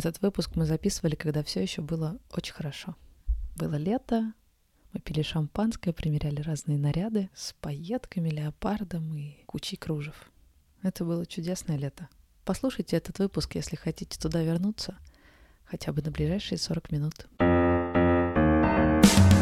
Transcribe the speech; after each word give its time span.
Этот 0.00 0.22
выпуск 0.22 0.52
мы 0.54 0.64
записывали, 0.64 1.14
когда 1.14 1.42
все 1.42 1.60
еще 1.60 1.82
было 1.82 2.16
очень 2.34 2.54
хорошо. 2.54 2.96
Было 3.54 3.74
лето, 3.74 4.32
мы 4.94 5.00
пили 5.00 5.20
шампанское, 5.20 5.92
примеряли 5.92 6.40
разные 6.40 6.78
наряды 6.78 7.28
с 7.34 7.52
пайетками, 7.60 8.30
леопардом 8.30 9.14
и 9.14 9.44
кучей 9.44 9.76
кружев. 9.76 10.14
Это 10.82 11.04
было 11.04 11.26
чудесное 11.26 11.76
лето. 11.76 12.08
Послушайте 12.46 12.96
этот 12.96 13.18
выпуск, 13.18 13.56
если 13.56 13.76
хотите 13.76 14.18
туда 14.18 14.42
вернуться, 14.42 14.96
хотя 15.66 15.92
бы 15.92 16.00
на 16.00 16.10
ближайшие 16.10 16.56
40 16.56 16.92
минут. 16.92 17.26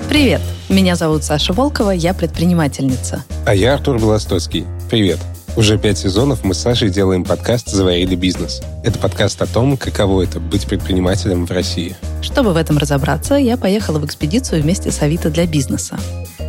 Привет! 0.08 0.40
Меня 0.68 0.96
зовут 0.96 1.22
Саша 1.22 1.52
Волкова, 1.52 1.92
я 1.92 2.14
предпринимательница. 2.14 3.24
А 3.46 3.54
я 3.54 3.74
Артур 3.74 4.00
Белостоцкий. 4.00 4.66
Привет! 4.90 5.20
Уже 5.58 5.76
пять 5.76 5.98
сезонов 5.98 6.44
мы 6.44 6.54
с 6.54 6.58
Сашей 6.58 6.88
делаем 6.88 7.24
подкаст 7.24 7.68
«Заварили 7.68 8.14
бизнес». 8.14 8.62
Это 8.84 8.96
подкаст 9.00 9.42
о 9.42 9.46
том, 9.46 9.76
каково 9.76 10.22
это— 10.22 10.38
быть 10.40 10.68
предпринимателем 10.68 11.46
в 11.46 11.50
России. 11.50 11.96
Чтобы 12.22 12.52
в 12.52 12.56
этом 12.56 12.78
разобраться, 12.78 13.34
я 13.34 13.56
поехала 13.56 13.98
в 13.98 14.06
экспедицию 14.06 14.62
вместе 14.62 14.92
с 14.92 15.02
Авито 15.02 15.30
для 15.30 15.48
бизнеса. 15.48 15.98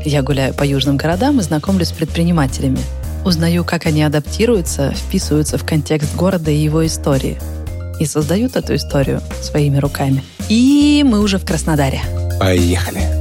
Я 0.05 0.21
гуляю 0.21 0.53
по 0.53 0.61
южным 0.61 0.95
городам 0.95 1.39
и 1.39 1.41
знакомлюсь 1.41 1.87
с 1.87 1.91
предпринимателями. 1.91 2.77
Узнаю, 3.25 3.65
как 3.65 3.87
они 3.87 4.03
адаптируются, 4.03 4.93
вписываются 4.95 5.57
в 5.57 5.65
контекст 5.65 6.15
города 6.15 6.51
и 6.51 6.57
его 6.57 6.85
истории. 6.85 7.39
И 7.99 8.05
создают 8.05 8.55
эту 8.57 8.75
историю 8.75 9.21
своими 9.41 9.79
руками. 9.79 10.23
И 10.49 11.03
мы 11.03 11.21
уже 11.21 11.39
в 11.39 11.45
Краснодаре. 11.45 11.99
Поехали! 12.39 13.18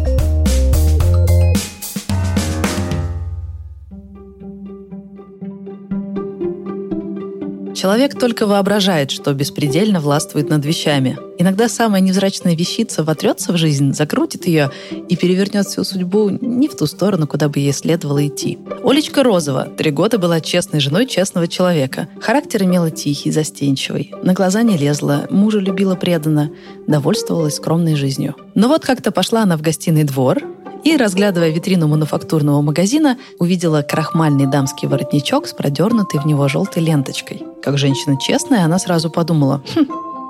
Человек 7.79 8.19
только 8.19 8.45
воображает, 8.45 9.13
что 9.13 9.33
беспредельно 9.33 10.01
властвует 10.01 10.49
над 10.49 10.67
вещами. 10.67 11.17
Иногда 11.39 11.69
самая 11.69 12.01
невзрачная 12.01 12.57
вещица 12.57 13.05
вотрется 13.05 13.53
в 13.53 13.57
жизнь, 13.57 13.95
закрутит 13.95 14.49
ее 14.49 14.73
и 14.91 15.15
перевернет 15.15 15.65
всю 15.65 15.85
судьбу 15.85 16.29
не 16.29 16.67
в 16.67 16.77
ту 16.77 16.87
сторону, 16.87 17.29
куда 17.29 17.49
бы 17.49 17.61
ей 17.61 17.73
следовало 17.73 18.27
идти. 18.27 18.59
Олечка 18.83 19.23
Розова 19.23 19.69
три 19.79 19.93
года 19.93 20.19
была 20.19 20.41
честной 20.41 20.81
женой 20.81 21.07
честного 21.07 21.47
человека. 21.47 22.09
Характер 22.21 22.65
имела 22.65 22.91
тихий, 22.91 23.31
застенчивый. 23.31 24.13
На 24.25 24.33
глаза 24.33 24.63
не 24.63 24.77
лезла, 24.77 25.29
мужа 25.31 25.61
любила 25.61 25.95
преданно, 25.95 26.51
довольствовалась 26.89 27.55
скромной 27.55 27.95
жизнью. 27.95 28.35
Но 28.57 28.67
вот 28.67 28.85
как-то 28.85 29.13
пошла 29.13 29.43
она 29.43 29.57
в 29.57 29.63
гостиный 29.63 30.03
двор, 30.03 30.43
и, 30.85 30.97
разглядывая 30.97 31.51
витрину 31.51 31.89
мануфактурного 31.89 32.61
магазина, 32.63 33.19
увидела 33.39 33.83
крахмальный 33.83 34.47
дамский 34.47 34.89
воротничок 34.89 35.47
с 35.47 35.53
продернутой 35.53 36.21
в 36.21 36.27
него 36.27 36.49
желтой 36.49 36.83
ленточкой. 36.83 37.43
Как 37.63 37.79
женщина 37.79 38.19
честная, 38.21 38.65
она 38.65 38.79
сразу 38.79 39.11
подумала, 39.11 39.63
хм, 39.75 39.87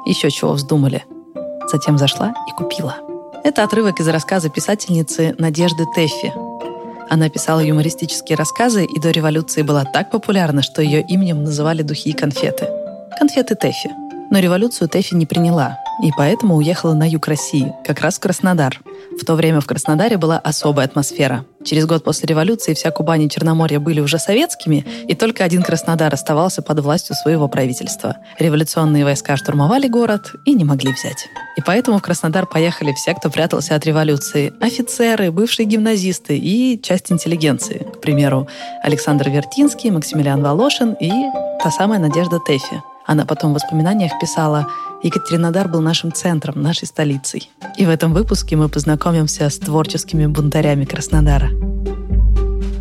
еще 0.06 0.30
чего 0.30 0.52
вздумали. 0.52 1.04
Затем 1.70 1.98
зашла 1.98 2.32
и 2.48 2.52
купила. 2.52 2.96
Это 3.44 3.62
отрывок 3.62 4.00
из 4.00 4.08
рассказа 4.08 4.48
писательницы 4.48 5.34
Надежды 5.38 5.84
Тэффи. 5.94 6.32
Она 7.10 7.28
писала 7.30 7.60
юмористические 7.60 8.36
рассказы 8.36 8.84
и 8.84 9.00
до 9.00 9.10
революции 9.10 9.62
была 9.62 9.84
так 9.84 10.10
популярна, 10.10 10.62
что 10.62 10.82
ее 10.82 11.00
именем 11.00 11.44
называли 11.44 11.82
духи 11.82 12.10
и 12.10 12.12
конфеты. 12.12 12.68
Конфеты 13.18 13.54
Тэффи. 13.54 13.90
Но 14.30 14.38
революцию 14.38 14.88
Тэффи 14.88 15.14
не 15.14 15.24
приняла, 15.24 15.78
и 16.02 16.10
поэтому 16.16 16.56
уехала 16.56 16.92
на 16.92 17.08
юг 17.08 17.26
России, 17.26 17.72
как 17.84 18.00
раз 18.00 18.16
в 18.16 18.20
Краснодар. 18.20 18.78
В 19.10 19.24
то 19.24 19.34
время 19.34 19.60
в 19.60 19.66
Краснодаре 19.66 20.16
была 20.16 20.38
особая 20.38 20.86
атмосфера. 20.86 21.44
Через 21.64 21.86
год 21.86 22.04
после 22.04 22.26
революции 22.26 22.74
вся 22.74 22.90
Кубань 22.90 23.22
и 23.22 23.30
Черноморье 23.30 23.78
были 23.78 24.00
уже 24.00 24.18
советскими, 24.18 24.84
и 25.08 25.14
только 25.14 25.44
один 25.44 25.62
Краснодар 25.62 26.12
оставался 26.12 26.62
под 26.62 26.80
властью 26.80 27.16
своего 27.16 27.48
правительства. 27.48 28.16
Революционные 28.38 29.04
войска 29.04 29.36
штурмовали 29.36 29.88
город 29.88 30.34
и 30.44 30.54
не 30.54 30.64
могли 30.64 30.92
взять. 30.92 31.28
И 31.56 31.60
поэтому 31.60 31.98
в 31.98 32.02
Краснодар 32.02 32.46
поехали 32.46 32.92
все, 32.92 33.14
кто 33.14 33.30
прятался 33.30 33.74
от 33.74 33.84
революции. 33.84 34.52
Офицеры, 34.60 35.30
бывшие 35.30 35.66
гимназисты 35.66 36.36
и 36.38 36.80
часть 36.80 37.10
интеллигенции. 37.10 37.86
К 37.96 38.00
примеру, 38.00 38.48
Александр 38.82 39.28
Вертинский, 39.30 39.90
Максимилиан 39.90 40.42
Волошин 40.42 40.92
и 40.92 41.10
та 41.62 41.70
самая 41.70 41.98
Надежда 41.98 42.38
Тэфи. 42.38 42.82
Она 43.08 43.24
потом 43.24 43.52
в 43.52 43.54
воспоминаниях 43.54 44.12
писала 44.20 44.68
«Екатеринодар 45.02 45.66
был 45.66 45.80
нашим 45.80 46.12
центром, 46.12 46.60
нашей 46.62 46.86
столицей». 46.86 47.50
И 47.78 47.86
в 47.86 47.88
этом 47.88 48.12
выпуске 48.12 48.54
мы 48.54 48.68
познакомимся 48.68 49.48
с 49.48 49.58
творческими 49.58 50.26
бунтарями 50.26 50.84
Краснодара. 50.84 51.48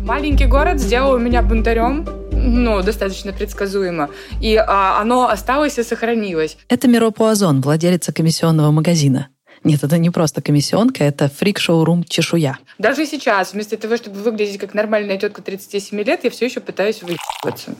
Маленький 0.04 0.44
город 0.44 0.80
сделал 0.80 1.18
меня 1.18 1.40
бунтарем, 1.40 2.06
ну, 2.30 2.82
достаточно 2.82 3.32
предсказуемо. 3.32 4.10
И 4.42 4.54
а, 4.56 5.00
оно 5.00 5.28
осталось 5.28 5.78
и 5.78 5.82
сохранилось. 5.82 6.58
Это 6.68 6.88
Миро 6.88 7.10
Пуазон, 7.10 7.62
владелица 7.62 8.12
комиссионного 8.12 8.70
магазина. 8.70 9.28
Нет, 9.64 9.82
это 9.82 9.96
не 9.96 10.10
просто 10.10 10.42
комиссионка, 10.42 11.04
это 11.04 11.30
фрик-шоурум 11.30 12.04
«Чешуя». 12.04 12.58
Даже 12.76 13.06
сейчас, 13.06 13.54
вместо 13.54 13.78
того, 13.78 13.96
чтобы 13.96 14.20
выглядеть 14.20 14.58
как 14.58 14.74
нормальная 14.74 15.16
тетка 15.16 15.40
37 15.40 15.98
лет, 16.02 16.24
я 16.24 16.30
все 16.30 16.44
еще 16.44 16.60
пытаюсь 16.60 17.02
выебываться 17.02 17.70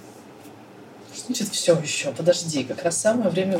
значит 1.28 1.54
все 1.54 1.78
еще? 1.80 2.10
Подожди, 2.10 2.64
как 2.64 2.82
раз 2.82 3.00
самое 3.00 3.30
время 3.30 3.58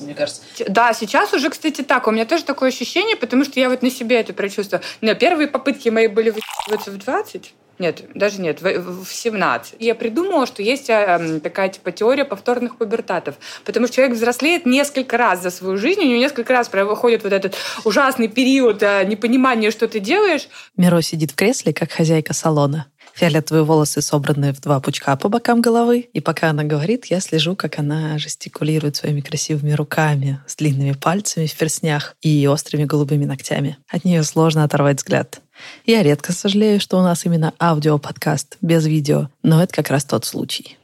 мне 0.00 0.14
кажется. 0.14 0.42
Да, 0.68 0.92
сейчас 0.92 1.32
уже, 1.32 1.50
кстати, 1.50 1.82
так. 1.82 2.06
У 2.06 2.10
меня 2.10 2.24
тоже 2.24 2.44
такое 2.44 2.70
ощущение, 2.70 3.16
потому 3.16 3.44
что 3.44 3.60
я 3.60 3.68
вот 3.68 3.82
на 3.82 3.90
себе 3.90 4.20
это 4.20 4.32
прочувствовала. 4.32 4.84
Но 5.00 5.14
первые 5.14 5.48
попытки 5.48 5.88
мои 5.88 6.08
были 6.08 6.30
в 6.30 6.98
20. 6.98 7.54
Нет, 7.78 8.04
даже 8.14 8.40
нет, 8.40 8.60
в 8.62 9.06
17. 9.06 9.76
Я 9.80 9.94
придумала, 9.94 10.46
что 10.46 10.62
есть 10.62 10.88
э, 10.88 11.40
такая 11.42 11.68
типа 11.68 11.90
теория 11.90 12.24
повторных 12.24 12.76
пубертатов. 12.76 13.34
Потому 13.64 13.86
что 13.86 13.96
человек 13.96 14.14
взрослеет 14.14 14.66
несколько 14.66 15.16
раз 15.16 15.42
за 15.42 15.50
свою 15.50 15.78
жизнь, 15.78 16.00
у 16.00 16.04
него 16.04 16.18
несколько 16.18 16.52
раз 16.52 16.70
выходит 16.72 17.24
вот 17.24 17.32
этот 17.32 17.56
ужасный 17.84 18.28
период 18.28 18.82
э, 18.82 19.04
непонимания, 19.04 19.70
что 19.70 19.88
ты 19.88 20.00
делаешь. 20.00 20.48
Миро 20.76 21.00
сидит 21.00 21.32
в 21.32 21.34
кресле, 21.34 21.72
как 21.72 21.90
хозяйка 21.90 22.34
салона. 22.34 22.86
Фиолетовые 23.14 23.64
волосы 23.64 24.00
собраны 24.00 24.52
в 24.52 24.60
два 24.60 24.80
пучка 24.80 25.16
по 25.16 25.28
бокам 25.28 25.60
головы. 25.60 26.08
И 26.12 26.20
пока 26.20 26.50
она 26.50 26.64
говорит, 26.64 27.06
я 27.06 27.20
слежу, 27.20 27.54
как 27.56 27.78
она 27.78 28.18
жестикулирует 28.18 28.96
своими 28.96 29.20
красивыми 29.20 29.72
руками, 29.72 30.40
с 30.46 30.56
длинными 30.56 30.92
пальцами 30.92 31.46
в 31.46 31.54
перстнях 31.56 32.16
и 32.22 32.46
острыми 32.46 32.84
голубыми 32.84 33.24
ногтями. 33.24 33.76
От 33.88 34.04
нее 34.04 34.22
сложно 34.22 34.64
оторвать 34.64 34.98
взгляд. 34.98 35.40
Я 35.84 36.02
редко 36.02 36.32
сожалею, 36.32 36.80
что 36.80 36.98
у 36.98 37.02
нас 37.02 37.24
именно 37.24 37.52
аудиоподкаст 37.60 38.56
без 38.60 38.86
видео, 38.86 39.28
но 39.42 39.62
это 39.62 39.74
как 39.74 39.88
раз 39.88 40.04
тот 40.04 40.24
случай. 40.24 40.78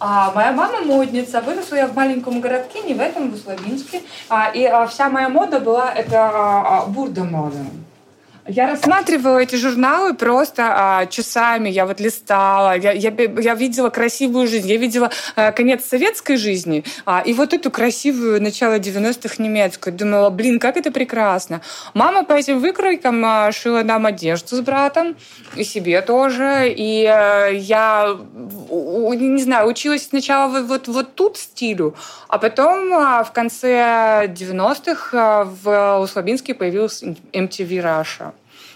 А 0.00 0.32
моя 0.32 0.52
мама 0.52 0.80
модница, 0.80 1.40
выросла 1.40 1.76
я 1.76 1.86
в 1.86 1.94
маленьком 1.94 2.40
городке, 2.40 2.82
не 2.82 2.94
в 2.94 3.00
этом, 3.00 3.30
в 3.30 3.34
Условинске. 3.34 4.02
А, 4.28 4.50
и 4.50 4.64
а, 4.64 4.86
вся 4.86 5.08
моя 5.08 5.28
мода 5.28 5.60
была, 5.60 5.92
это 5.92 6.18
а, 6.18 6.82
а, 6.82 6.86
бурда 6.86 7.24
мода. 7.24 7.56
Я 8.46 8.66
рассматривала 8.66 9.38
эти 9.38 9.56
журналы 9.56 10.12
просто 10.12 10.64
а, 10.66 11.06
часами. 11.06 11.70
Я 11.70 11.86
вот 11.86 11.98
листала, 11.98 12.76
я, 12.76 12.92
я, 12.92 13.10
я 13.10 13.54
видела 13.54 13.88
красивую 13.88 14.46
жизнь, 14.48 14.68
я 14.68 14.76
видела 14.76 15.10
а, 15.34 15.50
конец 15.50 15.86
советской 15.86 16.36
жизни 16.36 16.84
а, 17.06 17.22
и 17.24 17.32
вот 17.32 17.54
эту 17.54 17.70
красивую 17.70 18.42
начало 18.42 18.78
90-х 18.78 19.42
немецкую. 19.42 19.94
Думала, 19.94 20.28
блин, 20.28 20.58
как 20.58 20.76
это 20.76 20.92
прекрасно. 20.92 21.62
Мама 21.94 22.22
по 22.24 22.34
этим 22.34 22.58
выкройкам 22.58 23.24
а, 23.24 23.50
шила 23.50 23.82
нам 23.82 24.04
одежду 24.04 24.56
с 24.56 24.60
братом, 24.60 25.16
и 25.56 25.64
себе 25.64 26.02
тоже. 26.02 26.70
И 26.76 27.06
а, 27.06 27.48
я, 27.48 28.14
не 28.70 29.42
знаю, 29.42 29.68
училась 29.68 30.06
сначала 30.06 30.50
вот, 30.50 30.66
вот, 30.68 30.88
вот 30.88 31.14
тут 31.14 31.38
стилю, 31.38 31.94
а 32.28 32.36
потом 32.36 32.92
а, 32.92 33.24
в 33.24 33.32
конце 33.32 34.26
90-х 34.26 35.10
а, 35.14 35.44
в 35.44 36.02
Услабинске 36.02 36.52
появился 36.52 37.14
MTV 37.32 37.68
Russia. 37.80 38.33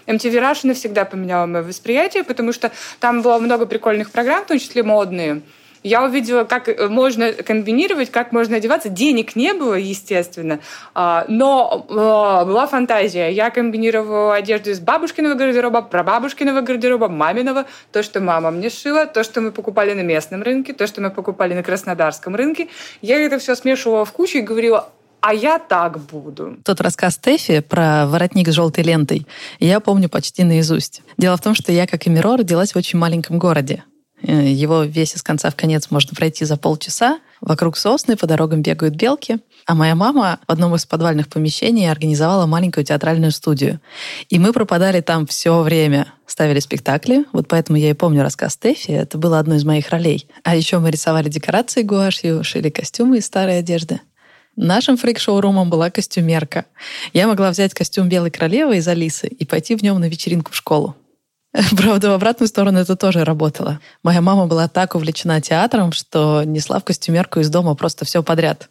MTV 0.09 0.33
Russia 0.39 0.67
навсегда 0.67 1.05
поменяла 1.05 1.45
мое 1.45 1.63
восприятие, 1.63 2.23
потому 2.23 2.51
что 2.51 2.71
там 2.99 3.21
было 3.21 3.37
много 3.37 3.65
прикольных 3.65 4.11
программ, 4.11 4.43
в 4.43 4.47
том 4.47 4.59
числе 4.59 4.83
модные. 4.83 5.41
Я 5.83 6.03
увидела, 6.03 6.43
как 6.43 6.67
э, 6.67 6.87
можно 6.89 7.31
комбинировать, 7.31 8.11
как 8.11 8.31
можно 8.31 8.57
одеваться. 8.57 8.89
Денег 8.89 9.35
не 9.35 9.53
было, 9.53 9.75
естественно, 9.75 10.59
а, 10.93 11.25
но 11.29 11.85
а, 11.89 12.43
была 12.43 12.67
фантазия. 12.67 13.29
Я 13.29 13.49
комбинировала 13.49 14.35
одежду 14.35 14.71
из 14.71 14.79
бабушкиного 14.79 15.35
гардероба, 15.35 15.81
прабабушкиного 15.81 16.61
гардероба, 16.61 17.07
маминого, 17.07 17.65
то, 17.91 18.03
что 18.03 18.19
мама 18.19 18.51
мне 18.51 18.69
шила, 18.69 19.05
то, 19.05 19.23
что 19.23 19.39
мы 19.39 19.51
покупали 19.51 19.93
на 19.93 20.01
местном 20.01 20.43
рынке, 20.43 20.73
то, 20.73 20.85
что 20.85 21.01
мы 21.01 21.11
покупали 21.11 21.53
на 21.53 21.63
краснодарском 21.63 22.35
рынке. 22.35 22.67
Я 23.01 23.17
это 23.19 23.39
все 23.39 23.55
смешивала 23.55 24.03
в 24.03 24.11
кучу 24.11 24.39
и 24.39 24.41
говорила, 24.41 24.89
а 25.21 25.33
я 25.33 25.59
так 25.59 25.99
буду. 25.99 26.57
Тот 26.63 26.81
рассказ 26.81 27.15
Стефи 27.15 27.59
про 27.59 28.07
воротник 28.07 28.49
с 28.49 28.53
желтой 28.53 28.83
лентой 28.83 29.27
я 29.59 29.79
помню 29.79 30.09
почти 30.09 30.43
наизусть. 30.43 31.01
Дело 31.17 31.37
в 31.37 31.41
том, 31.41 31.55
что 31.55 31.71
я, 31.71 31.87
как 31.87 32.07
и 32.07 32.09
Миро, 32.09 32.37
родилась 32.37 32.73
в 32.73 32.77
очень 32.77 32.99
маленьком 32.99 33.39
городе. 33.39 33.83
Э, 34.21 34.49
его 34.49 34.83
весь 34.83 35.15
из 35.15 35.23
конца 35.23 35.49
в 35.49 35.55
конец 35.55 35.91
можно 35.91 36.15
пройти 36.15 36.45
за 36.45 36.57
полчаса. 36.57 37.19
Вокруг 37.41 37.77
сосны 37.77 38.17
по 38.17 38.27
дорогам 38.27 38.61
бегают 38.61 38.95
белки. 38.95 39.39
А 39.65 39.75
моя 39.75 39.95
мама 39.95 40.39
в 40.47 40.51
одном 40.51 40.75
из 40.75 40.85
подвальных 40.85 41.29
помещений 41.29 41.89
организовала 41.89 42.45
маленькую 42.45 42.83
театральную 42.83 43.31
студию. 43.31 43.79
И 44.29 44.39
мы 44.39 44.51
пропадали 44.51 45.01
там 45.01 45.25
все 45.25 45.61
время. 45.61 46.13
Ставили 46.25 46.59
спектакли. 46.59 47.25
Вот 47.33 47.47
поэтому 47.47 47.77
я 47.77 47.89
и 47.89 47.93
помню 47.93 48.23
рассказ 48.23 48.53
Стефи. 48.53 48.91
Это 48.91 49.17
было 49.17 49.39
одной 49.39 49.57
из 49.57 49.63
моих 49.63 49.89
ролей. 49.89 50.27
А 50.43 50.55
еще 50.55 50.79
мы 50.79 50.91
рисовали 50.91 51.29
декорации 51.29 51.81
гуашью, 51.81 52.43
шили 52.43 52.69
костюмы 52.69 53.17
из 53.17 53.25
старой 53.25 53.59
одежды. 53.59 54.01
Нашим 54.61 54.97
фрик-шоурумом 54.97 55.69
была 55.69 55.89
костюмерка. 55.89 56.65
Я 57.13 57.27
могла 57.27 57.49
взять 57.49 57.73
костюм 57.73 58.09
белой 58.09 58.29
королевы 58.29 58.75
из 58.75 58.87
Алисы 58.89 59.27
и 59.27 59.45
пойти 59.45 59.73
в 59.77 59.81
нем 59.83 59.97
на 60.01 60.09
вечеринку 60.09 60.51
в 60.51 60.55
школу. 60.55 60.97
Правда, 61.77 62.09
в 62.09 62.13
обратную 62.13 62.49
сторону 62.49 62.77
это 62.77 62.97
тоже 62.97 63.23
работало. 63.23 63.79
Моя 64.03 64.19
мама 64.19 64.47
была 64.47 64.67
так 64.67 64.95
увлечена 64.95 65.39
театром, 65.39 65.93
что 65.93 66.43
несла 66.43 66.81
в 66.81 66.83
костюмерку 66.83 67.39
из 67.39 67.49
дома 67.49 67.73
просто 67.73 68.03
все 68.03 68.21
подряд. 68.21 68.67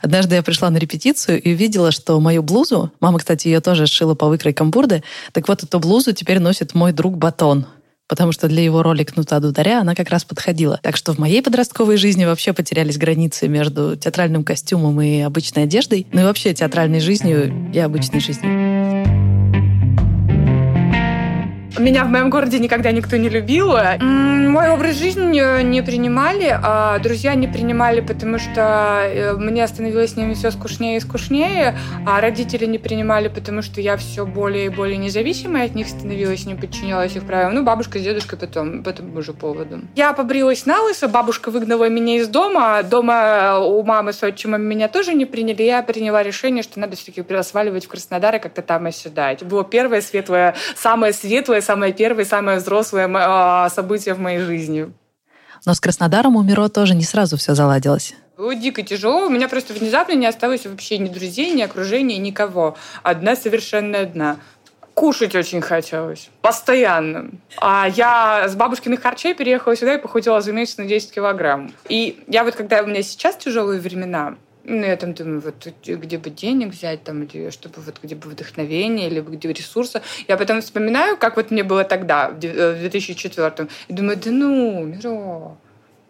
Однажды 0.00 0.36
я 0.36 0.42
пришла 0.42 0.70
на 0.70 0.78
репетицию 0.78 1.42
и 1.42 1.52
увидела, 1.52 1.90
что 1.90 2.18
мою 2.20 2.42
блузу, 2.42 2.90
мама, 2.98 3.18
кстати, 3.18 3.48
ее 3.48 3.60
тоже 3.60 3.86
сшила 3.86 4.14
по 4.14 4.28
выкройкам 4.28 4.70
бурды, 4.70 5.04
так 5.32 5.46
вот 5.46 5.62
эту 5.62 5.78
блузу 5.78 6.14
теперь 6.14 6.38
носит 6.38 6.72
мой 6.72 6.92
друг 6.92 7.18
Батон, 7.18 7.66
потому 8.08 8.32
что 8.32 8.48
для 8.48 8.62
его 8.62 8.82
роли 8.82 9.04
кнута 9.04 9.38
дударя 9.38 9.80
она 9.80 9.94
как 9.94 10.10
раз 10.10 10.24
подходила. 10.24 10.80
Так 10.82 10.96
что 10.96 11.12
в 11.12 11.18
моей 11.18 11.42
подростковой 11.42 11.96
жизни 11.96 12.24
вообще 12.24 12.52
потерялись 12.52 12.98
границы 12.98 13.48
между 13.48 13.96
театральным 13.96 14.44
костюмом 14.44 15.00
и 15.00 15.20
обычной 15.20 15.64
одеждой, 15.64 16.06
ну 16.12 16.22
и 16.22 16.24
вообще 16.24 16.54
театральной 16.54 17.00
жизнью 17.00 17.70
и 17.72 17.78
обычной 17.78 18.20
жизнью. 18.20 19.17
Меня 21.78 22.04
в 22.04 22.08
моем 22.08 22.28
городе 22.28 22.58
никогда 22.58 22.90
никто 22.90 23.16
не 23.16 23.28
любил. 23.28 23.72
Мой 24.00 24.70
образ 24.70 24.96
жизни 24.96 25.62
не 25.62 25.82
принимали, 25.82 26.58
а 26.60 26.98
друзья 26.98 27.34
не 27.34 27.46
принимали, 27.46 28.00
потому 28.00 28.38
что 28.38 29.02
э, 29.04 29.32
мне 29.34 29.66
становилось 29.68 30.12
с 30.12 30.16
ними 30.16 30.34
все 30.34 30.50
скучнее 30.50 30.96
и 30.96 31.00
скучнее, 31.00 31.78
а 32.04 32.20
родители 32.20 32.66
не 32.66 32.78
принимали, 32.78 33.28
потому 33.28 33.62
что 33.62 33.80
я 33.80 33.96
все 33.96 34.26
более 34.26 34.66
и 34.66 34.68
более 34.70 34.96
независимой 34.96 35.64
от 35.64 35.74
них 35.76 35.86
становилась, 35.86 36.46
не 36.46 36.56
подчинялась 36.56 37.14
их 37.14 37.24
правилам. 37.24 37.54
Ну, 37.54 37.62
бабушка 37.62 37.98
с 37.98 38.02
дедушкой 38.02 38.38
потом, 38.38 38.82
по 38.82 38.88
этому 38.88 39.22
же 39.22 39.32
поводу. 39.32 39.80
Я 39.94 40.12
побрилась 40.14 40.66
на 40.66 40.82
лысо, 40.82 41.06
бабушка 41.06 41.50
выгнала 41.50 41.88
меня 41.88 42.16
из 42.16 42.28
дома, 42.28 42.82
дома 42.82 43.60
у 43.60 43.82
мамы 43.84 44.12
с 44.12 44.22
отчимом 44.22 44.62
меня 44.62 44.88
тоже 44.88 45.14
не 45.14 45.26
приняли, 45.26 45.62
я 45.62 45.82
приняла 45.82 46.22
решение, 46.24 46.64
что 46.64 46.80
надо 46.80 46.96
все-таки 46.96 47.24
сваливать 47.42 47.84
в 47.84 47.88
Краснодар 47.88 48.34
и 48.34 48.38
как-то 48.40 48.62
там 48.62 48.86
оседать. 48.86 49.44
Было 49.44 49.62
первое 49.62 50.00
светлое, 50.00 50.56
самое 50.74 51.12
светлое, 51.12 51.60
самое 51.68 51.92
первое, 51.92 52.24
самое 52.24 52.58
взрослое 52.58 53.10
а, 53.14 53.68
событие 53.68 54.14
в 54.14 54.18
моей 54.18 54.38
жизни. 54.38 54.90
Но 55.66 55.74
с 55.74 55.80
Краснодаром 55.80 56.36
у 56.36 56.42
Миро 56.42 56.68
тоже 56.68 56.94
не 56.94 57.04
сразу 57.04 57.36
все 57.36 57.54
заладилось. 57.54 58.14
Было 58.38 58.54
дико 58.54 58.82
тяжело. 58.82 59.26
У 59.26 59.28
меня 59.28 59.48
просто 59.48 59.74
внезапно 59.74 60.14
не 60.14 60.26
осталось 60.26 60.64
вообще 60.64 60.96
ни 60.96 61.08
друзей, 61.08 61.52
ни 61.52 61.60
окружения, 61.60 62.16
никого. 62.16 62.76
Одна 63.02 63.36
совершенно 63.36 64.00
одна. 64.00 64.36
Кушать 64.94 65.34
очень 65.34 65.60
хотелось. 65.60 66.30
Постоянно. 66.40 67.32
А 67.60 67.86
я 67.94 68.48
с 68.48 68.54
бабушкиных 68.54 69.02
харчей 69.02 69.34
переехала 69.34 69.76
сюда 69.76 69.94
и 69.96 69.98
похудела 69.98 70.40
за 70.40 70.52
месяц 70.52 70.78
на 70.78 70.86
10 70.86 71.12
килограмм. 71.12 71.72
И 71.90 72.24
я 72.28 72.44
вот, 72.44 72.54
когда 72.54 72.82
у 72.82 72.86
меня 72.86 73.02
сейчас 73.02 73.36
тяжелые 73.36 73.80
времена, 73.80 74.36
ну, 74.68 74.84
я 74.84 74.96
там 74.96 75.14
думаю, 75.14 75.40
вот 75.40 75.68
где 75.86 76.18
бы 76.18 76.30
денег 76.30 76.72
взять, 76.72 77.02
там, 77.02 77.22
или 77.22 77.50
чтобы 77.50 77.80
вот 77.80 77.98
где 78.02 78.14
бы 78.14 78.28
вдохновение, 78.28 79.08
или 79.08 79.20
где 79.20 79.52
ресурсы. 79.52 80.02
Я 80.28 80.36
потом 80.36 80.60
вспоминаю, 80.60 81.16
как 81.16 81.36
вот 81.36 81.50
мне 81.50 81.64
было 81.64 81.84
тогда, 81.84 82.28
в 82.28 82.38
2004 82.38 83.52
э, 83.58 83.66
и 83.88 83.92
думаю, 83.92 84.16
да 84.16 84.30
ну, 84.30 84.84
Миро, 84.84 85.56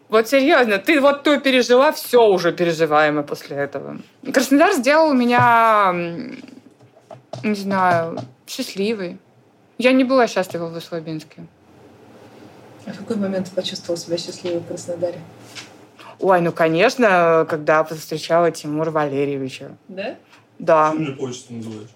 вот 0.08 0.28
серьезно, 0.28 0.78
ты 0.78 1.00
вот 1.00 1.22
то 1.22 1.38
пережила, 1.38 1.93
все 1.93 2.26
уже 2.26 2.52
переживаемо 2.52 3.22
после 3.22 3.56
этого. 3.56 3.99
Краснодар 4.32 4.72
сделал 4.72 5.14
меня, 5.14 5.93
не 7.44 7.55
знаю, 7.55 8.19
счастливой. 8.46 9.19
Я 9.78 9.93
не 9.93 10.05
была 10.05 10.26
счастлива 10.26 10.66
в 10.66 10.76
Услабинске. 10.76 11.46
А 12.87 12.90
в 12.90 12.99
какой 12.99 13.16
момент 13.16 13.49
ты 13.50 13.55
почувствовала 13.55 13.99
себя 13.99 14.16
счастливой 14.16 14.60
в 14.60 14.66
Краснодаре? 14.66 15.20
Ой, 16.20 16.41
ну, 16.41 16.53
конечно, 16.53 17.47
когда 17.49 17.85
встречала 17.85 18.50
Тимура 18.50 18.91
Валерьевича. 18.91 19.76
Да? 19.88 20.17
Да. 20.59 20.91
Что 20.91 20.99
мне 20.99 21.12
почту 21.12 21.55
называешь? 21.55 21.88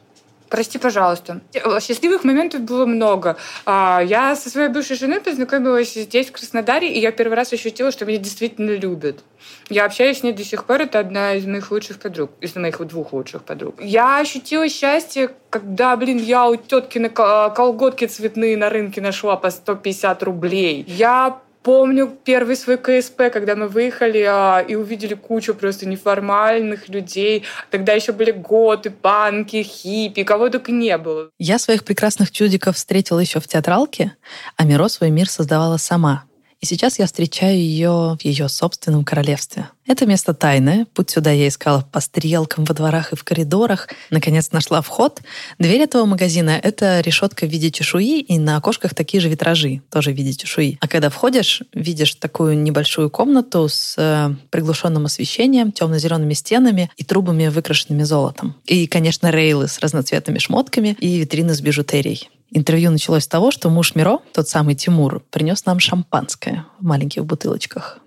Прости, 0.53 0.79
пожалуйста. 0.79 1.41
Счастливых 1.81 2.25
моментов 2.25 2.61
было 2.61 2.85
много. 2.85 3.39
А, 3.65 4.03
я 4.05 4.37
со 4.37 4.51
своей 4.51 4.69
бывшей 4.69 4.97
женой 4.97 5.23
познакомилась 5.23 5.95
здесь, 5.95 6.29
в 6.29 6.33
Краснодаре, 6.33 6.93
и 6.93 7.01
я 7.01 7.11
первый 7.11 7.37
раз 7.37 7.55
ощутила, 7.55 7.91
что 7.91 8.05
меня 8.05 8.19
действительно 8.19 8.73
любят. 8.73 9.25
Я 9.71 9.87
общаюсь 9.87 10.19
с 10.19 10.23
ней 10.23 10.35
до 10.35 10.45
сих 10.45 10.67
пор. 10.67 10.83
Это 10.83 10.99
одна 10.99 11.33
из 11.37 11.47
моих 11.47 11.71
лучших 11.71 11.99
подруг. 11.99 12.33
Из 12.43 12.55
моих 12.55 12.87
двух 12.87 13.15
лучших 13.15 13.45
подруг. 13.45 13.77
Я 13.81 14.19
ощутила 14.19 14.69
счастье, 14.69 15.31
когда, 15.49 15.97
блин, 15.97 16.19
я 16.19 16.47
у 16.47 16.57
тетки 16.57 16.99
на 16.99 17.09
колготки 17.09 18.05
цветные 18.05 18.59
на 18.59 18.69
рынке 18.69 19.01
нашла 19.01 19.37
по 19.37 19.49
150 19.49 20.23
рублей. 20.23 20.85
Я 20.87 21.41
Помню 21.62 22.12
первый 22.25 22.56
свой 22.56 22.76
КСП, 22.76 23.31
когда 23.32 23.55
мы 23.55 23.69
выехали 23.69 24.25
а, 24.29 24.61
и 24.61 24.75
увидели 24.75 25.14
кучу 25.14 25.55
просто 25.55 25.87
неформальных 25.87 26.88
людей. 26.88 27.44
Тогда 27.70 27.93
еще 27.93 28.12
были 28.12 28.32
готы, 28.32 28.91
панки, 28.91 29.62
хиппи, 29.62 30.25
кого 30.25 30.49
только 30.49 30.73
не 30.73 30.99
было. 30.99 31.31
Я 31.38 31.59
своих 31.59 31.85
прекрасных 31.85 32.32
чудиков 32.32 32.76
встретила 32.76 33.20
еще 33.20 33.38
в 33.38 33.47
театралке, 33.47 34.17
а 34.56 34.64
Миро 34.64 34.88
свой 34.88 35.11
мир 35.11 35.29
создавала 35.29 35.76
сама. 35.76 36.25
И 36.62 36.67
сейчас 36.67 37.00
я 37.00 37.06
встречаю 37.06 37.56
ее 37.56 38.17
в 38.20 38.25
ее 38.25 38.49
собственном 38.49 39.05
королевстве. 39.05 39.69
Это 39.85 40.06
место 40.06 40.32
тайное. 40.32 40.87
Путь 40.94 41.11
сюда 41.11 41.32
я 41.32 41.49
искала 41.49 41.85
по 41.91 41.99
стрелкам 41.99 42.64
во 42.64 42.73
дворах 42.73 43.12
и 43.12 43.17
в 43.17 43.25
коридорах. 43.25 43.88
Наконец 44.11 44.53
нашла 44.53 44.81
вход. 44.81 45.20
Дверь 45.59 45.81
этого 45.81 46.06
магазина— 46.06 46.50
это 46.62 47.00
решетка 47.00 47.47
в 47.47 47.50
виде 47.50 47.73
чешуи, 47.73 48.20
и 48.20 48.38
на 48.38 48.59
окошках 48.59 48.94
такие 48.94 49.20
же 49.20 49.29
витражи, 49.29 49.82
тоже 49.91 50.12
в 50.12 50.14
виде 50.14 50.35
чешуи. 50.35 50.79
А 50.81 50.87
когда 50.87 51.11
входишь, 51.11 51.62
видишь 51.75 52.14
такую 52.14 52.56
небольшую 52.56 53.11
комнату 53.11 53.69
с 53.69 53.97
э, 53.99 54.32
приглушенным 54.50 55.06
освещением, 55.06 55.73
темно-зелеными 55.73 56.35
стенами 56.35 56.93
и 56.97 57.03
трубами, 57.03 57.49
выкрашенными 57.49 58.05
золотом. 58.05 58.55
И, 58.67 58.87
конечно, 58.87 59.32
рейлы 59.32 59.67
с 59.67 59.81
разноцветными 59.81 60.38
шмотками 60.38 60.97
и 61.00 61.19
витрины 61.19 61.55
с 61.55 61.61
бижутерией. 61.61 62.31
Интервью 62.54 62.90
началось 62.90 63.25
с 63.25 63.28
того, 63.28 63.50
что 63.50 63.70
муж 63.70 63.94
Миро, 63.94 64.19
тот 64.34 64.46
самый 64.46 64.75
Тимур, 64.75 65.22
принес 65.31 65.64
нам 65.64 65.81
шампанское 65.81 66.66
в 66.78 66.84
маленьких 66.84 67.25
бутылочках. 67.25 67.99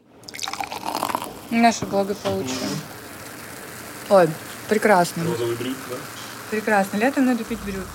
Наше 1.49 1.85
благополучие. 1.87 2.69
Ой, 4.09 4.29
прекрасно. 4.69 5.23
Розовый 5.23 5.55
брюк, 5.55 5.77
да? 5.89 5.95
Прекрасно. 6.51 6.97
Летом 6.97 7.25
надо 7.25 7.43
пить 7.43 7.57
брюк. 7.65 7.85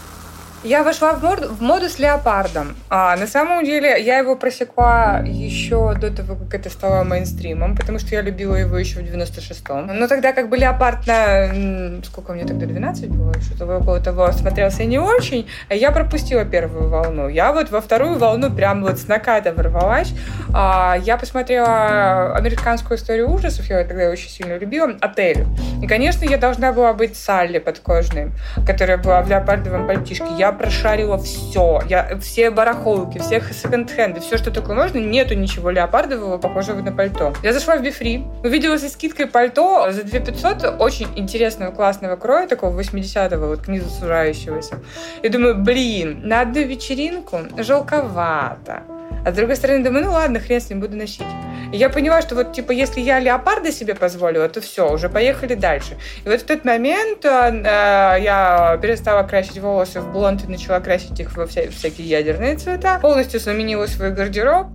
Я 0.62 0.82
вошла 0.82 1.14
в 1.14 1.22
моду, 1.22 1.48
в 1.48 1.62
моду 1.62 1.88
с 1.88 1.98
леопардом. 1.98 2.76
А 2.90 3.16
на 3.16 3.26
самом 3.26 3.64
деле 3.64 3.96
я 3.98 4.18
его 4.18 4.36
просекла 4.36 5.22
еще 5.24 5.94
до 5.94 6.14
того, 6.14 6.36
как 6.36 6.54
это 6.54 6.68
стало 6.68 7.02
мейнстримом, 7.02 7.74
потому 7.74 7.98
что 7.98 8.14
я 8.14 8.20
любила 8.20 8.56
его 8.56 8.76
еще 8.76 9.00
в 9.00 9.02
96-м. 9.02 9.86
Но 9.98 10.06
тогда 10.06 10.34
как 10.34 10.50
бы 10.50 10.58
леопард 10.58 11.06
на... 11.06 12.02
Сколько 12.04 12.34
мне 12.34 12.44
тогда, 12.44 12.66
12 12.66 13.08
было? 13.08 13.32
Что-то 13.40 13.78
около 13.78 14.00
того 14.00 14.30
смотрелся 14.32 14.84
не 14.84 14.98
очень. 14.98 15.48
А 15.70 15.74
я 15.74 15.92
пропустила 15.92 16.44
первую 16.44 16.90
волну. 16.90 17.28
Я 17.28 17.52
вот 17.52 17.70
во 17.70 17.80
вторую 17.80 18.18
волну 18.18 18.50
прям 18.50 18.82
вот 18.82 18.98
с 18.98 19.08
наката 19.08 19.54
ворвалась. 19.54 20.12
А, 20.52 20.94
я 21.02 21.16
посмотрела 21.16 22.36
американскую 22.36 22.98
историю 22.98 23.30
ужасов, 23.30 23.64
я 23.70 23.82
тогда 23.84 24.10
очень 24.10 24.28
сильно 24.28 24.58
любила, 24.58 24.90
«Отель». 25.00 25.46
И, 25.82 25.86
конечно, 25.86 26.26
я 26.26 26.36
должна 26.36 26.72
была 26.72 26.92
быть 26.92 27.16
Салли 27.16 27.60
подкожной, 27.60 28.32
которая 28.66 28.98
была 28.98 29.22
в 29.22 29.30
леопардовом 29.30 29.86
пальтишке. 29.86 30.26
Я 30.38 30.49
прошарила 30.52 31.18
все. 31.18 31.80
Я 31.88 32.18
все 32.20 32.50
барахолки, 32.50 33.18
все 33.18 33.40
секонд-хенды, 33.40 34.20
все, 34.20 34.38
что 34.38 34.50
только 34.50 34.74
можно. 34.74 34.98
Нету 34.98 35.34
ничего 35.34 35.70
леопардового, 35.70 36.38
похожего 36.38 36.80
на 36.80 36.92
пальто. 36.92 37.32
Я 37.42 37.52
зашла 37.52 37.76
в 37.76 37.82
Бифри, 37.82 38.24
увидела 38.42 38.78
со 38.78 38.88
скидкой 38.88 39.26
пальто 39.26 39.90
за 39.90 40.04
2500 40.04 40.80
очень 40.80 41.08
интересного, 41.16 41.72
классного 41.72 42.16
кроя, 42.16 42.46
такого 42.46 42.78
80-го, 42.78 43.46
вот 43.46 43.62
к 43.62 43.68
низу 43.68 43.88
сужающегося. 43.88 44.78
И 45.22 45.28
думаю, 45.28 45.56
блин, 45.56 46.20
на 46.24 46.42
одну 46.42 46.62
вечеринку 46.62 47.40
жалковато. 47.58 48.82
А 49.24 49.32
с 49.32 49.34
другой 49.34 49.56
стороны, 49.56 49.84
думаю, 49.84 50.06
ну 50.06 50.12
ладно, 50.12 50.40
хрен 50.40 50.60
с 50.60 50.70
ним, 50.70 50.80
буду 50.80 50.96
носить. 50.96 51.26
И 51.72 51.76
я 51.76 51.90
поняла, 51.90 52.22
что 52.22 52.34
вот, 52.34 52.52
типа, 52.52 52.72
если 52.72 53.00
я 53.00 53.20
леопарда 53.20 53.70
себе 53.70 53.94
позволила, 53.94 54.48
то 54.48 54.60
все, 54.60 54.92
уже 54.92 55.08
поехали 55.08 55.54
дальше. 55.54 55.96
И 56.24 56.28
вот 56.28 56.40
в 56.40 56.44
тот 56.44 56.64
момент 56.64 57.24
э, 57.24 58.18
я 58.20 58.78
перестала 58.82 59.22
красить 59.22 59.58
волосы 59.58 60.00
в 60.00 60.12
блонд 60.12 60.44
и 60.44 60.50
начала 60.50 60.80
красить 60.80 61.20
их 61.20 61.36
во 61.36 61.46
вся, 61.46 61.70
всякие 61.70 62.08
ядерные 62.08 62.56
цвета. 62.56 62.98
Полностью 63.00 63.40
заменила 63.40 63.86
свой 63.86 64.10
гардероб. 64.10 64.68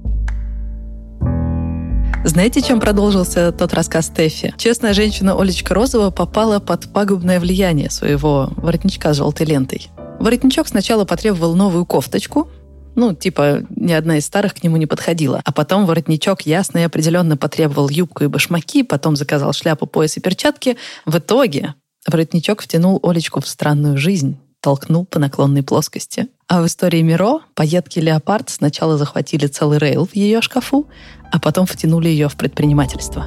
Знаете, 2.24 2.62
чем 2.62 2.80
продолжился 2.80 3.52
тот 3.52 3.74
рассказ 3.74 4.08
Стефи? 4.08 4.54
Честная 4.58 4.94
женщина 4.94 5.40
Олечка 5.40 5.75
Розова 5.75 6.10
попала 6.10 6.60
под 6.60 6.92
пагубное 6.92 7.40
влияние 7.40 7.92
своего 7.92 8.50
воротничка 8.58 9.14
с 9.14 9.18
желтой 9.18 9.46
лентой. 9.46 9.90
Воротничок 10.20 10.68
сначала 10.68 11.06
потребовал 11.06 11.56
новую 11.56 11.86
кофточку, 11.86 12.50
ну, 12.96 13.14
типа, 13.14 13.64
ни 13.70 13.92
одна 13.92 14.18
из 14.18 14.25
старых 14.25 14.54
к 14.54 14.64
нему 14.64 14.78
не 14.78 14.86
подходила. 14.86 15.42
А 15.44 15.52
потом 15.52 15.86
воротничок 15.86 16.42
ясно 16.44 16.80
и 16.80 16.84
определенно 16.84 17.38
потребовал 17.38 17.90
юбку 17.90 18.24
и 18.24 18.28
башмаки, 18.28 18.84
потом 18.84 19.16
заказал 19.16 19.54
шляпу, 19.54 19.86
пояс 19.86 20.18
и 20.18 20.22
перчатки. 20.22 20.78
В 21.06 21.18
итоге 21.18 21.75
воротничок 22.08 22.62
втянул 22.62 23.00
Олечку 23.04 23.42
в 23.42 23.48
странную 23.48 23.98
жизнь, 23.98 24.38
толкнул 24.62 25.06
по 25.06 25.20
наклонной 25.20 25.64
плоскости. 25.64 26.28
А 26.48 26.62
в 26.62 26.68
истории 26.68 27.02
Миро 27.02 27.42
поедки 27.54 28.00
Леопард 28.00 28.50
сначала 28.50 28.98
захватили 28.98 29.48
целый 29.48 29.78
рейл 29.78 30.06
в 30.06 30.16
ее 30.16 30.42
шкафу, 30.42 30.88
а 31.32 31.40
потом 31.40 31.66
втянули 31.66 32.08
ее 32.08 32.30
в 32.30 32.36
предпринимательство. 32.36 33.25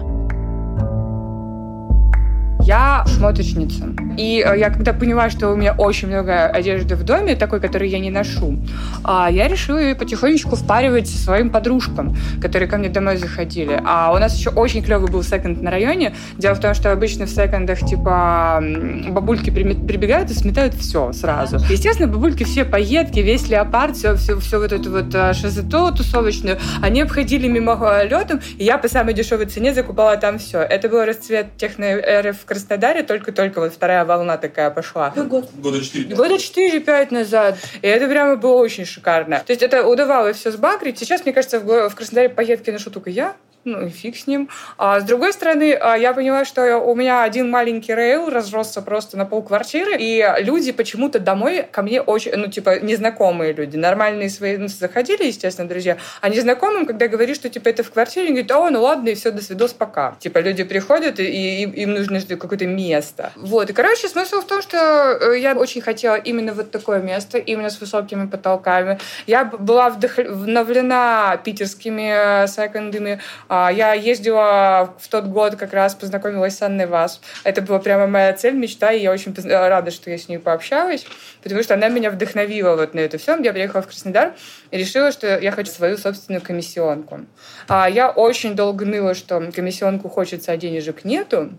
Я 2.65 2.88
шмоточница. 3.07 3.95
И 4.17 4.45
э, 4.45 4.59
я 4.59 4.71
когда 4.71 4.93
поняла, 4.93 5.31
что 5.31 5.51
у 5.51 5.57
меня 5.57 5.75
очень 5.75 6.09
много 6.09 6.47
одежды 6.47 6.97
в 6.97 7.05
доме, 7.05 7.37
такой, 7.37 7.61
который 7.61 7.89
я 7.89 7.99
не 7.99 8.11
ношу, 8.11 8.59
а, 9.05 9.31
я 9.31 9.49
решила 9.49 9.79
ее 9.79 9.95
потихонечку 9.95 10.57
впаривать 10.57 11.09
своим 11.09 11.51
подружкам, 11.51 12.17
которые 12.41 12.69
ко 12.69 12.79
мне 12.79 12.89
домой 12.89 13.17
заходили. 13.17 13.81
А 13.85 14.13
у 14.13 14.19
нас 14.19 14.37
еще 14.37 14.51
очень 14.51 14.83
клевый 14.83 15.11
был 15.11 15.23
секонд 15.23 15.63
на 15.63 15.71
районе. 15.71 16.15
Дело 16.37 16.55
в 16.55 16.61
том, 16.61 16.75
что 16.75 16.93
обычно 16.93 17.27
в 17.27 17.31
секондах 17.31 17.81
типа 17.81 18.63
бабульки 19.09 19.51
прибегают 19.51 20.31
и 20.31 20.35
сметают 20.35 20.75
все 20.75 21.13
сразу. 21.13 21.59
Естественно, 21.71 22.09
бабульки 22.09 22.45
все 22.45 22.65
поедки, 22.65 23.21
весь 23.21 23.49
леопард, 23.49 23.97
все, 23.97 24.15
все, 24.17 24.39
все 24.39 24.59
вот 24.59 24.73
это 24.73 24.91
вот 24.91 25.15
э, 25.15 25.33
шазето 25.35 25.93
тусовочную, 25.93 26.59
они 26.83 27.03
обходили 27.03 27.49
мимолетом, 27.49 28.41
и 28.57 28.65
я 28.65 28.79
по 28.79 28.89
самой 28.89 29.15
дешевой 29.15 29.47
цене 29.47 29.75
закупала 29.75 30.17
там 30.17 30.39
все. 30.39 30.59
Это 30.61 30.89
был 30.89 31.05
расцвет 31.05 31.57
техно-эры 31.57 32.33
в 32.33 32.45
Краснодаре, 32.45 32.88
только-только 33.03 33.61
вот 33.61 33.73
вторая 33.73 34.05
волна 34.05 34.37
такая 34.37 34.71
пошла. 34.71 35.11
год? 35.11 35.51
Года 35.55 35.81
4 35.81 36.15
Года 36.15 36.35
4-5 36.35 37.15
назад. 37.15 37.59
И 37.83 37.87
это 37.87 38.09
прямо 38.09 38.37
было 38.37 38.59
очень 38.59 38.85
шикарно. 38.85 39.43
То 39.47 39.53
есть 39.53 39.63
это 39.63 39.87
удавалось 39.87 40.37
все 40.37 40.51
сбагрить. 40.51 40.99
Сейчас, 40.99 41.25
мне 41.25 41.33
кажется, 41.33 41.61
в 41.61 41.95
Краснодаре 41.95 42.29
поедки 42.29 42.71
ношу 42.71 42.91
только 42.91 43.11
я 43.11 43.37
ну 43.73 43.87
и 43.87 43.89
фиг 43.89 44.17
с 44.17 44.27
ним. 44.27 44.49
А 44.77 45.01
с 45.01 45.05
другой 45.05 45.33
стороны, 45.33 45.75
а, 45.75 45.97
я 45.97 46.13
поняла, 46.13 46.45
что 46.45 46.79
у 46.79 46.95
меня 46.95 47.23
один 47.23 47.51
маленький 47.51 47.95
рейл 47.95 48.29
разросся 48.29 48.83
просто 48.83 49.17
на 49.17 49.25
пол 49.25 49.43
квартиры, 49.43 49.97
и 49.99 50.25
люди 50.41 50.73
почему-то 50.73 51.19
домой 51.19 51.67
ко 51.71 51.83
мне 51.83 52.01
очень, 52.01 52.33
ну, 52.37 52.49
типа, 52.49 52.81
незнакомые 52.81 53.53
люди, 53.53 53.77
нормальные 53.77 54.31
свои, 54.31 54.57
ну, 54.57 54.69
заходили, 54.69 55.25
естественно, 55.27 55.69
друзья, 55.69 55.99
а 56.21 56.29
незнакомым, 56.29 56.87
когда 56.87 57.09
говоришь, 57.09 57.37
что, 57.37 57.49
типа, 57.49 57.69
это 57.69 57.83
в 57.83 57.91
квартире, 57.91 58.27
они 58.27 58.43
говорят, 58.43 58.53
о, 58.53 58.71
ну 58.71 58.83
ладно, 58.83 59.09
и 59.09 59.15
все, 59.15 59.31
до 59.31 59.43
свидос, 59.43 59.73
пока. 59.73 60.17
Типа, 60.21 60.39
люди 60.39 60.65
приходят, 60.65 61.21
и, 61.21 61.25
и 61.25 61.83
им 61.83 61.95
нужно 61.95 62.21
какое-то 62.37 62.67
место. 62.67 63.33
Вот, 63.37 63.71
и, 63.71 63.73
короче, 63.73 64.09
смысл 64.09 64.41
в 64.41 64.47
том, 64.47 64.63
что 64.63 64.77
э, 64.77 65.39
я 65.39 65.55
очень 65.55 65.81
хотела 65.81 66.17
именно 66.17 66.53
вот 66.53 66.71
такое 66.71 67.01
место, 67.01 67.39
именно 67.39 67.71
с 67.71 67.81
высокими 67.81 68.27
потолками. 68.27 68.99
Я 69.27 69.45
была 69.45 69.91
вдохновлена 69.91 71.41
питерскими 71.45 72.45
э, 72.45 72.47
секондами, 72.49 73.21
а, 73.49 73.58
я 73.71 73.95
ездила 73.95 74.95
в 74.99 75.09
тот 75.09 75.27
год, 75.27 75.57
как 75.57 75.73
раз 75.73 75.95
познакомилась 75.95 76.57
с 76.57 76.63
Анной 76.63 76.87
Вас. 76.87 77.21
Это 77.45 77.63
была 77.63 77.79
прямо 77.79 78.07
моя 78.07 78.33
цель, 78.33 78.55
мечта, 78.55 78.93
и 78.93 79.01
я 79.01 79.13
очень 79.13 79.35
рада, 79.49 79.91
что 79.91 80.11
я 80.11 80.19
с 80.19 80.29
ней 80.29 80.39
пообщалась, 80.39 81.07
потому 81.43 81.63
что 81.63 81.75
она 81.75 81.89
меня 81.89 82.11
вдохновила 82.11 82.77
вот 82.77 82.95
на 82.95 83.01
это 83.01 83.19
все. 83.19 83.37
Я 83.37 83.53
приехала 83.53 83.83
в 83.83 83.87
Краснодар 83.87 84.35
и 84.71 84.79
решила, 84.79 85.13
что 85.13 85.39
я 85.39 85.51
хочу 85.51 85.71
свою 85.71 85.97
собственную 85.99 86.43
комиссионку. 86.43 87.21
А, 87.69 87.89
я 87.89 88.11
очень 88.11 88.55
долго 88.55 88.85
ныла, 88.85 89.15
что 89.15 89.41
комиссионку 89.55 90.09
хочется, 90.09 90.53
а 90.53 90.57
денежек 90.57 91.05
нету. 91.05 91.51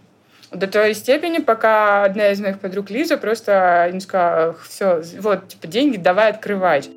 До 0.52 0.66
той 0.66 0.96
степени, 0.96 1.38
пока 1.38 2.04
одна 2.04 2.30
из 2.30 2.40
моих 2.40 2.60
подруг 2.60 2.90
Лиза 2.90 3.18
просто 3.18 3.90
не 3.94 4.00
сказала, 4.00 4.56
все, 4.68 5.04
вот, 5.20 5.48
типа, 5.50 5.68
деньги 5.68 5.98
давай 5.98 6.32
открывать. 6.32 6.90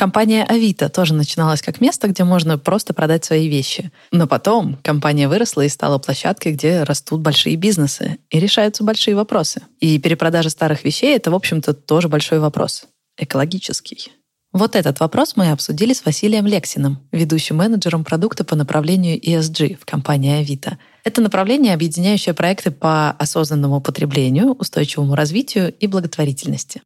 Компания 0.00 0.44
Авито 0.44 0.88
тоже 0.88 1.12
начиналась 1.12 1.60
как 1.60 1.82
место, 1.82 2.08
где 2.08 2.24
можно 2.24 2.56
просто 2.56 2.94
продать 2.94 3.22
свои 3.22 3.48
вещи. 3.48 3.92
Но 4.10 4.26
потом 4.26 4.78
компания 4.82 5.28
выросла 5.28 5.60
и 5.66 5.68
стала 5.68 5.98
площадкой, 5.98 6.52
где 6.52 6.84
растут 6.84 7.20
большие 7.20 7.56
бизнесы 7.56 8.16
и 8.30 8.40
решаются 8.40 8.82
большие 8.82 9.14
вопросы. 9.14 9.60
И 9.78 9.98
перепродажа 9.98 10.48
старых 10.48 10.84
вещей— 10.84 11.14
это, 11.16 11.30
в 11.30 11.34
общем-то, 11.34 11.74
тоже 11.74 12.08
большой 12.08 12.38
вопрос. 12.38 12.84
Экологический. 13.18 14.10
Вот 14.54 14.74
этот 14.74 15.00
вопрос 15.00 15.34
мы 15.36 15.50
обсудили 15.50 15.92
с 15.92 16.02
Василием 16.06 16.46
Лексиным, 16.46 17.00
ведущим 17.12 17.56
менеджером 17.56 18.02
продукта 18.02 18.42
по 18.42 18.56
направлению 18.56 19.20
ESG 19.20 19.76
в 19.78 19.84
компании 19.84 20.40
Авито. 20.40 20.78
Это 21.04 21.20
направление, 21.20 21.74
объединяющее 21.74 22.34
проекты 22.34 22.70
по 22.70 23.10
осознанному 23.10 23.82
потреблению, 23.82 24.52
устойчивому 24.52 25.14
развитию 25.14 25.74
и 25.78 25.86
благотворительности. 25.86 26.80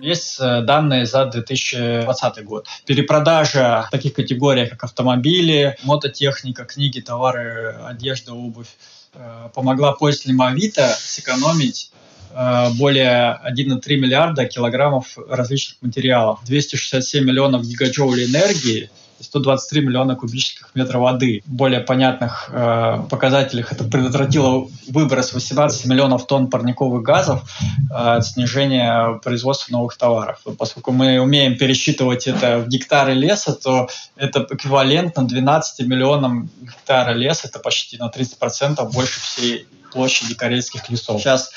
Есть 0.00 0.38
э, 0.40 0.62
данные 0.62 1.06
за 1.06 1.26
2020 1.26 2.44
год. 2.44 2.66
Перепродажа 2.86 3.84
в 3.88 3.90
таких 3.90 4.14
категориях, 4.14 4.70
как 4.70 4.84
автомобили, 4.84 5.76
мототехника, 5.84 6.64
книги, 6.64 7.00
товары, 7.00 7.76
одежда, 7.86 8.34
обувь 8.34 8.68
э, 9.14 9.48
помогла 9.54 9.92
пользователям 9.92 10.42
Авито 10.42 10.94
сэкономить 10.98 11.90
э, 12.32 12.70
более 12.78 13.40
1,3 13.44 13.96
миллиарда 13.96 14.46
килограммов 14.46 15.18
различных 15.28 15.80
материалов, 15.82 16.40
267 16.44 17.24
миллионов 17.24 17.64
гигаджоулей 17.64 18.26
энергии– 18.26 18.90
123 19.20 19.80
миллиона 19.80 20.16
кубических 20.16 20.70
метров 20.74 21.02
воды. 21.02 21.42
В 21.46 21.52
более 21.52 21.80
понятных 21.80 22.50
э, 22.52 23.02
показателях 23.10 23.72
это 23.72 23.84
предотвратило 23.84 24.68
выброс 24.88 25.32
18 25.32 25.86
миллионов 25.86 26.26
тонн 26.26 26.48
парниковых 26.48 27.02
газов, 27.02 27.42
э, 27.94 28.20
снижение 28.22 29.20
производства 29.22 29.72
новых 29.72 29.96
товаров. 29.96 30.40
Поскольку 30.58 30.92
мы 30.92 31.20
умеем 31.20 31.56
пересчитывать 31.56 32.26
это 32.26 32.58
в 32.58 32.68
гектары 32.68 33.14
леса, 33.14 33.54
то 33.54 33.88
это 34.16 34.46
эквивалентно 34.50 35.26
12 35.26 35.86
миллионам 35.86 36.50
гектара 36.60 37.12
леса, 37.12 37.48
это 37.48 37.58
почти 37.58 37.98
на 37.98 38.08
30% 38.08 38.92
больше 38.92 39.20
всей 39.20 39.66
площади 39.92 40.34
карельских 40.34 40.88
лесов. 40.90 41.20
Сейчас 41.20 41.50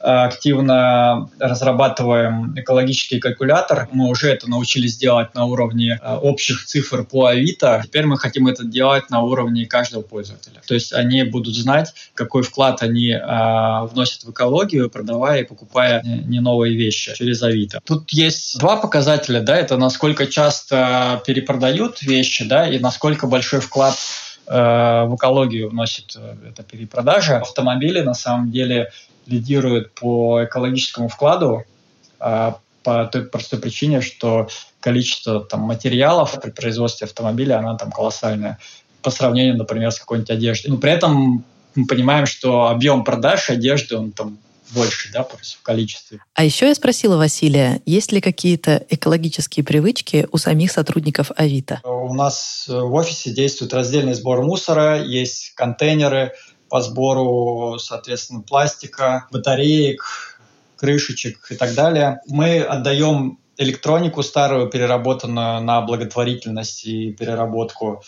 активно 0.00 1.28
разрабатываем 1.38 2.58
экологический 2.58 3.18
калькулятор. 3.18 3.88
Мы 3.92 4.08
уже 4.08 4.30
это 4.30 4.48
научились 4.48 4.96
делать 4.96 5.34
на 5.34 5.44
уровне 5.44 5.98
э, 6.00 6.14
общих 6.16 6.64
цифр 6.64 7.04
по 7.04 7.26
Авито. 7.26 7.82
Теперь 7.84 8.06
мы 8.06 8.18
хотим 8.18 8.46
это 8.46 8.64
делать 8.64 9.10
на 9.10 9.22
уровне 9.22 9.66
каждого 9.66 10.02
пользователя. 10.02 10.60
То 10.66 10.74
есть 10.74 10.92
они 10.92 11.24
будут 11.24 11.54
знать, 11.54 11.94
какой 12.14 12.42
вклад 12.42 12.82
они 12.82 13.10
э, 13.10 13.86
вносят 13.92 14.24
в 14.24 14.30
экологию, 14.30 14.90
продавая 14.90 15.42
и 15.42 15.44
покупая 15.44 16.02
не 16.04 16.40
новые 16.40 16.76
вещи 16.76 17.14
через 17.14 17.42
Авито. 17.42 17.80
Тут 17.84 18.10
есть 18.10 18.58
два 18.58 18.76
показателя, 18.76 19.40
да, 19.40 19.56
это 19.56 19.76
насколько 19.76 20.26
часто 20.26 21.22
перепродают 21.26 22.02
вещи, 22.02 22.44
да, 22.44 22.68
и 22.68 22.78
насколько 22.78 23.26
большой 23.26 23.60
вклад 23.60 23.94
э, 24.46 25.04
в 25.06 25.16
экологию 25.16 25.70
вносит 25.70 26.16
эта 26.48 26.62
перепродажа. 26.62 27.38
Автомобили 27.38 28.00
на 28.00 28.14
самом 28.14 28.50
деле 28.50 28.90
лидирует 29.28 29.94
по 29.94 30.44
экологическому 30.44 31.08
вкладу 31.08 31.64
а, 32.18 32.58
по 32.82 33.04
той 33.06 33.24
простой 33.24 33.58
причине, 33.58 34.00
что 34.00 34.48
количество 34.80 35.44
там, 35.44 35.60
материалов 35.60 36.40
при 36.40 36.50
производстве 36.50 37.06
автомобиля, 37.06 37.58
она 37.58 37.76
там 37.76 37.90
колоссальная 37.90 38.58
по 39.02 39.10
сравнению, 39.10 39.56
например, 39.56 39.92
с 39.92 39.98
какой-нибудь 39.98 40.30
одеждой. 40.30 40.68
Но 40.68 40.78
при 40.78 40.90
этом 40.90 41.44
мы 41.74 41.86
понимаем, 41.86 42.26
что 42.26 42.68
объем 42.68 43.04
продаж 43.04 43.50
одежды, 43.50 43.96
он 43.96 44.12
там 44.12 44.38
больше, 44.70 45.10
да, 45.12 45.22
просто 45.22 45.56
в 45.58 45.62
количестве. 45.62 46.20
А 46.34 46.44
еще 46.44 46.68
я 46.68 46.74
спросила 46.74 47.16
Василия, 47.16 47.80
есть 47.86 48.12
ли 48.12 48.20
какие-то 48.20 48.84
экологические 48.90 49.64
привычки 49.64 50.26
у 50.30 50.36
самих 50.38 50.72
сотрудников 50.72 51.30
Авито? 51.36 51.80
У 51.84 52.12
нас 52.14 52.66
в 52.68 52.92
офисе 52.94 53.30
действует 53.30 53.72
раздельный 53.72 54.14
сбор 54.14 54.42
мусора, 54.42 55.02
есть 55.02 55.52
контейнеры, 55.54 56.32
по 56.68 56.80
сбору, 56.80 57.78
соответственно, 57.78 58.40
пластика, 58.40 59.26
батареек, 59.30 60.38
крышечек 60.76 61.50
и 61.50 61.56
так 61.56 61.74
далее. 61.74 62.20
Мы 62.26 62.60
отдаем 62.60 63.38
электронику 63.56 64.22
старую, 64.22 64.68
переработанную 64.68 65.60
на 65.60 65.80
благотворительность 65.82 66.84
и 66.86 67.12
переработку. 67.12 68.02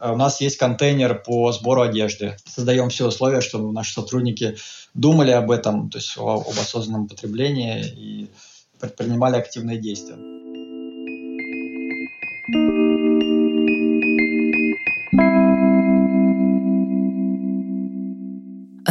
У 0.00 0.16
нас 0.16 0.40
есть 0.40 0.56
контейнер 0.56 1.22
по 1.22 1.52
сбору 1.52 1.82
одежды. 1.82 2.36
Создаем 2.44 2.88
все 2.88 3.06
условия, 3.06 3.40
чтобы 3.40 3.72
наши 3.72 3.92
сотрудники 3.92 4.56
думали 4.94 5.30
об 5.30 5.50
этом, 5.50 5.90
то 5.90 5.98
есть 5.98 6.16
об 6.16 6.48
осознанном 6.48 7.08
потреблении 7.08 7.84
и 7.84 8.30
предпринимали 8.80 9.36
активные 9.36 9.78
действия. 9.78 10.41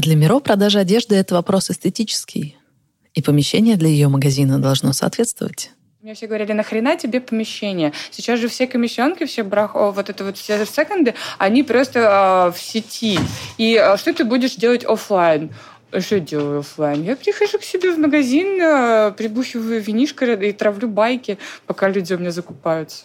А 0.01 0.03
для 0.03 0.15
Миро 0.15 0.39
продажа 0.39 0.79
одежды— 0.79 1.13
это 1.17 1.36
вопрос 1.36 1.70
эстетический. 1.70 2.58
И 3.13 3.22
помещение 3.22 3.75
для 3.75 3.88
ее 3.88 4.08
магазина 4.08 4.58
должно 4.58 4.93
соответствовать. 4.93 5.70
Мне 6.01 6.15
все 6.15 6.25
говорили, 6.25 6.53
нахрена 6.53 6.98
тебе 6.98 7.22
помещение? 7.22 7.93
Сейчас 8.10 8.39
же 8.39 8.48
все 8.48 8.65
комиссионки, 8.65 9.25
все 9.25 9.43
брах, 9.43 9.75
вот 9.75 10.10
это 10.10 10.24
вот 10.24 10.38
все 10.39 10.65
секонды, 10.65 11.13
они 11.38 11.62
просто 11.62 12.00
э, 12.00 12.51
в 12.51 12.60
сети. 12.60 13.20
И 13.60 13.75
э, 13.75 13.96
что 13.98 14.12
ты 14.12 14.24
будешь 14.24 14.55
делать 14.55 14.84
офлайн? 14.86 15.53
Что 15.96 16.15
я 16.15 16.22
делаю 16.22 16.62
офлайн? 16.62 17.03
Я 17.03 17.15
прихожу 17.15 17.60
к 17.60 17.63
себе 17.63 17.91
в 17.93 18.00
магазин, 18.00 18.60
э, 18.60 19.12
прибухиваю 19.12 19.84
винишко 19.84 20.25
и 20.34 20.51
травлю 20.51 20.88
байки, 20.88 21.38
пока 21.67 21.88
люди 21.89 22.12
у 22.12 22.17
меня 22.17 22.31
закупаются. 22.31 23.03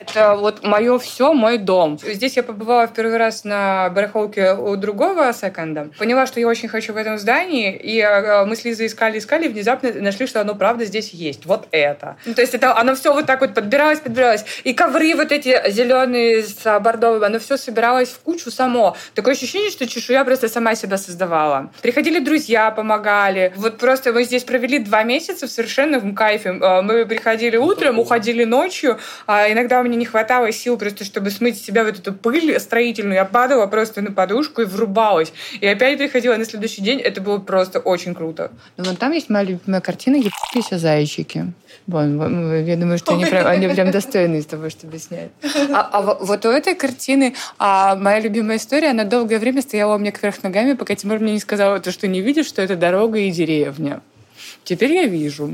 Это 0.00 0.36
вот 0.36 0.62
мое 0.62 0.98
все, 0.98 1.32
мой 1.32 1.58
дом. 1.58 1.98
Здесь 1.98 2.36
я 2.36 2.42
побывала 2.42 2.86
в 2.86 2.92
первый 2.92 3.16
раз 3.16 3.44
на 3.44 3.90
барахолке 3.90 4.54
у 4.54 4.76
другого 4.76 5.32
секонда. 5.32 5.90
Поняла, 5.98 6.26
что 6.26 6.40
я 6.40 6.46
очень 6.46 6.68
хочу 6.68 6.92
в 6.92 6.96
этом 6.96 7.18
здании, 7.18 7.74
и 7.74 8.00
э, 8.00 8.44
мы 8.44 8.54
с 8.54 8.64
Лизой 8.64 8.86
искали, 8.86 9.18
искали, 9.18 9.46
и 9.46 9.48
внезапно 9.48 9.92
нашли, 9.94 10.26
что 10.26 10.40
оно 10.40 10.54
правда 10.54 10.84
здесь 10.84 11.10
есть. 11.10 11.46
Вот 11.46 11.66
это. 11.72 12.16
Ну, 12.26 12.34
то 12.34 12.40
есть 12.40 12.54
это 12.54 12.76
оно 12.76 12.94
все 12.94 13.12
вот 13.12 13.26
так 13.26 13.40
вот 13.40 13.54
подбиралось, 13.54 14.00
подбиралось. 14.00 14.44
И 14.64 14.72
ковры 14.72 15.14
вот 15.14 15.32
эти 15.32 15.70
зеленые 15.70 16.42
с 16.42 16.80
бордовым, 16.80 17.24
оно 17.24 17.38
все 17.38 17.56
собиралось 17.56 18.10
в 18.10 18.20
кучу 18.20 18.50
само. 18.50 18.96
Такое 19.14 19.34
ощущение, 19.34 19.70
что 19.70 19.86
чешуя 19.86 20.24
просто 20.24 20.48
сама 20.48 20.74
себя 20.74 20.96
создавала. 20.96 21.70
Приходили 21.82 22.20
друзья, 22.20 22.70
помогали. 22.70 23.52
Вот 23.56 23.78
просто 23.78 24.12
мы 24.12 24.24
здесь 24.24 24.44
провели 24.44 24.78
два 24.78 25.02
месяца 25.02 25.46
в 25.46 25.50
совершенном 25.50 26.14
кайфе. 26.14 26.50
Э, 26.50 26.82
мы 26.82 27.04
приходили 27.04 27.56
утром, 27.56 27.98
уходили 27.98 28.44
ночью, 28.44 28.98
а 29.26 29.50
иногда 29.50 29.82
мне 29.88 29.96
не 29.96 30.04
хватало 30.04 30.52
сил 30.52 30.78
просто, 30.78 31.04
чтобы 31.04 31.30
смыть 31.30 31.58
с 31.58 31.64
себя 31.64 31.84
вот 31.84 31.98
эту 31.98 32.12
пыль 32.12 32.58
строительную. 32.60 33.14
Я 33.14 33.24
падала 33.24 33.66
просто 33.66 34.02
на 34.02 34.12
подушку 34.12 34.62
и 34.62 34.64
врубалась. 34.64 35.32
И 35.60 35.66
опять 35.66 35.98
приходила 35.98 36.36
на 36.36 36.44
следующий 36.44 36.82
день. 36.82 37.00
Это 37.00 37.20
было 37.20 37.38
просто 37.38 37.80
очень 37.80 38.14
круто. 38.14 38.50
Ну, 38.76 38.84
вон 38.84 38.96
там 38.96 39.12
есть 39.12 39.28
моя 39.30 39.44
любимая 39.44 39.80
картина 39.80 40.16
«Ебскиеся 40.16 40.78
зайчики». 40.78 41.52
Вон, 41.86 42.64
я 42.64 42.76
думаю, 42.76 42.98
что 42.98 43.14
они 43.14 43.24
прям, 43.24 43.46
они 43.46 43.68
прям 43.68 43.90
достойны 43.90 44.36
из 44.36 44.46
того, 44.46 44.68
чтобы 44.70 44.98
снять. 44.98 45.30
А, 45.72 45.88
а 45.92 46.02
вот 46.02 46.44
у 46.44 46.50
этой 46.50 46.74
картины 46.74 47.34
а, 47.58 47.96
моя 47.96 48.20
любимая 48.20 48.58
история, 48.58 48.90
она 48.90 49.04
долгое 49.04 49.38
время 49.38 49.62
стояла 49.62 49.96
у 49.96 49.98
меня 49.98 50.12
кверх 50.12 50.42
ногами, 50.42 50.74
пока 50.74 50.94
Тимур 50.94 51.18
мне 51.18 51.32
не 51.32 51.40
сказал, 51.40 51.80
то, 51.80 51.90
что 51.90 52.06
не 52.06 52.20
видишь, 52.20 52.46
что 52.46 52.62
это 52.62 52.76
дорога 52.76 53.18
и 53.18 53.30
деревня. 53.30 54.00
Теперь 54.64 54.92
я 54.92 55.06
вижу. 55.06 55.50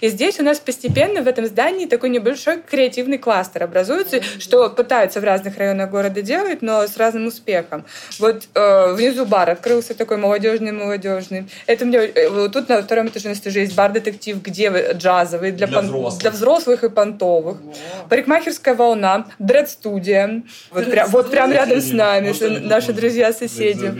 И 0.00 0.08
здесь 0.08 0.38
у 0.40 0.42
нас 0.42 0.58
постепенно 0.58 1.22
в 1.22 1.28
этом 1.28 1.46
здании 1.46 1.86
такой 1.86 2.10
небольшой 2.10 2.60
креативный 2.60 3.18
кластер 3.18 3.64
образуется, 3.64 4.22
что 4.38 4.70
пытаются 4.70 5.20
в 5.20 5.24
разных 5.24 5.56
районах 5.58 5.90
города 5.90 6.22
делать, 6.22 6.62
но 6.62 6.86
с 6.86 6.96
разным 6.96 7.26
успехом. 7.26 7.84
Вот 8.18 8.44
э, 8.54 8.92
внизу 8.94 9.26
бар 9.26 9.50
открылся 9.50 9.94
такой 9.94 10.16
молодежный-молодежный. 10.16 11.48
Это 11.66 11.84
мне 11.84 11.98
э, 11.98 12.48
тут 12.52 12.68
на 12.68 12.82
втором 12.82 13.08
этаже 13.08 13.28
у 13.28 13.30
нас 13.30 13.40
тоже 13.40 13.60
есть 13.60 13.74
бар-детектив, 13.74 14.42
где 14.42 14.92
джазовый 14.92 15.52
для, 15.52 15.66
для, 15.66 15.76
пон... 15.76 15.86
взрослых. 15.86 16.20
для 16.20 16.30
взрослых 16.30 16.84
и 16.84 16.88
понтовых. 16.88 17.58
Wow. 17.58 17.74
Парикмахерская 18.08 18.74
волна, 18.74 19.26
дред-студия. 19.38 20.42
Вот, 20.70 20.90
прям, 20.90 21.08
вот 21.10 21.30
прям 21.30 21.52
рядом 21.52 21.80
с 21.80 21.92
нами, 21.92 22.28
Может, 22.28 22.64
наши 22.64 22.92
друзья-соседи. 22.92 23.92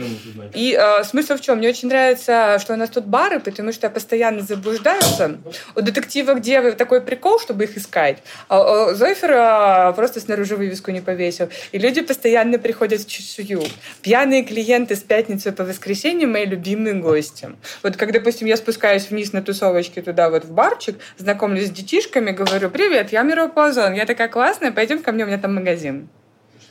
И 0.53 0.77
э, 0.79 1.03
смысл 1.03 1.35
в 1.35 1.41
чем? 1.41 1.57
Мне 1.57 1.69
очень 1.69 1.89
нравится, 1.89 2.57
что 2.59 2.73
у 2.73 2.77
нас 2.77 2.89
тут 2.89 3.05
бары, 3.05 3.39
потому 3.39 3.71
что 3.71 3.89
постоянно 3.89 4.41
заблуждаются 4.41 5.37
у 5.75 5.81
детектива 5.81 6.33
где 6.33 6.71
такой 6.71 7.01
прикол, 7.01 7.39
чтобы 7.39 7.65
их 7.65 7.77
искать. 7.77 8.19
А, 8.47 8.89
а 8.89 8.93
Зойфер 8.95 9.31
а, 9.33 9.91
просто 9.93 10.19
снаружи 10.19 10.55
вывеску 10.55 10.91
не 10.91 11.01
повесил. 11.01 11.49
И 11.71 11.79
люди 11.79 12.01
постоянно 12.01 12.59
приходят 12.59 13.01
в 13.01 13.07
чешую. 13.07 13.63
Пьяные 14.01 14.43
клиенты 14.43 14.95
с 14.95 14.99
пятницы 14.99 15.51
по 15.51 15.63
воскресенье 15.63 16.27
мои 16.27 16.45
любимые 16.45 16.95
гости. 16.95 17.49
Вот 17.83 17.97
как, 17.97 18.11
допустим, 18.11 18.47
я 18.47 18.57
спускаюсь 18.57 19.09
вниз 19.09 19.33
на 19.33 19.41
тусовочке 19.41 20.01
туда 20.01 20.29
вот 20.29 20.45
в 20.45 20.51
барчик, 20.51 20.97
знакомлюсь 21.17 21.67
с 21.67 21.71
детишками, 21.71 22.31
говорю, 22.31 22.69
привет, 22.69 23.11
я 23.11 23.23
Мира 23.23 23.47
Плазон, 23.47 23.93
я 23.93 24.05
такая 24.05 24.27
классная, 24.27 24.71
пойдем 24.71 25.01
ко 25.01 25.11
мне, 25.11 25.23
у 25.23 25.27
меня 25.27 25.37
там 25.37 25.55
магазин. 25.55 26.09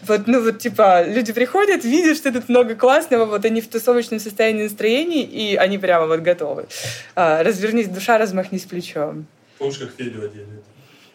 Вот, 0.03 0.27
ну 0.27 0.43
вот, 0.43 0.59
типа, 0.61 1.05
люди 1.05 1.33
приходят, 1.33 1.85
видят, 1.85 2.17
что 2.17 2.33
тут 2.33 2.49
много 2.49 2.75
классного, 2.77 3.25
вот 3.25 3.45
они 3.45 3.61
в 3.61 3.69
тусовочном 3.69 4.21
состоянии 4.21 4.63
настроения, 4.65 5.25
и 5.25 5.57
они 5.57 5.77
прямо 5.79 6.07
вот 6.07 6.21
готовы. 6.21 6.67
А, 7.15 7.43
развернись 7.43 7.89
душа, 7.89 8.17
размахнись 8.17 8.65
плечом. 8.65 9.27
Помнишь, 9.59 9.79
как 9.79 9.91
Федю 9.97 10.25
одели? 10.25 10.47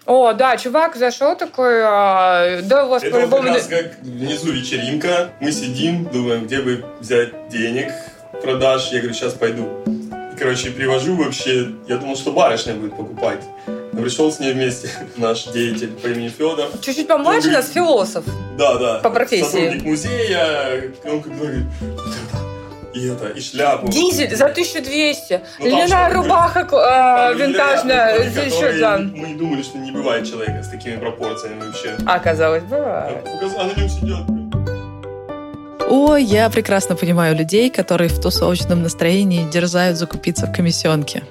О, 0.06 0.34
да, 0.34 0.58
чувак 0.58 0.98
зашел 0.98 1.38
такой, 1.38 1.82
а, 1.82 2.62
да, 2.64 2.86
у 2.86 2.90
вас 2.90 3.04
Это 3.04 3.16
по-любому... 3.16 3.48
Вот 3.50 3.62
как 3.62 3.72
раз 3.72 3.84
как 3.84 4.02
внизу 4.02 4.52
вечеринка, 4.52 5.30
мы 5.40 5.52
сидим, 5.54 6.06
думаем, 6.12 6.46
где 6.46 6.60
бы 6.60 6.84
взять 7.00 7.48
денег, 7.48 7.90
продаж, 8.42 8.90
я 8.92 9.00
говорю, 9.00 9.14
сейчас 9.14 9.34
пойду. 9.34 9.70
И, 10.34 10.38
короче, 10.38 10.72
привожу 10.72 11.16
вообще, 11.16 11.70
я 11.88 11.98
думал, 11.98 12.18
что 12.18 12.34
барышня 12.34 12.74
будет 12.74 12.98
покупать. 12.98 13.40
Пришел 13.96 14.32
с 14.32 14.40
ней 14.40 14.54
вместе 14.54 14.90
наш 15.18 15.46
деятель 15.46 15.90
по 15.90 16.08
имени 16.08 16.30
Федор. 16.30 16.70
Чуть-чуть 16.82 17.08
помладше 17.08 17.52
нас, 17.52 17.70
философ. 17.72 18.26
Да, 18.58 18.78
да. 18.78 19.00
По 19.00 19.10
профессии. 19.10 19.44
Сотрудник 19.44 19.84
музея. 19.84 20.92
Он 21.06 21.22
как 21.22 21.38
говорит, 21.38 21.66
и 22.94 23.08
это, 23.08 23.28
и 23.30 23.42
шляпу. 23.42 23.88
Дизель 23.88 24.36
за 24.36 24.46
1200. 24.46 25.42
Ну, 25.60 25.66
Льняная 25.66 26.14
рубаха 26.14 26.60
э, 26.62 27.36
винтажная. 27.36 28.20
Еще, 28.20 28.80
да. 28.80 28.98
Мы 29.00 29.30
не 29.30 29.36
думали, 29.36 29.64
что 29.64 29.78
не 29.78 29.92
бывает 29.92 30.30
человека 30.30 30.64
с 30.64 30.70
такими 30.70 30.98
пропорциями 30.98 31.60
вообще. 31.66 31.98
А 32.06 32.16
оказалось, 32.16 32.64
бывает. 32.64 33.26
А 33.26 33.64
на 33.64 33.80
нем 33.80 33.90
сидят 33.90 34.24
о, 35.96 36.16
я 36.16 36.50
прекрасно 36.50 36.96
понимаю 36.96 37.36
людей, 37.36 37.70
которые 37.70 38.10
в 38.10 38.20
тусовочном 38.20 38.82
настроении 38.82 39.48
дерзают 39.52 39.96
закупиться 39.96 40.48
в 40.48 40.52
комиссионке. 40.52 41.22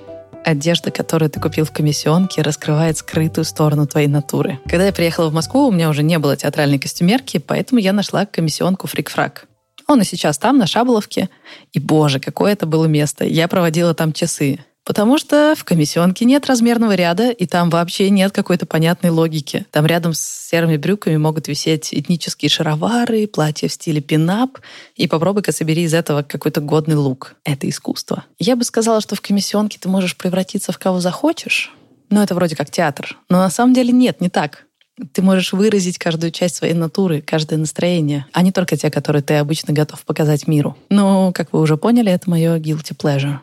Одежда, 0.45 0.91
которую 0.91 1.31
ты 1.31 1.41
купил 1.41 1.65
в 1.65 1.73
комиссионке, 1.73 2.43
раскрывает 2.43 2.99
скрытую 2.99 3.45
сторону 3.45 3.87
твоей 3.87 4.09
натуры. 4.09 4.59
Когда 4.65 4.87
я 4.87 4.93
приехала 4.93 5.29
в 5.29 5.33
Москву, 5.33 5.69
у 5.69 5.73
меня 5.73 5.89
уже 5.89 6.03
не 6.03 6.19
было 6.19 6.37
театральной 6.37 6.79
костюмерки, 6.79 7.39
поэтому 7.39 7.81
я 7.81 7.93
нашла 7.93 8.27
комиссионку 8.27 8.87
фрик-фрак. 8.87 9.47
Он 9.89 10.01
и 10.01 10.05
сейчас 10.05 10.39
там, 10.39 10.59
на 10.59 10.67
Шаболовке. 10.67 11.29
И, 11.73 11.79
боже, 11.79 12.21
какое 12.21 12.53
это 12.53 12.67
было 12.67 12.87
место. 12.87 13.25
Я 13.25 13.49
проводила 13.49 13.95
там 13.95 14.13
часы. 14.13 14.61
Потому 14.85 15.17
что 15.17 15.55
в 15.57 15.65
комиссионке 15.65 16.25
нет 16.25 16.47
размерного 16.47 16.95
ряда, 16.95 17.31
и 17.31 17.47
там 17.47 17.71
вообще 17.71 18.11
нет 18.11 18.33
какой-то 18.33 18.67
понятной 18.67 19.11
логики. 19.11 19.65
Там 19.71 19.87
рядом 19.87 20.13
с 20.13 20.21
серыми 20.21 20.77
брюками 20.77 21.17
могут 21.17 21.47
висеть 21.47 21.95
этнические 21.95 22.49
шаровары, 22.49 23.29
платья 23.29 23.69
в 23.69 23.73
стиле 23.73 24.01
пинап, 24.01 24.59
и 24.97 25.07
попробуй-ка 25.07 25.53
собери 25.53 25.83
из 25.83 25.95
этого 25.95 26.23
какой-то 26.23 26.61
годный 26.61 26.97
лук. 26.97 27.37
Это 27.45 27.69
искусство. 27.69 28.25
Я 28.39 28.57
бы 28.57 28.65
сказала, 28.65 29.01
что 29.01 29.15
в 29.15 29.21
комиссионке 29.21 29.79
ты 29.81 29.89
можешь 29.89 30.17
превратиться 30.17 30.73
в 30.73 30.79
кого 30.79 31.01
захочешь, 31.01 31.73
но 32.11 32.23
это 32.23 32.35
вроде 32.35 32.57
как 32.57 32.71
театр. 32.71 33.17
Но 33.29 33.39
на 33.39 33.51
самом 33.51 33.75
деле 33.75 33.93
нет, 33.93 34.21
не 34.21 34.29
так. 34.29 34.67
Ты 35.13 35.23
можешь 35.23 35.53
выразить 35.53 35.97
каждую 35.97 36.33
часть 36.33 36.57
своей 36.57 36.75
натуры, 36.75 37.23
каждое 37.23 37.57
настроение, 37.57 38.27
а 38.33 38.43
не 38.43 38.53
только 38.53 38.77
те, 38.77 38.91
которые 38.91 39.23
ты 39.23 39.35
обычно 39.35 39.73
готов 39.73 40.05
показать 40.05 40.47
миру. 40.47 40.77
Но, 40.91 41.33
как 41.33 41.53
вы 41.53 41.61
уже 41.61 41.77
поняли, 41.77 42.13
это 42.13 42.29
мое 42.29 42.59
guilty 42.59 42.95
pleasure. 42.97 43.39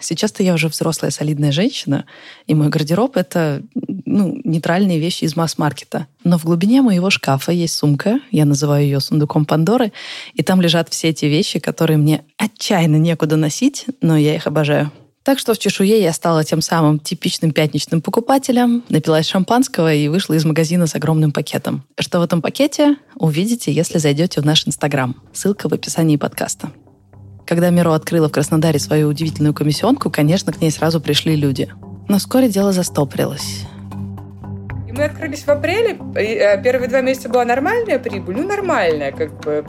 Сейчас-то 0.00 0.42
я 0.42 0.54
уже 0.54 0.68
взрослая 0.68 1.10
солидная 1.10 1.52
женщина, 1.52 2.04
и 2.46 2.54
мой 2.54 2.68
гардероб— 2.68 3.16
это 3.18 3.62
ну, 4.04 4.38
нейтральные 4.44 4.98
вещи 4.98 5.24
из 5.24 5.36
масс-маркета. 5.36 6.06
Но 6.24 6.38
в 6.38 6.44
глубине 6.44 6.82
моего 6.82 7.10
шкафа 7.10 7.52
есть 7.52 7.74
сумка, 7.74 8.20
я 8.30 8.44
называю 8.44 8.84
ее 8.84 9.00
сундуком 9.00 9.44
Пандоры, 9.44 9.92
и 10.34 10.42
там 10.42 10.60
лежат 10.60 10.88
все 10.90 11.08
эти 11.08 11.26
вещи, 11.26 11.58
которые 11.58 11.96
мне 11.96 12.24
отчаянно 12.36 12.96
некуда 12.96 13.36
носить, 13.36 13.86
но 14.00 14.16
я 14.16 14.34
их 14.34 14.46
обожаю. 14.46 14.90
Так 15.26 15.40
что 15.40 15.54
в 15.54 15.58
чешуе 15.58 16.00
я 16.00 16.12
стала 16.12 16.44
тем 16.44 16.60
самым 16.60 17.00
типичным 17.00 17.50
пятничным 17.50 18.00
покупателем, 18.00 18.84
напилась 18.88 19.26
шампанского 19.26 19.92
и 19.92 20.06
вышла 20.06 20.34
из 20.34 20.44
магазина 20.44 20.86
с 20.86 20.94
огромным 20.94 21.32
пакетом. 21.32 21.84
Что 21.98 22.20
в 22.20 22.22
этом 22.22 22.40
пакете, 22.40 22.96
увидите, 23.16 23.72
если 23.72 23.98
зайдете 23.98 24.40
в 24.40 24.44
наш 24.44 24.68
Инстаграм. 24.68 25.16
Ссылка 25.32 25.68
в 25.68 25.72
описании 25.72 26.16
подкаста. 26.16 26.70
Когда 27.46 27.70
Миро 27.70 27.94
открыла 27.94 28.28
в 28.28 28.32
Краснодаре 28.32 28.80
свою 28.80 29.08
удивительную 29.08 29.54
комиссионку, 29.54 30.10
конечно, 30.10 30.52
к 30.52 30.60
ней 30.60 30.72
сразу 30.72 31.00
пришли 31.00 31.36
люди. 31.36 31.72
Но 32.08 32.18
вскоре 32.18 32.48
дело 32.48 32.72
застопорилось. 32.72 33.62
Мы 34.90 35.04
открылись 35.04 35.44
в 35.44 35.48
апреле. 35.48 35.96
Э, 36.16 36.60
первые 36.60 36.88
два 36.88 37.02
месяца 37.02 37.28
была 37.28 37.44
нормальная 37.44 37.98
прибыль. 38.00 38.36
Ну, 38.36 38.48
нормальная, 38.48 39.12
как 39.12 39.38
бы. 39.40 39.64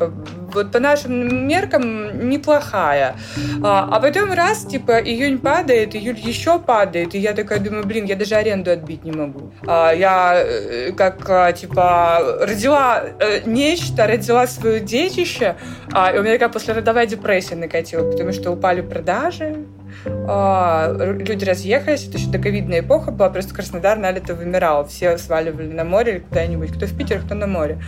Вот 0.53 0.71
по 0.71 0.79
нашим 0.79 1.47
меркам 1.47 2.29
неплохая. 2.29 3.15
А, 3.63 3.89
а 3.91 3.99
потом 3.99 4.31
раз, 4.33 4.65
типа, 4.65 4.99
июнь 4.99 5.39
падает, 5.39 5.95
июль 5.95 6.17
еще 6.17 6.60
падает. 6.60 7.15
И 7.15 7.19
я 7.19 7.33
такая 7.33 7.60
думаю, 7.60 7.86
блин, 7.86 8.05
я 8.05 8.15
даже 8.15 8.36
аренду 8.36 8.71
отбить 8.71 9.03
не 9.03 9.12
могу. 9.12 9.51
А, 9.65 9.91
я 9.91 10.33
э, 10.36 10.91
как, 10.91 11.29
а, 11.29 11.51
типа, 11.51 12.38
родила 12.41 13.03
э, 13.19 13.41
нечто, 13.45 14.07
родила 14.07 14.47
свое 14.47 14.79
детище. 14.79 15.55
А, 15.91 16.12
и 16.12 16.19
у 16.19 16.23
меня 16.23 16.33
такая 16.33 16.49
послеродовая 16.49 17.05
депрессия 17.05 17.55
накатила, 17.55 18.10
потому 18.10 18.31
что 18.31 18.51
упали 18.51 18.81
продажи 18.81 19.65
люди 20.05 21.45
разъехались, 21.45 22.07
это 22.07 22.17
еще 22.17 22.29
доковидная 22.29 22.79
эпоха 22.79 23.12
была, 23.12 23.29
просто 23.29 23.53
Краснодар 23.53 23.97
на 23.97 24.12
лето 24.12 24.36
вымирал, 24.36 24.86
все 24.88 25.17
сваливали 25.17 25.67
на 25.67 25.83
море 25.83 26.13
или 26.13 26.19
куда-нибудь, 26.19 26.71
кто 26.71 26.86
в 26.86 26.97
Питер, 26.97 27.21
кто 27.21 27.36
на 27.36 27.47
море. 27.47 27.79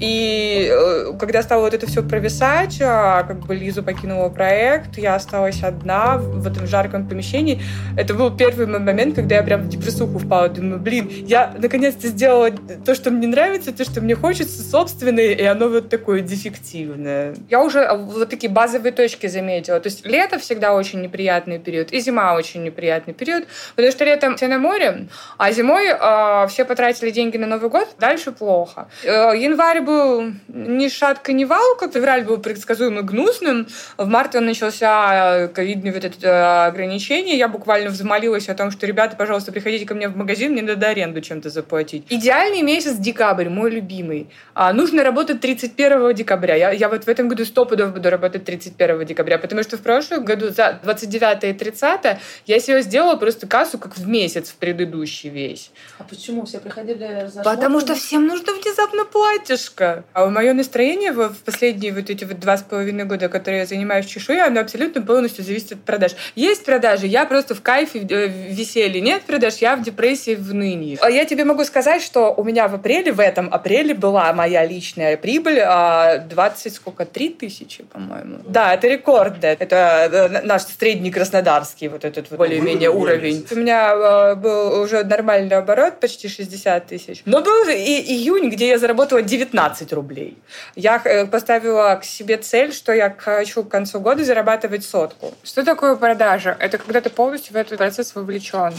И 0.00 0.68
э, 0.70 1.12
когда 1.18 1.42
стало 1.42 1.62
вот 1.62 1.74
это 1.74 1.86
все 1.86 2.02
провисать, 2.02 2.80
а, 2.82 3.22
как 3.22 3.46
бы 3.46 3.54
Лизу 3.54 3.82
покинула 3.82 4.28
проект, 4.28 4.98
я 4.98 5.14
осталась 5.14 5.62
одна 5.62 6.18
в 6.18 6.46
этом 6.46 6.66
жарком 6.66 7.08
помещении. 7.08 7.62
Это 7.96 8.12
был 8.12 8.36
первый 8.36 8.66
момент, 8.66 9.14
когда 9.14 9.36
я 9.36 9.42
прям 9.42 9.62
в 9.62 9.68
депрессуху 9.68 10.18
впала. 10.18 10.48
Думаю, 10.48 10.80
блин, 10.80 11.08
я 11.26 11.54
наконец-то 11.56 12.08
сделала 12.08 12.50
то, 12.84 12.94
что 12.94 13.12
мне 13.12 13.28
нравится, 13.28 13.72
то, 13.72 13.84
что 13.84 14.00
мне 14.00 14.16
хочется, 14.16 14.62
собственное, 14.62 15.32
и 15.32 15.44
оно 15.44 15.68
вот 15.68 15.88
такое 15.88 16.22
дефективное. 16.22 17.36
Я 17.48 17.62
уже 17.62 17.88
вот 17.92 18.28
такие 18.28 18.52
базовые 18.52 18.92
точки 18.92 19.28
заметила. 19.28 19.78
То 19.78 19.88
есть 19.88 20.04
лето 20.04 20.38
всегда 20.40 20.74
очень 20.74 21.02
неприятно 21.02 21.23
неприятный 21.24 21.58
период, 21.58 21.92
и 21.92 22.00
зима 22.00 22.34
очень 22.34 22.62
неприятный 22.62 23.14
период, 23.14 23.44
потому 23.76 23.92
что 23.92 24.04
летом 24.04 24.36
все 24.36 24.48
на 24.48 24.58
море, 24.58 25.06
а 25.38 25.52
зимой 25.52 25.86
э, 25.88 26.46
все 26.48 26.64
потратили 26.64 27.10
деньги 27.10 27.38
на 27.38 27.46
Новый 27.46 27.70
год, 27.70 27.88
дальше 27.98 28.32
плохо. 28.32 28.88
Э, 29.04 29.32
январь 29.36 29.80
был 29.80 30.32
ни 30.48 30.88
шатка, 30.88 31.32
ни 31.32 31.44
валка, 31.44 31.88
февраль 31.88 32.24
был 32.24 32.38
предсказуемо 32.38 33.02
гнусным, 33.02 33.66
в 33.96 34.06
марте 34.06 34.38
он 34.38 34.46
начался 34.46 35.48
ковидный 35.48 35.92
вот 35.92 36.04
это 36.04 36.26
э, 36.26 36.66
ограничение, 36.66 37.38
я 37.38 37.48
буквально 37.48 37.90
взмолилась 37.90 38.48
о 38.48 38.54
том, 38.54 38.70
что, 38.70 38.86
ребята, 38.86 39.16
пожалуйста, 39.16 39.52
приходите 39.52 39.86
ко 39.86 39.94
мне 39.94 40.08
в 40.08 40.16
магазин, 40.16 40.52
мне 40.52 40.62
надо 40.62 40.88
аренду 40.88 41.20
чем-то 41.20 41.48
заплатить. 41.48 42.04
Идеальный 42.10 42.62
месяц 42.62 42.96
декабрь, 42.96 43.48
мой 43.48 43.70
любимый. 43.70 44.26
А, 44.54 44.72
нужно 44.72 45.02
работать 45.02 45.40
31 45.40 46.14
декабря. 46.14 46.54
Я, 46.54 46.70
я 46.70 46.88
вот 46.88 47.04
в 47.04 47.08
этом 47.08 47.28
году 47.28 47.44
сто 47.44 47.64
пудов 47.64 47.92
буду 47.92 48.10
работать 48.10 48.44
31 48.44 49.06
декабря, 49.06 49.38
потому 49.38 49.62
что 49.62 49.76
в 49.76 49.80
прошлом 49.80 50.24
году 50.24 50.50
за 50.50 50.74
29 50.82 51.13
и 51.14 51.52
30 51.52 52.18
я 52.46 52.60
себе 52.60 52.82
сделала 52.82 53.16
просто 53.16 53.46
кассу 53.46 53.78
как 53.78 53.96
в 53.96 54.06
месяц 54.08 54.50
в 54.50 54.56
предыдущий 54.56 55.30
весь. 55.30 55.70
А 55.98 56.04
почему 56.04 56.44
все 56.44 56.58
приходили 56.58 57.28
за 57.32 57.42
Потому 57.42 57.80
что 57.80 57.94
всем 57.94 58.26
нужно 58.26 58.52
внезапно 58.52 59.04
платьишко. 59.04 60.04
А 60.12 60.26
мое 60.26 60.52
настроение 60.52 61.12
в 61.12 61.34
последние 61.44 61.92
вот 61.92 62.10
эти 62.10 62.24
вот 62.24 62.40
два 62.40 62.56
с 62.56 62.62
половиной 62.62 63.04
года, 63.04 63.28
которые 63.28 63.60
я 63.60 63.66
занимаюсь 63.66 64.06
чешуей, 64.06 64.42
оно 64.42 64.60
абсолютно 64.60 65.02
полностью 65.02 65.44
зависит 65.44 65.72
от 65.72 65.80
продаж. 65.82 66.12
Есть 66.34 66.64
продажи, 66.64 67.06
я 67.06 67.26
просто 67.26 67.54
в 67.54 67.62
кайфе, 67.62 68.00
в 68.00 68.10
э, 68.10 68.28
веселье. 68.28 69.00
Нет 69.00 69.22
продаж, 69.22 69.56
я 69.56 69.76
в 69.76 69.82
депрессии, 69.82 70.34
в 70.34 70.54
ныне. 70.54 70.98
А 71.00 71.10
я 71.10 71.24
тебе 71.24 71.44
могу 71.44 71.64
сказать, 71.64 72.02
что 72.02 72.32
у 72.34 72.44
меня 72.44 72.68
в 72.68 72.74
апреле, 72.74 73.12
в 73.12 73.20
этом 73.20 73.52
апреле 73.52 73.94
была 73.94 74.32
моя 74.32 74.66
личная 74.66 75.16
прибыль 75.16 75.56
20, 75.56 75.64
а, 75.66 76.70
сколько, 76.70 77.04
3 77.04 77.28
тысячи, 77.30 77.84
по-моему. 77.84 78.38
Да, 78.46 78.74
это 78.74 78.88
рекорд. 78.88 79.44
Это 79.44 80.08
э, 80.12 80.42
наш 80.42 80.62
средний 80.94 81.10
краснодарский 81.10 81.88
вот 81.88 82.04
этот 82.04 82.30
вот 82.30 82.38
более-менее 82.38 82.90
уровень. 82.90 83.46
У 83.50 83.54
меня 83.56 83.94
э, 83.94 84.34
был 84.36 84.80
уже 84.80 85.02
нормальный 85.02 85.56
оборот, 85.56 85.98
почти 86.00 86.28
60 86.28 86.86
тысяч. 86.86 87.22
Но 87.24 87.42
был 87.42 87.68
и 87.68 88.00
июнь, 88.14 88.48
где 88.50 88.68
я 88.68 88.78
заработала 88.78 89.22
19 89.22 89.92
рублей. 89.92 90.38
Я 90.76 91.02
э, 91.04 91.26
поставила 91.26 91.98
к 92.00 92.04
себе 92.04 92.36
цель, 92.36 92.72
что 92.72 92.92
я 92.92 93.14
хочу 93.16 93.64
к 93.64 93.68
концу 93.68 93.98
года 93.98 94.24
зарабатывать 94.24 94.84
сотку. 94.84 95.34
Что 95.42 95.64
такое 95.64 95.96
продажа? 95.96 96.56
Это 96.60 96.78
когда 96.78 97.00
ты 97.00 97.10
полностью 97.10 97.54
в 97.54 97.56
этот 97.56 97.78
процесс 97.78 98.14
вовлечен. 98.14 98.72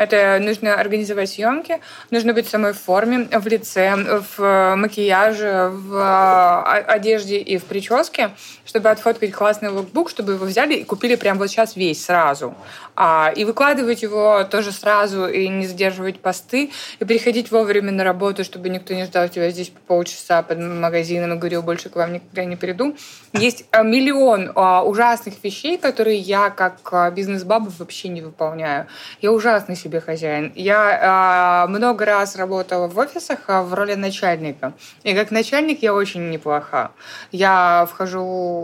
Это 0.00 0.38
нужно 0.40 0.76
организовать 0.76 1.28
съемки, 1.28 1.78
нужно 2.10 2.32
быть 2.32 2.46
в 2.46 2.50
самой 2.50 2.72
форме, 2.72 3.28
в 3.30 3.46
лице, 3.46 3.94
в 4.34 4.74
макияже, 4.74 5.68
в 5.70 6.62
одежде 6.88 7.36
и 7.36 7.58
в 7.58 7.64
прическе, 7.64 8.30
чтобы 8.70 8.88
отфоткать 8.88 9.32
классный 9.32 9.68
лукбук, 9.68 10.10
чтобы 10.10 10.34
его 10.34 10.46
взяли 10.46 10.74
и 10.74 10.84
купили 10.84 11.16
прямо 11.16 11.40
вот 11.40 11.48
сейчас 11.48 11.74
весь 11.74 12.04
сразу. 12.04 12.54
А, 12.94 13.32
и 13.34 13.44
выкладывать 13.44 14.02
его 14.02 14.44
тоже 14.44 14.70
сразу, 14.70 15.26
и 15.26 15.48
не 15.48 15.66
задерживать 15.66 16.20
посты, 16.20 16.70
и 17.00 17.04
приходить 17.04 17.50
вовремя 17.50 17.90
на 17.90 18.04
работу, 18.04 18.44
чтобы 18.44 18.68
никто 18.68 18.94
не 18.94 19.06
ждал 19.06 19.28
тебя 19.28 19.50
здесь 19.50 19.70
по 19.70 19.80
полчаса 19.80 20.42
под 20.42 20.60
магазином 20.60 21.32
и 21.32 21.36
говорил, 21.36 21.62
больше 21.62 21.88
к 21.88 21.96
вам 21.96 22.12
никогда 22.12 22.44
не 22.44 22.54
приду. 22.54 22.94
Есть 23.32 23.64
а, 23.72 23.82
миллион 23.82 24.52
а, 24.54 24.84
ужасных 24.84 25.34
вещей, 25.42 25.76
которые 25.76 26.18
я 26.18 26.50
как 26.50 26.78
а, 26.92 27.10
бизнес-баба 27.10 27.72
вообще 27.76 28.06
не 28.06 28.22
выполняю. 28.22 28.86
Я 29.20 29.32
ужасный 29.32 29.74
себе 29.74 30.00
хозяин. 30.00 30.52
Я 30.54 31.66
много 31.68 32.04
раз 32.04 32.36
работала 32.36 32.86
в 32.86 32.96
офисах 32.98 33.48
в 33.48 33.74
роли 33.74 33.94
начальника. 33.94 34.74
И 35.02 35.12
как 35.12 35.32
начальник 35.32 35.82
я 35.82 35.92
очень 35.92 36.30
неплоха. 36.30 36.92
Я 37.32 37.88
вхожу 37.90 38.59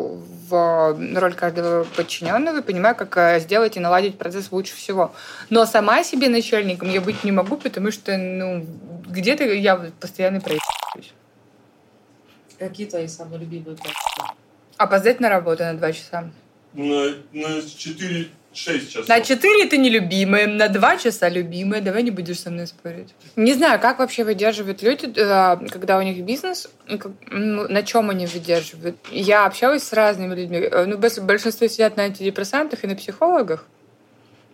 в 0.49 0.99
роль 1.15 1.35
каждого 1.35 1.85
подчиненного 1.85 2.59
и 2.59 2.63
понимаю, 2.63 2.95
как 2.97 3.41
сделать 3.41 3.77
и 3.77 3.81
наладить 3.81 4.19
процесс 4.19 4.53
лучше 4.53 4.75
всего. 4.77 5.15
Но 5.51 5.67
сама 5.67 6.05
себе 6.05 6.29
начальником 6.29 6.89
я 6.91 7.01
быть 7.01 7.25
не 7.25 7.33
могу, 7.33 7.57
потому 7.57 7.91
что, 7.91 8.17
ну, 8.17 8.67
где-то 9.07 9.45
я 9.45 9.91
постоянно 10.01 10.41
проебываюсь. 10.41 11.13
Какие 12.59 12.87
твои 12.87 13.07
самые 13.07 13.41
любимые 13.41 13.77
практики? 13.77 14.37
Опоздать 14.77 15.21
на 15.21 15.29
работу 15.29 15.63
на 15.65 15.75
два 15.75 15.93
часа. 15.93 16.31
На, 16.73 17.07
на 17.33 17.63
4 17.63 18.29
6 18.57 18.93
часов. 18.93 19.09
На 19.09 19.21
4 19.21 19.65
это 19.65 19.77
нелюбимые, 19.77 20.47
на 20.47 20.69
2 20.69 20.97
часа 20.97 21.29
любимые. 21.29 21.83
Давай 21.83 22.03
не 22.03 22.11
будешь 22.11 22.41
со 22.41 22.51
мной 22.51 22.67
спорить. 22.67 23.15
Не 23.37 23.55
знаю, 23.55 23.81
как 23.81 23.99
вообще 23.99 24.25
выдерживают 24.25 24.83
люди, 24.83 25.13
э, 25.17 25.69
когда 25.69 25.99
у 25.99 26.03
них 26.03 26.25
бизнес, 26.25 26.69
ну, 27.31 27.69
на 27.69 27.83
чем 27.83 28.11
они 28.11 28.27
выдерживают. 28.27 28.97
Я 29.11 29.47
общалась 29.47 29.83
с 29.83 29.93
разными 29.93 30.35
людьми. 30.35 30.59
Э, 30.59 30.85
ну, 30.87 30.99
большинство 30.99 31.67
сидят 31.67 31.97
на 31.97 32.05
антидепрессантах 32.05 32.85
и 32.85 32.87
на 32.87 32.97
психологах. 32.97 33.67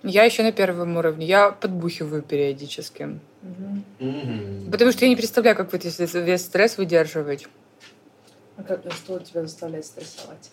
Я 0.02 0.24
еще 0.24 0.42
на 0.42 0.52
первом 0.52 0.96
уровне. 0.96 1.26
Я 1.26 1.50
подбухиваю 1.50 2.22
периодически. 2.22 3.20
Угу. 3.42 4.70
Потому 4.70 4.90
что 4.92 5.04
я 5.04 5.08
не 5.08 5.16
представляю, 5.16 5.56
как 5.56 5.72
вот 5.72 5.84
если 5.84 6.06
весь 6.20 6.42
стресс 6.42 6.76
выдерживать. 6.76 7.46
А 8.56 8.62
как, 8.62 8.82
что 8.92 9.18
тебя 9.20 9.42
заставляет 9.42 9.86
стрессовать? 9.86 10.50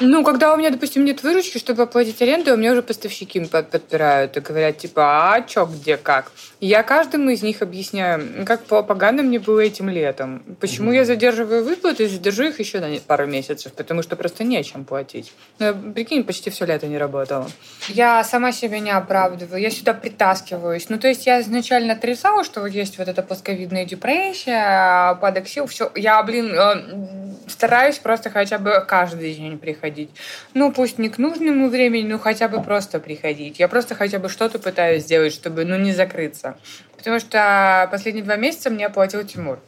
Ну, 0.00 0.24
когда 0.24 0.52
у 0.54 0.56
меня, 0.56 0.70
допустим, 0.70 1.04
нет 1.04 1.22
выручки, 1.22 1.58
чтобы 1.58 1.82
оплатить 1.82 2.20
аренду, 2.22 2.54
у 2.54 2.56
меня 2.56 2.72
уже 2.72 2.82
поставщики 2.82 3.40
подпирают 3.40 4.36
и 4.36 4.40
говорят, 4.40 4.78
типа, 4.78 5.34
а 5.34 5.42
чё, 5.42 5.66
где, 5.66 5.96
как? 5.96 6.32
Я 6.60 6.82
каждому 6.82 7.30
из 7.30 7.42
них 7.42 7.60
объясняю, 7.62 8.44
как 8.46 8.62
погано 8.62 9.22
мне 9.22 9.38
было 9.38 9.60
этим 9.60 9.88
летом. 9.88 10.42
Почему 10.60 10.92
mm-hmm. 10.92 10.96
я 10.96 11.04
задерживаю 11.04 11.64
выплаты 11.64 12.04
и 12.04 12.08
задержу 12.08 12.44
их 12.44 12.60
еще 12.60 12.80
на 12.80 12.88
пару 13.00 13.26
месяцев, 13.26 13.72
потому 13.72 14.02
что 14.02 14.16
просто 14.16 14.44
нечем 14.44 14.84
платить. 14.84 15.32
Ну, 15.58 15.74
прикинь, 15.92 16.24
почти 16.24 16.50
все 16.50 16.64
лето 16.64 16.86
не 16.86 16.98
работала. 16.98 17.50
Я 17.88 18.22
сама 18.24 18.52
себя 18.52 18.78
не 18.78 18.90
оправдываю, 18.90 19.60
я 19.60 19.70
сюда 19.70 19.92
притаскиваюсь. 19.92 20.88
Ну, 20.88 20.98
то 20.98 21.08
есть 21.08 21.26
я 21.26 21.40
изначально 21.40 21.94
отрицала, 21.94 22.44
что 22.44 22.66
есть 22.66 22.98
вот 22.98 23.08
эта 23.08 23.22
постковидная 23.22 23.84
депрессия, 23.84 25.16
падок 25.20 25.48
сил, 25.48 25.66
все. 25.66 25.90
Я, 25.96 26.22
блин, 26.22 26.54
э, 26.54 27.48
стараюсь 27.48 27.98
просто 27.98 28.30
хотя 28.30 28.58
бы 28.58 28.84
каждый 28.86 29.34
день 29.34 29.58
приходить 29.58 29.71
приходить. 29.72 30.10
Ну, 30.54 30.72
пусть 30.72 30.98
не 30.98 31.08
к 31.08 31.18
нужному 31.18 31.68
времени, 31.68 32.06
но 32.06 32.18
хотя 32.18 32.48
бы 32.48 32.62
просто 32.62 33.00
приходить. 33.00 33.58
Я 33.58 33.68
просто 33.68 33.94
хотя 33.94 34.18
бы 34.18 34.28
что-то 34.28 34.58
пытаюсь 34.58 35.04
сделать, 35.04 35.32
чтобы, 35.32 35.64
ну, 35.64 35.76
не 35.76 35.92
закрыться. 35.92 36.56
Потому 36.96 37.18
что 37.18 37.88
последние 37.90 38.24
два 38.24 38.36
месяца 38.36 38.70
мне 38.70 38.86
оплатил 38.86 39.24
Тимур. 39.24 39.58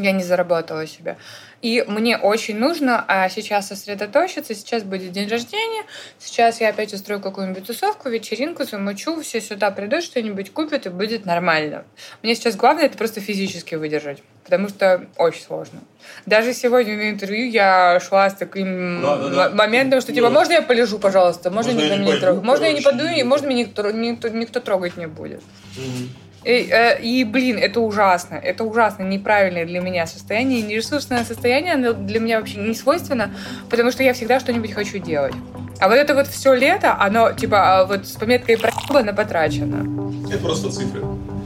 Я 0.00 0.12
не 0.12 0.24
заработала 0.24 0.86
себе. 0.86 1.18
И 1.60 1.84
мне 1.86 2.16
очень 2.16 2.58
нужно 2.58 3.04
а, 3.06 3.28
сейчас 3.28 3.68
сосредоточиться. 3.68 4.54
Сейчас 4.54 4.82
будет 4.82 5.12
день 5.12 5.28
рождения. 5.28 5.82
Сейчас 6.18 6.60
я 6.60 6.70
опять 6.70 6.94
устрою 6.94 7.20
какую-нибудь 7.20 7.66
тусовку, 7.66 8.08
вечеринку, 8.08 8.64
замучу, 8.64 9.20
все 9.20 9.42
сюда 9.42 9.70
придут, 9.70 10.02
что-нибудь 10.02 10.52
купят, 10.52 10.86
и 10.86 10.88
будет 10.88 11.26
нормально. 11.26 11.84
Мне 12.22 12.34
сейчас 12.34 12.56
главное 12.56 12.86
это 12.86 12.96
просто 12.96 13.20
физически 13.20 13.74
выдержать, 13.74 14.22
потому 14.44 14.70
что 14.70 15.06
очень 15.18 15.42
сложно. 15.42 15.80
Даже 16.24 16.54
сегодня 16.54 16.96
на 16.96 17.10
интервью 17.10 17.50
я 17.50 18.00
шла 18.00 18.30
с 18.30 18.34
таким 18.34 19.02
да, 19.02 19.16
да, 19.16 19.28
да. 19.28 19.50
моментом, 19.50 20.00
что 20.00 20.14
типа, 20.14 20.28
да. 20.28 20.32
можно 20.32 20.52
я 20.54 20.62
полежу, 20.62 20.98
пожалуйста? 20.98 21.50
Можно, 21.50 21.74
можно 21.74 21.94
никто 21.94 22.12
не 22.14 22.20
трогать? 22.20 22.42
Можно 22.42 22.64
я 22.64 22.72
не 22.72 22.80
пойду, 22.80 23.04
и 23.04 23.22
можно 23.22 23.46
меня 23.48 23.64
никто, 23.64 23.90
никто, 23.90 24.28
никто 24.28 24.60
трогать 24.60 24.96
не 24.96 25.06
будет. 25.06 25.42
Угу. 25.76 26.29
И, 26.44 26.68
э, 26.70 27.00
и, 27.02 27.24
блин, 27.24 27.58
это 27.58 27.80
ужасно. 27.80 28.36
Это 28.36 28.64
ужасно 28.64 29.02
неправильное 29.02 29.66
для 29.66 29.80
меня 29.80 30.06
состояние. 30.06 30.62
Нересурсное 30.62 31.24
состояние 31.24 31.74
оно 31.74 31.92
для 31.92 32.18
меня 32.18 32.38
вообще 32.38 32.58
не 32.58 32.74
свойственно, 32.74 33.30
потому 33.68 33.90
что 33.90 34.02
я 34.02 34.14
всегда 34.14 34.40
что-нибудь 34.40 34.72
хочу 34.72 34.98
делать. 34.98 35.34
А 35.78 35.88
вот 35.88 35.94
это 35.94 36.14
вот 36.14 36.26
все 36.26 36.54
лето, 36.54 36.96
оно 36.98 37.32
типа 37.32 37.80
а, 37.80 37.84
вот 37.86 38.06
с 38.06 38.12
пометкой 38.12 38.58
проебано 38.58 39.14
потрачено. 39.14 39.86
Это 40.28 40.38
просто 40.38 40.70
цифры. 40.70 41.02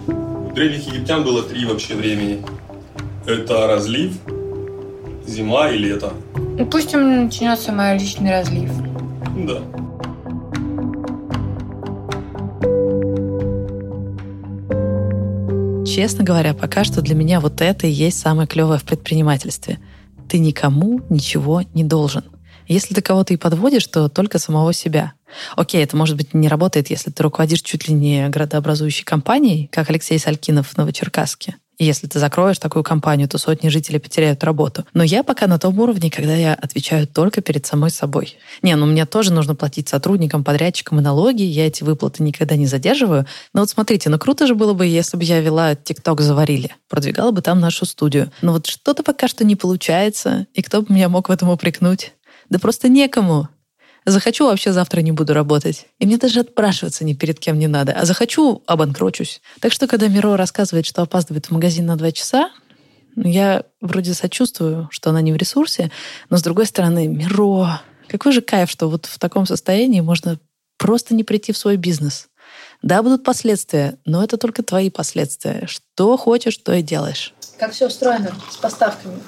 У 0.07 0.51
древних 0.53 0.87
египтян 0.87 1.25
было 1.25 1.43
три 1.43 1.65
вообще 1.65 1.95
времени. 1.95 2.45
Это 3.27 3.67
разлив, 3.67 4.13
зима 5.27 5.71
и 5.71 5.79
лето. 5.79 6.13
Ну, 6.37 6.67
пусть 6.67 6.95
у 6.95 7.01
меня 7.01 7.23
начнется 7.23 7.73
мой 7.73 7.97
личный 7.99 8.31
разлив. 8.31 8.71
Да. 9.37 9.61
Честно 15.95 16.25
говоря, 16.25 16.55
пока 16.55 16.83
что 16.83 17.03
для 17.03 17.15
меня 17.15 17.39
вот 17.39 17.61
это 17.61 17.87
и 17.87 17.91
есть 17.91 18.19
самое 18.19 18.49
клевое 18.49 18.81
в 18.81 18.83
предпринимательстве. 18.83 19.79
Ты 20.29 20.41
никому 20.41 21.01
ничего 21.09 21.63
не 21.73 21.85
должен. 21.85 22.25
Если 22.67 22.97
ты 22.97 23.01
кого-то 23.01 23.33
и 23.33 23.37
подводишь, 23.37 23.87
то 23.87 24.09
только 24.09 24.41
самого 24.41 24.73
себя. 24.73 25.13
Окей, 25.55 25.85
это, 25.85 25.97
может 25.97 26.17
быть, 26.17 26.35
не 26.35 26.49
работает, 26.49 26.91
если 26.91 27.13
ты 27.13 27.23
руководишь 27.23 27.63
чуть 27.63 27.87
ли 27.87 27.95
не 27.95 28.29
градообразующей 28.29 29.05
компанией, 29.05 29.69
как 29.71 29.89
Алексей 29.89 30.19
Салькинов 30.19 30.71
в 30.71 30.77
Новочеркасске. 30.77 31.59
Если 31.79 32.07
ты 32.07 32.19
закроешь 32.19 32.59
такую 32.59 32.85
компанию, 32.85 33.29
то 33.29 33.39
сотни 33.39 33.69
жителей 33.69 33.99
потеряют 33.99 34.45
работу. 34.45 34.85
Но 34.95 35.03
я 35.03 35.23
пока 35.23 35.47
на 35.47 35.59
том 35.59 35.79
уровне, 35.81 36.11
когда 36.11 36.35
я 36.35 36.55
отвечаю 36.55 37.07
только 37.07 37.41
перед 37.41 37.67
самой 37.67 37.91
собой. 37.91 38.37
Не, 38.63 38.77
ну 38.77 38.87
мне 38.87 39.07
тоже 39.07 39.33
нужно 39.33 39.55
платить 39.55 39.89
сотрудникам, 39.89 40.45
подрядчикам 40.45 41.01
и 41.01 41.03
налоги. 41.03 41.43
Я 41.43 41.67
эти 41.67 41.83
выплаты 41.83 42.23
никогда 42.23 42.57
не 42.57 42.67
задерживаю. 42.67 43.27
Но 43.53 43.63
вот 43.63 43.71
смотрите, 43.71 44.09
ну 44.09 44.19
круто 44.19 44.47
же 44.47 44.55
было 44.55 44.73
бы, 44.73 44.87
если 44.87 45.17
бы 45.17 45.25
я 45.25 45.41
вела 45.41 45.75
ТикТок 45.75 46.21
«Заварили». 46.21 46.75
Продвигала 46.89 47.33
бы 47.33 47.43
там 47.43 47.61
нашу 47.61 47.87
студию. 47.87 48.31
Но 48.43 48.53
вот 48.53 48.67
что-то 48.67 49.03
пока 49.03 49.27
что 49.29 49.45
не 49.45 49.57
получается. 49.57 50.47
И 50.55 50.63
кто 50.63 50.83
бы 50.83 50.95
меня 50.95 51.09
мог 51.09 51.29
в 51.29 51.33
этом 51.33 51.49
упрекнуть? 51.51 52.13
Да 52.51 52.59
просто 52.59 52.89
некому. 52.89 53.49
Захочу, 54.07 54.47
вообще 54.47 54.73
завтра 54.73 55.01
не 55.01 55.13
буду 55.13 55.33
работать. 55.33 55.87
И 55.99 56.07
мне 56.07 56.19
даже 56.19 56.41
отпрашиваться 56.41 57.05
ни 57.05 57.15
перед 57.15 57.39
кем 57.41 57.59
не 57.59 57.69
надо. 57.69 57.93
А 57.93 58.05
захочу, 58.05 58.63
обанкрочусь. 58.67 59.41
Так 59.61 59.73
что, 59.73 59.87
когда 59.87 60.09
Миро 60.09 60.37
рассказывает, 60.37 60.85
что 60.85 61.03
опаздывает 61.03 61.47
в 61.47 61.51
магазин 61.51 61.87
на 61.87 61.97
два 61.97 62.13
часа, 62.13 62.51
я 63.17 63.65
вроде 63.81 64.13
сочувствую, 64.13 64.89
что 64.91 65.11
она 65.11 65.21
не 65.21 65.33
в 65.33 65.37
ресурсе, 65.37 65.91
но 66.31 66.37
с 66.37 66.43
другой 66.43 66.67
стороны, 66.67 67.07
Миро, 67.07 67.81
какой 68.09 68.33
же 68.33 68.43
кайф, 68.43 68.71
что 68.71 68.89
вот 68.89 69.07
в 69.07 69.19
таком 69.19 69.47
состоянии 69.47 70.01
можно 70.01 70.39
просто 70.77 71.15
не 71.15 71.25
прийти 71.25 71.53
в 71.53 71.59
свой 71.59 71.77
бизнес. 71.77 72.29
Да, 72.83 73.03
будут 73.03 73.25
последствия, 73.25 73.99
но 74.05 74.23
это 74.23 74.37
только 74.37 74.63
твои 74.63 74.91
последствия. 74.91 75.67
Что 75.67 76.17
хочешь, 76.17 76.59
то 76.59 76.75
и 76.75 76.83
делаешь. 76.83 77.33
Как 77.59 77.73
все 77.73 77.87
устроено 77.87 78.35
с 78.51 78.57
поставками? 78.57 79.19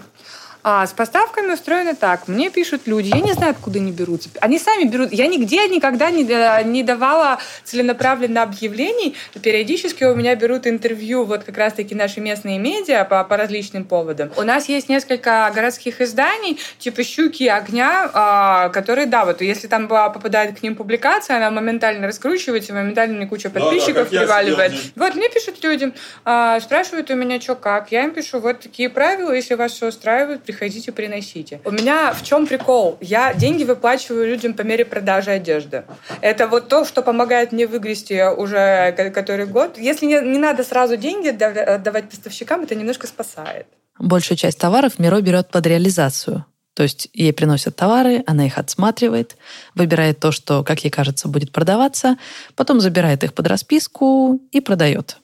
А 0.68 0.85
с 0.85 0.92
поставками 0.92 1.52
устроено 1.52 1.94
так. 1.94 2.26
Мне 2.26 2.50
пишут 2.50 2.88
люди, 2.88 3.07
я 3.14 3.20
не 3.20 3.35
знаю, 3.35 3.52
откуда 3.52 3.79
они 3.79 3.92
берутся. 3.92 4.31
Они 4.40 4.59
сами 4.59 4.83
берут. 4.83 5.12
Я 5.12 5.29
нигде 5.29 5.68
никогда 5.68 6.11
не, 6.11 6.24
не 6.64 6.83
давала 6.83 7.38
целенаправленно 7.62 8.42
объявлений. 8.42 9.14
Периодически 9.40 10.02
у 10.02 10.16
меня 10.16 10.35
берут 10.35 10.66
интервью 10.66 11.22
вот 11.22 11.44
как 11.44 11.57
раз-таки 11.57 11.94
наши 11.94 12.20
местные 12.20 12.59
медиа 12.59 13.05
по, 13.05 13.22
по 13.22 13.37
различным 13.37 13.85
поводам. 13.85 14.33
У 14.37 14.42
нас 14.42 14.68
есть 14.68 14.88
несколько 14.88 15.48
городских 15.55 16.00
изданий, 16.00 16.59
типа 16.81 17.05
«Щуки 17.05 17.44
и 17.44 17.48
огня», 17.48 18.11
а, 18.12 18.68
которые, 18.70 19.07
да, 19.07 19.24
вот 19.24 19.42
если 19.42 19.68
там 19.68 19.87
попадает 19.87 20.59
к 20.59 20.64
ним 20.64 20.74
публикация, 20.74 21.37
она 21.37 21.52
моментально 21.52 22.09
раскручивается, 22.09 22.74
моментально 22.74 23.18
мне 23.18 23.29
куча 23.29 23.50
подписчиков 23.50 24.11
да, 24.11 24.18
да, 24.18 24.18
приваливает. 24.18 24.72
Вот, 24.96 25.14
мне 25.14 25.29
пишут 25.29 25.62
люди, 25.62 25.92
а, 26.24 26.59
спрашивают 26.59 27.09
у 27.12 27.14
меня, 27.14 27.40
что 27.40 27.55
как. 27.55 27.92
Я 27.92 28.02
им 28.02 28.11
пишу, 28.11 28.40
вот 28.40 28.59
такие 28.59 28.90
правила, 28.90 29.31
если 29.31 29.55
вас 29.55 29.70
все 29.70 29.87
устраивает, 29.87 30.42
приходите, 30.42 30.56
приносите. 30.92 31.61
У 31.64 31.71
меня 31.71 32.12
в 32.12 32.23
чем 32.23 32.47
прикол? 32.47 32.99
Я 33.01 33.35
деньги 33.35 33.64
выплачиваю 33.64 34.27
людям 34.27 34.55
по 34.55 34.62
мере 34.62 34.85
продажи 34.85 35.31
одежды. 35.31 35.85
Это 36.21 36.47
вот 36.47 36.69
то, 36.69 36.85
что 36.85 37.03
помогает 37.03 37.53
мне 37.53 37.66
выгрести 37.66 38.23
уже 38.37 38.92
который 39.14 39.47
год. 39.47 39.79
Если 39.79 40.07
не, 40.07 40.21
не 40.21 40.38
надо 40.38 40.64
сразу 40.64 40.97
деньги 40.97 41.29
отдавать 41.29 42.09
поставщикам, 42.11 42.62
это 42.62 42.75
немножко 42.75 43.07
спасает. 43.07 43.66
Большую 43.99 44.37
часть 44.37 44.59
товаров 44.59 44.99
Миро 44.99 45.21
берет 45.21 45.51
под 45.51 45.66
реализацию. 45.66 46.45
То 46.75 46.83
есть 46.83 47.09
ей 47.14 47.33
приносят 47.33 47.75
товары, 47.75 48.23
она 48.27 48.45
их 48.45 48.59
отсматривает, 48.59 49.38
выбирает 49.75 50.21
то, 50.21 50.31
что, 50.31 50.62
как 50.62 50.85
ей 50.85 50.90
кажется, 50.90 51.27
будет 51.27 51.51
продаваться, 51.51 52.19
потом 52.55 52.81
забирает 52.81 53.25
их 53.25 53.33
под 53.33 53.47
расписку 53.47 54.38
и 54.53 54.61
продает. 54.61 55.16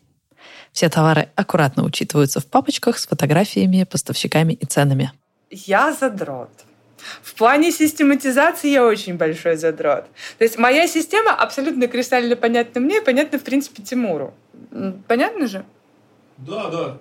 Все 0.73 0.88
товары 0.88 1.29
аккуратно 1.37 1.85
учитываются 1.85 2.40
в 2.40 2.47
папочках 2.47 2.99
с 2.99 3.07
фотографиями, 3.07 3.85
поставщиками 3.85 4.55
и 4.55 4.64
ценами 4.64 5.12
я 5.53 5.93
задрот. 5.93 6.51
В 7.23 7.35
плане 7.35 7.73
систематизации 7.73 8.71
я 8.71 8.85
очень 8.85 9.17
большой 9.17 9.57
задрот. 9.57 10.05
То 10.38 10.45
есть 10.45 10.59
моя 10.59 10.87
система 10.87 11.33
абсолютно 11.33 11.88
кристально 11.88 12.37
понятна 12.37 12.81
мне 12.81 12.99
и 12.99 13.05
понятна, 13.05 13.38
в 13.38 13.43
принципе, 13.43 13.83
Тимуру. 13.83 14.35
Понятно 15.09 15.47
же? 15.47 15.65
Да, 16.38 16.71
да. 16.71 16.99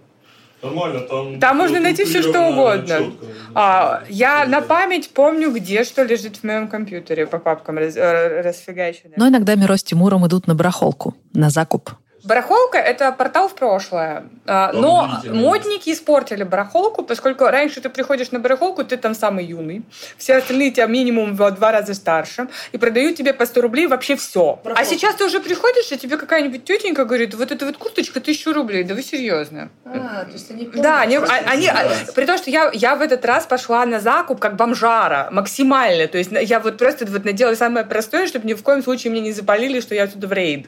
Нормально, 0.61 0.99
там... 1.01 1.39
Там 1.39 1.57
можно 1.57 1.79
найти 1.79 2.03
все, 2.05 2.21
что 2.21 2.49
угодно. 2.49 2.87
Четко, 2.87 3.25
а, 3.55 4.03
я 4.09 4.45
на 4.45 4.61
память 4.61 5.09
помню, 5.09 5.51
где 5.51 5.83
что 5.83 6.03
лежит 6.03 6.37
в 6.37 6.43
моем 6.43 6.67
компьютере 6.67 7.25
по 7.25 7.39
папкам 7.39 7.79
раз, 7.79 7.95
э, 7.95 8.41
расфигачено. 8.41 9.13
Но 9.17 9.27
иногда 9.27 9.55
Миро 9.55 9.75
с 9.75 9.83
Тимуром 9.83 10.27
идут 10.27 10.45
на 10.45 10.53
барахолку, 10.53 11.15
на 11.33 11.49
закуп. 11.49 11.91
Барахолка– 12.23 12.77
это 12.79 13.11
портал 13.11 13.47
в 13.47 13.55
прошлое. 13.55 14.23
А, 14.45 14.71
но 14.73 15.09
модники 15.25 15.91
испортили 15.91 16.43
барахолку, 16.43 17.03
поскольку 17.03 17.45
раньше 17.45 17.81
ты 17.81 17.89
приходишь 17.89 18.31
на 18.31 18.39
барахолку, 18.39 18.83
ты 18.83 18.97
там 18.97 19.15
самый 19.15 19.45
юный. 19.45 19.83
Все 20.17 20.35
остальные 20.35 20.71
тебя 20.71 20.85
минимум 20.85 21.35
в 21.35 21.51
два 21.51 21.71
раза 21.71 21.93
старше. 21.93 22.47
И 22.71 22.77
продают 22.77 23.15
тебе 23.15 23.33
по 23.33 23.45
100 23.45 23.61
рублей 23.61 23.87
вообще 23.87 24.15
все. 24.15 24.59
Барахолка. 24.63 24.81
А 24.81 24.85
сейчас 24.85 25.15
ты 25.15 25.25
уже 25.25 25.39
приходишь, 25.39 25.91
и 25.91 25.97
тебе 25.97 26.17
какая-нибудь 26.17 26.63
тетенька 26.63 27.05
говорит, 27.05 27.33
вот 27.33 27.51
эта 27.51 27.65
вот 27.65 27.77
курточка 27.77 28.19
тысячу 28.19 28.53
рублей. 28.53 28.83
Да 28.83 28.93
вы 28.93 29.01
серьезно? 29.01 29.69
А, 29.85 30.25
то 30.25 30.31
есть 30.31 30.51
они 30.51 30.65
Да, 30.65 31.01
они, 31.01 31.17
они, 31.17 31.67
а, 31.67 31.89
при 32.13 32.25
том, 32.25 32.37
что 32.37 32.49
я, 32.51 32.69
я 32.73 32.95
в 32.95 33.01
этот 33.01 33.25
раз 33.25 33.45
пошла 33.45 33.85
на 33.85 33.99
закуп 33.99 34.39
как 34.39 34.55
бомжара, 34.55 35.29
максимально. 35.31 36.07
То 36.07 36.17
есть 36.17 36.31
я 36.31 36.59
вот 36.59 36.77
просто 36.77 37.05
вот 37.05 37.25
надела 37.25 37.55
самое 37.55 37.85
простое, 37.85 38.27
чтобы 38.27 38.47
ни 38.47 38.53
в 38.53 38.61
коем 38.61 38.83
случае 38.83 39.11
мне 39.11 39.21
не 39.21 39.31
запалили, 39.31 39.79
что 39.79 39.95
я 39.95 40.03
отсюда 40.03 40.27
в 40.27 40.33
рейд. 40.33 40.67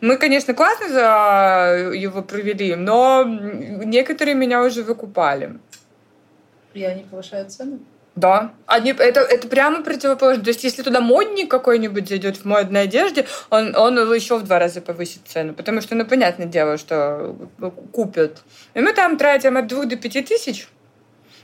Мы, 0.00 0.16
конечно, 0.16 0.54
классно 0.54 0.88
за 0.88 1.92
его 1.94 2.22
провели, 2.22 2.74
но 2.74 3.24
некоторые 3.24 4.34
меня 4.34 4.62
уже 4.62 4.82
выкупали. 4.82 5.58
И 6.72 6.84
они 6.84 7.02
повышают 7.02 7.52
цены? 7.52 7.80
Да. 8.16 8.52
Они, 8.66 8.90
это, 8.90 9.20
это 9.20 9.48
прямо 9.48 9.82
противоположно. 9.82 10.42
То 10.42 10.50
есть, 10.50 10.64
если 10.64 10.82
туда 10.82 11.00
модник 11.00 11.50
какой-нибудь 11.50 12.08
зайдет 12.08 12.38
в 12.38 12.44
модной 12.44 12.82
одежде, 12.82 13.26
он, 13.50 13.76
он 13.76 13.96
еще 14.12 14.36
в 14.36 14.42
два 14.44 14.58
раза 14.58 14.80
повысит 14.80 15.22
цену. 15.26 15.54
Потому 15.54 15.80
что, 15.80 15.94
ну, 15.94 16.04
понятное 16.04 16.46
дело, 16.46 16.76
что 16.76 17.36
купят. 17.92 18.42
И 18.74 18.80
мы 18.80 18.92
там 18.92 19.16
тратим 19.16 19.56
от 19.56 19.66
двух 19.66 19.86
до 19.86 19.96
пяти 19.96 20.22
тысяч 20.22 20.68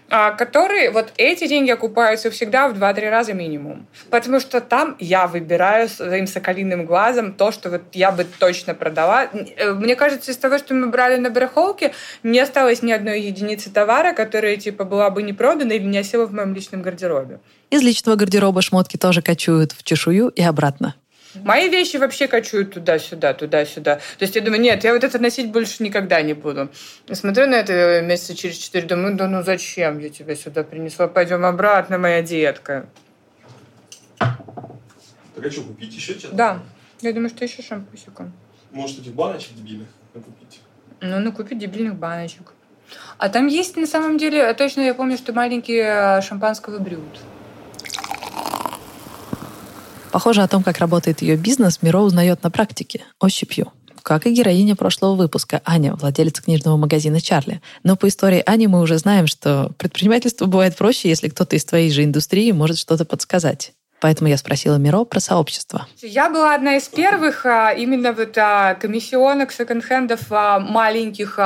которые 0.08 0.90
вот 0.90 1.12
эти 1.16 1.48
деньги 1.48 1.70
окупаются 1.70 2.30
всегда 2.30 2.68
в 2.68 2.74
2-3 2.74 3.10
раза 3.10 3.32
минимум. 3.32 3.86
Потому 4.10 4.40
что 4.40 4.60
там 4.60 4.96
я 5.00 5.26
выбираю 5.26 5.88
своим 5.88 6.26
соколиным 6.26 6.86
глазом 6.86 7.32
то, 7.32 7.50
что 7.52 7.70
вот 7.70 7.82
я 7.92 8.12
бы 8.12 8.24
точно 8.24 8.74
продала. 8.74 9.28
Э, 9.56 9.72
мне 9.72 9.96
кажется, 9.96 10.30
из 10.30 10.36
того, 10.36 10.58
что 10.58 10.74
мы 10.74 10.88
брали 10.88 11.16
на 11.16 11.30
барахолке, 11.30 11.92
не 12.22 12.38
осталось 12.38 12.82
ни 12.82 12.92
одной 12.92 13.20
единицы 13.20 13.70
товара, 13.70 14.12
которая 14.12 14.56
типа 14.56 14.84
была 14.84 15.10
бы 15.10 15.22
не 15.22 15.32
продана 15.32 15.74
или 15.74 15.84
не 15.84 15.98
осела 15.98 16.26
в 16.26 16.32
моем 16.32 16.54
личном 16.54 16.82
гардеробе. 16.82 17.40
Из 17.70 17.82
личного 17.82 18.16
гардероба 18.16 18.62
шмотки 18.62 18.96
тоже 18.96 19.22
кочуют 19.22 19.72
в 19.72 19.82
чешую 19.82 20.28
и 20.28 20.42
обратно. 20.42 20.94
Мои 21.34 21.68
вещи 21.68 21.96
вообще 21.96 22.28
качают 22.28 22.72
туда-сюда, 22.74 23.34
туда-сюда. 23.34 23.96
То 23.96 24.22
есть 24.22 24.34
я 24.36 24.42
думаю, 24.42 24.60
нет, 24.60 24.84
я 24.84 24.94
вот 24.94 25.04
это 25.04 25.18
носить 25.18 25.50
больше 25.50 25.82
никогда 25.82 26.22
не 26.22 26.34
буду. 26.34 26.70
смотрю 27.12 27.46
на 27.46 27.56
это 27.56 28.00
месяца 28.02 28.34
через 28.34 28.56
четыре, 28.56 28.86
думаю, 28.86 29.16
да 29.16 29.28
ну 29.28 29.42
зачем 29.42 29.98
я 29.98 30.08
тебя 30.08 30.34
сюда 30.34 30.64
принесла? 30.64 31.08
Пойдем 31.08 31.44
обратно, 31.44 31.98
моя 31.98 32.22
детка. 32.22 32.88
Так 34.18 35.44
а 35.44 35.50
что, 35.50 35.62
купить 35.62 35.94
еще 35.94 36.14
что-то? 36.14 36.34
Да. 36.34 36.62
Я 37.02 37.12
думаю, 37.12 37.28
что 37.28 37.44
еще 37.44 37.62
шампусиком. 37.62 38.32
Может, 38.72 39.00
этих 39.00 39.12
баночек 39.12 39.54
дебильных 39.54 39.88
накупить? 40.14 40.60
Ну, 41.02 41.20
накупить 41.20 41.58
дебильных 41.58 41.96
баночек. 41.96 42.52
А 43.18 43.28
там 43.28 43.46
есть, 43.46 43.76
на 43.76 43.86
самом 43.86 44.16
деле, 44.16 44.52
точно 44.54 44.80
я 44.80 44.94
помню, 44.94 45.16
что 45.18 45.32
маленькие 45.32 46.20
шампанского 46.22 46.78
брют. 46.78 47.02
Похоже, 50.16 50.40
о 50.40 50.48
том, 50.48 50.62
как 50.62 50.79
работает 50.79 51.20
ее 51.20 51.37
бизнес, 51.37 51.83
Миро 51.83 51.98
узнает 51.98 52.42
на 52.42 52.50
практике, 52.50 53.05
ощупью. 53.20 53.70
Как 54.02 54.26
и 54.26 54.33
героиня 54.33 54.74
прошлого 54.74 55.14
выпуска, 55.14 55.61
Аня, 55.66 55.94
владелица 55.94 56.42
книжного 56.42 56.79
магазина 56.79 57.20
«Чарли». 57.20 57.61
Но 57.83 57.96
по 57.96 58.09
истории 58.09 58.42
Ани 58.46 58.66
мы 58.66 58.81
уже 58.81 58.96
знаем, 58.96 59.26
что 59.26 59.72
предпринимательство 59.76 60.46
бывает 60.46 60.74
проще, 60.74 61.11
если 61.11 61.29
кто-то 61.29 61.55
из 61.55 61.66
твоей 61.66 61.90
же 61.90 62.02
индустрии 62.02 62.50
может 62.52 62.79
что-то 62.79 63.05
подсказать. 63.05 63.74
Поэтому 64.00 64.31
я 64.31 64.38
спросила 64.38 64.76
Миро 64.76 65.05
про 65.05 65.20
сообщество. 65.20 65.87
Я 66.00 66.31
была 66.31 66.55
одна 66.55 66.79
из 66.79 66.88
первых 66.88 67.44
а, 67.44 67.72
именно 67.72 68.14
вот 68.14 68.38
а, 68.38 68.74
комиссионок 68.76 69.52
секонд-хендов 69.52 70.20
а, 70.31 70.61
маленьких, 70.61 71.38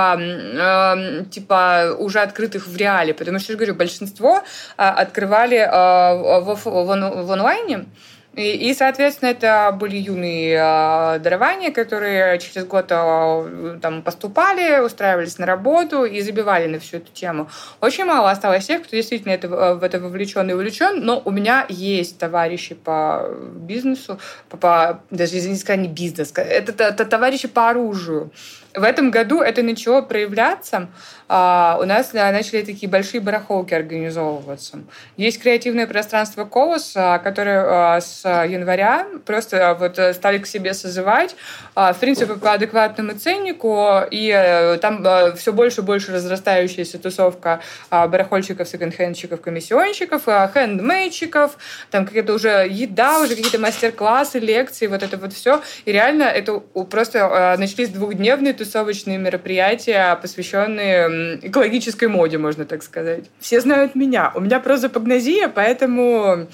типа 1.33 1.97
уже 1.99 2.21
открытых 2.21 2.69
в 2.69 2.77
реале. 2.77 3.15
Потому 3.15 3.41
что, 3.41 3.51
я 3.51 3.57
говорю, 3.57 3.75
большинство 3.75 4.45
открывали 4.77 5.59
в 5.59 7.33
онлайне. 7.33 7.87
И, 8.37 8.71
и, 8.71 8.75
соответственно, 8.75 9.31
это 9.31 9.77
были 9.79 9.97
юные 9.97 10.55
э, 10.55 11.19
дарования, 11.19 11.73
которые 11.73 12.39
через 12.39 12.65
год 12.65 12.87
э, 12.91 13.79
там 13.83 14.03
поступали, 14.03 14.79
устраивались 14.79 15.39
на 15.39 15.47
работу 15.47 16.05
и 16.05 16.21
забивали 16.21 16.69
на 16.69 16.79
всю 16.79 16.99
эту 16.99 17.11
тему. 17.13 17.51
Очень 17.81 18.05
мало 18.05 18.31
осталось 18.31 18.67
тех, 18.67 18.83
кто 18.85 18.95
действительно 18.95 19.33
это, 19.33 19.49
в 19.49 19.83
это 19.83 19.99
вовлечен 19.99 20.49
и 20.49 20.53
увлечен, 20.53 21.05
но 21.05 21.21
у 21.25 21.33
меня 21.33 21.67
есть 21.69 22.19
товарищи 22.19 22.77
по 22.77 23.29
бизнесу, 23.57 24.21
по, 24.49 24.57
по 24.57 25.03
даже 25.11 25.41
сказать 25.57 25.81
не 25.81 25.89
бизнес, 25.89 26.33
это, 26.37 26.85
это 26.85 27.05
товарищи 27.05 27.49
по 27.49 27.69
оружию, 27.69 28.31
в 28.75 28.83
этом 28.83 29.11
году 29.11 29.41
это 29.41 29.63
начало 29.63 30.03
проявляться. 30.03 30.89
А, 31.33 31.79
у 31.81 31.85
нас 31.85 32.13
начали 32.13 32.63
такие 32.63 32.91
большие 32.91 33.21
барахолки 33.21 33.73
организовываться. 33.73 34.81
Есть 35.17 35.41
креативное 35.41 35.87
пространство 35.87 36.45
«Колос», 36.45 36.95
а, 36.97 37.21
которое 37.21 37.65
а, 37.65 38.01
с 38.01 38.25
января 38.25 39.07
просто 39.25 39.77
вот 39.79 39.97
стали 40.17 40.39
к 40.39 40.47
себе 40.49 40.75
созывать, 40.75 41.37
в 41.77 41.97
принципе, 42.01 42.35
по 42.35 42.53
адекватному 42.53 43.13
ценнику, 43.13 44.01
и 44.11 44.33
э, 44.35 44.79
там 44.79 45.05
все 45.37 45.53
больше 45.53 45.83
и 45.83 45.85
больше 45.85 46.13
разрастающаяся 46.13 46.99
тусовка 46.99 47.61
барахольщиков, 47.91 48.69
секонд-хендщиков, 48.69 49.41
комиссионщиков, 49.41 50.25
хендмейдщиков, 50.25 51.57
там 51.91 52.07
какая-то 52.07 52.35
уже 52.35 52.67
еда, 52.69 53.21
уже 53.21 53.37
какие-то 53.37 53.59
мастер-классы, 53.61 54.41
лекции, 54.41 54.89
вот 54.89 55.03
это 55.03 55.17
вот 55.17 55.33
все. 55.33 55.63
И 55.85 55.93
реально 55.93 56.25
это 56.25 56.59
просто 56.59 57.57
начались 57.59 57.91
двухдневные 57.91 58.53
тусовочные 58.61 59.17
мероприятия, 59.17 60.15
посвященные 60.21 61.39
экологической 61.43 62.09
моде, 62.09 62.37
можно 62.37 62.67
так 62.67 62.83
сказать. 62.83 63.25
Все 63.39 63.61
знают 63.61 63.95
меня. 63.95 64.33
У 64.35 64.41
меня 64.41 64.61
прозапогнозия, 64.61 65.49
поэтому 65.49 66.47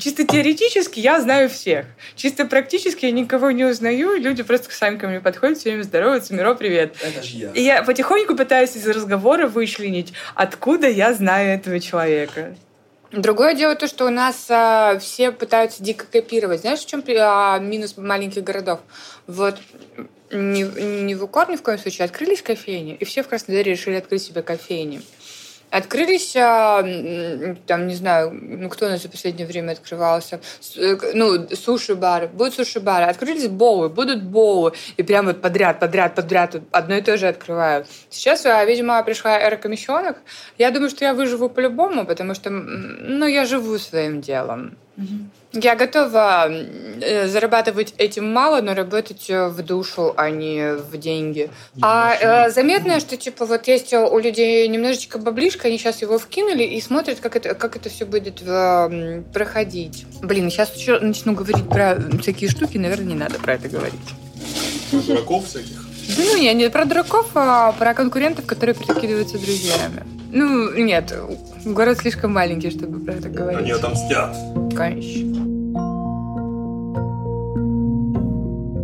Чисто 0.00 0.26
теоретически 0.26 0.98
я 0.98 1.20
знаю 1.20 1.48
всех. 1.48 1.86
Чисто 2.16 2.44
практически 2.44 3.06
я 3.06 3.12
никого 3.12 3.52
не 3.52 3.64
узнаю, 3.64 4.20
люди 4.20 4.42
просто 4.42 4.68
сами 4.74 4.98
ко 4.98 5.06
мне 5.06 5.20
подходят, 5.20 5.58
все 5.58 5.70
время 5.70 5.84
здороваются, 5.84 6.34
Миро, 6.34 6.54
привет. 6.54 6.96
Это 7.00 7.22
же 7.22 7.36
я. 7.36 7.50
И 7.52 7.62
я 7.62 7.84
потихоньку 7.84 8.34
пытаюсь 8.34 8.74
из 8.74 8.86
разговора 8.88 9.46
вычленить, 9.46 10.12
откуда 10.34 10.88
я 10.88 11.14
знаю 11.14 11.50
этого 11.50 11.78
человека. 11.78 12.56
Другое 13.16 13.54
дело 13.54 13.74
то, 13.74 13.86
что 13.86 14.04
у 14.04 14.10
нас 14.10 14.46
а, 14.50 14.98
все 14.98 15.32
пытаются 15.32 15.82
дико 15.82 16.04
копировать. 16.04 16.60
Знаешь, 16.60 16.80
в 16.80 16.86
чем 16.86 17.02
а, 17.18 17.58
минус 17.58 17.96
маленьких 17.96 18.44
городов? 18.44 18.80
Вот 19.26 19.56
не, 20.30 20.62
не 20.62 21.14
в 21.14 21.24
укор 21.24 21.50
ни 21.50 21.56
в 21.56 21.62
коем 21.62 21.78
случае. 21.78 22.04
Открылись 22.04 22.42
кофейни, 22.42 22.94
и 22.94 23.04
все 23.06 23.22
в 23.22 23.28
Краснодаре 23.28 23.72
решили 23.72 23.94
открыть 23.94 24.22
себе 24.22 24.42
кофейни. 24.42 25.00
Открылись, 25.76 26.34
а, 26.36 26.82
там, 27.66 27.86
не 27.86 27.94
знаю, 27.94 28.30
ну, 28.32 28.70
кто 28.70 28.86
у 28.86 28.88
нас 28.88 29.02
за 29.02 29.10
последнее 29.10 29.46
время 29.46 29.72
открывался, 29.72 30.40
э, 30.76 30.96
ну, 31.12 31.46
суши-бары, 31.54 32.28
будут 32.28 32.54
суши-бары, 32.54 33.04
открылись 33.04 33.48
боулы, 33.48 33.90
будут 33.90 34.22
боулы, 34.22 34.72
и 34.96 35.02
прям 35.02 35.26
вот 35.26 35.42
подряд, 35.42 35.78
подряд, 35.78 36.14
подряд 36.14 36.56
одно 36.72 36.96
и 36.96 37.02
то 37.02 37.18
же 37.18 37.28
открывают. 37.28 37.86
Сейчас, 38.08 38.46
а, 38.46 38.64
видимо, 38.64 39.02
пришла 39.02 39.38
эра 39.38 39.56
комиссионок. 39.56 40.16
Я 40.56 40.70
думаю, 40.70 40.88
что 40.88 41.04
я 41.04 41.12
выживу 41.12 41.50
по-любому, 41.50 42.06
потому 42.06 42.34
что, 42.34 42.48
ну, 42.48 43.26
я 43.26 43.44
живу 43.44 43.78
своим 43.78 44.22
делом. 44.22 44.78
Я 45.62 45.74
готова 45.74 46.48
э, 46.50 47.28
зарабатывать 47.28 47.94
этим 47.98 48.30
мало, 48.32 48.60
но 48.60 48.74
работать 48.74 49.28
э, 49.28 49.48
в 49.48 49.62
душу, 49.62 50.12
а 50.16 50.30
не 50.30 50.74
в 50.74 50.96
деньги. 50.98 51.50
А 51.80 52.14
э, 52.14 52.50
заметно, 52.50 53.00
что 53.00 53.16
типа 53.16 53.46
вот 53.46 53.66
есть 53.66 53.92
у 53.94 54.18
людей 54.18 54.68
немножечко 54.68 55.18
баблишка, 55.18 55.68
они 55.68 55.78
сейчас 55.78 56.02
его 56.02 56.18
вкинули 56.18 56.64
и 56.64 56.80
смотрят, 56.80 57.20
как 57.20 57.36
это, 57.36 57.54
как 57.54 57.76
это 57.76 57.88
все 57.88 58.04
будет 58.04 58.42
э, 58.46 59.22
проходить. 59.32 60.06
Блин, 60.22 60.50
сейчас 60.50 60.74
еще 60.74 60.98
начну 60.98 61.34
говорить 61.34 61.68
про 61.68 61.96
всякие 62.20 62.50
штуки, 62.50 62.76
наверное, 62.76 63.06
не 63.06 63.14
надо 63.14 63.38
про 63.38 63.54
это 63.54 63.68
говорить. 63.68 63.94
Про 64.90 65.00
дураков 65.00 65.46
всяких? 65.46 65.86
Ну, 66.18 66.36
не, 66.36 66.52
не 66.54 66.70
про 66.70 66.84
дураков, 66.84 67.30
а 67.34 67.72
про 67.72 67.94
конкурентов, 67.94 68.46
которые 68.46 68.74
прикидываются 68.74 69.38
друзьями. 69.38 70.04
Ну, 70.32 70.72
нет, 70.74 71.12
город 71.64 71.98
слишком 71.98 72.32
маленький, 72.32 72.70
чтобы 72.70 73.04
про 73.04 73.14
это 73.14 73.28
говорить. 73.28 73.62
Они 73.62 73.70
отомстят. 73.72 74.36
Конечно. 74.76 75.45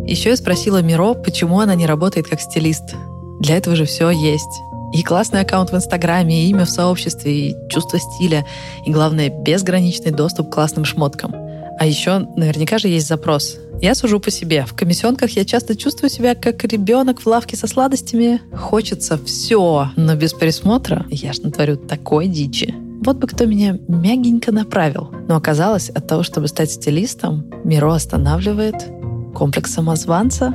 Еще 0.05 0.29
я 0.29 0.37
спросила 0.37 0.81
Миро, 0.81 1.13
почему 1.13 1.59
она 1.59 1.75
не 1.75 1.85
работает 1.85 2.27
как 2.27 2.41
стилист. 2.41 2.95
Для 3.39 3.57
этого 3.57 3.75
же 3.75 3.85
все 3.85 4.09
есть. 4.09 4.61
И 4.93 5.01
классный 5.01 5.41
аккаунт 5.41 5.71
в 5.71 5.75
Инстаграме, 5.75 6.43
и 6.43 6.49
имя 6.49 6.65
в 6.65 6.69
сообществе, 6.69 7.49
и 7.49 7.55
чувство 7.69 7.99
стиля, 7.99 8.45
и, 8.85 8.91
главное, 8.91 9.29
безграничный 9.29 10.11
доступ 10.11 10.49
к 10.49 10.53
классным 10.53 10.85
шмоткам. 10.85 11.33
А 11.79 11.85
еще 11.85 12.27
наверняка 12.35 12.77
же 12.77 12.89
есть 12.89 13.07
запрос. 13.07 13.57
Я 13.81 13.95
сужу 13.95 14.19
по 14.19 14.29
себе. 14.29 14.65
В 14.65 14.73
комиссионках 14.73 15.31
я 15.31 15.45
часто 15.45 15.75
чувствую 15.75 16.09
себя 16.09 16.35
как 16.35 16.63
ребенок 16.63 17.21
в 17.21 17.27
лавке 17.27 17.57
со 17.57 17.67
сладостями. 17.67 18.39
Хочется 18.55 19.17
все, 19.17 19.89
но 19.95 20.15
без 20.15 20.33
присмотра 20.33 21.05
я 21.09 21.33
ж 21.33 21.39
натворю 21.39 21.77
такой 21.77 22.27
дичи. 22.27 22.73
Вот 23.05 23.17
бы 23.17 23.27
кто 23.27 23.45
меня 23.45 23.77
мягенько 23.87 24.51
направил. 24.51 25.09
Но 25.27 25.35
оказалось, 25.35 25.89
от 25.89 26.07
того, 26.07 26.23
чтобы 26.23 26.47
стать 26.47 26.71
стилистом, 26.71 27.51
Миро 27.65 27.93
останавливает 27.93 28.75
комплекс 29.33 29.73
самозванца, 29.73 30.53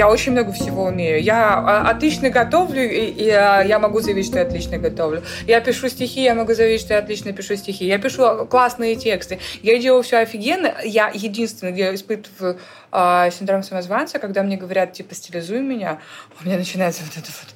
я 0.00 0.08
очень 0.08 0.32
много 0.32 0.52
всего 0.52 0.84
умею. 0.84 1.22
Я 1.22 1.58
а, 1.58 1.90
отлично 1.90 2.30
готовлю, 2.30 2.82
и, 2.82 3.06
и 3.10 3.28
а, 3.28 3.60
я 3.62 3.78
могу 3.78 4.00
заявить, 4.00 4.26
что 4.26 4.38
я 4.38 4.44
отлично 4.44 4.78
готовлю. 4.78 5.22
Я 5.46 5.60
пишу 5.60 5.88
стихи, 5.88 6.22
я 6.22 6.34
могу 6.34 6.54
заявить, 6.54 6.80
что 6.80 6.94
я 6.94 7.00
отлично 7.00 7.32
пишу 7.32 7.56
стихи. 7.56 7.84
Я 7.86 7.98
пишу 7.98 8.46
классные 8.46 8.96
тексты. 8.96 9.40
Я 9.62 9.78
делаю 9.78 10.02
все 10.02 10.18
офигенно. 10.18 10.74
Я 10.84 11.10
единственное, 11.12 11.74
я 11.74 11.94
испытываю 11.94 12.58
э, 12.92 13.30
синдром 13.30 13.62
самозванца, 13.62 14.18
когда 14.18 14.42
мне 14.42 14.56
говорят, 14.56 14.92
типа, 14.92 15.14
стилизуй 15.14 15.60
меня, 15.60 15.98
у 16.40 16.46
меня 16.46 16.56
начинается 16.56 17.02
вот 17.02 17.16
это 17.16 17.30
вот 17.32 17.54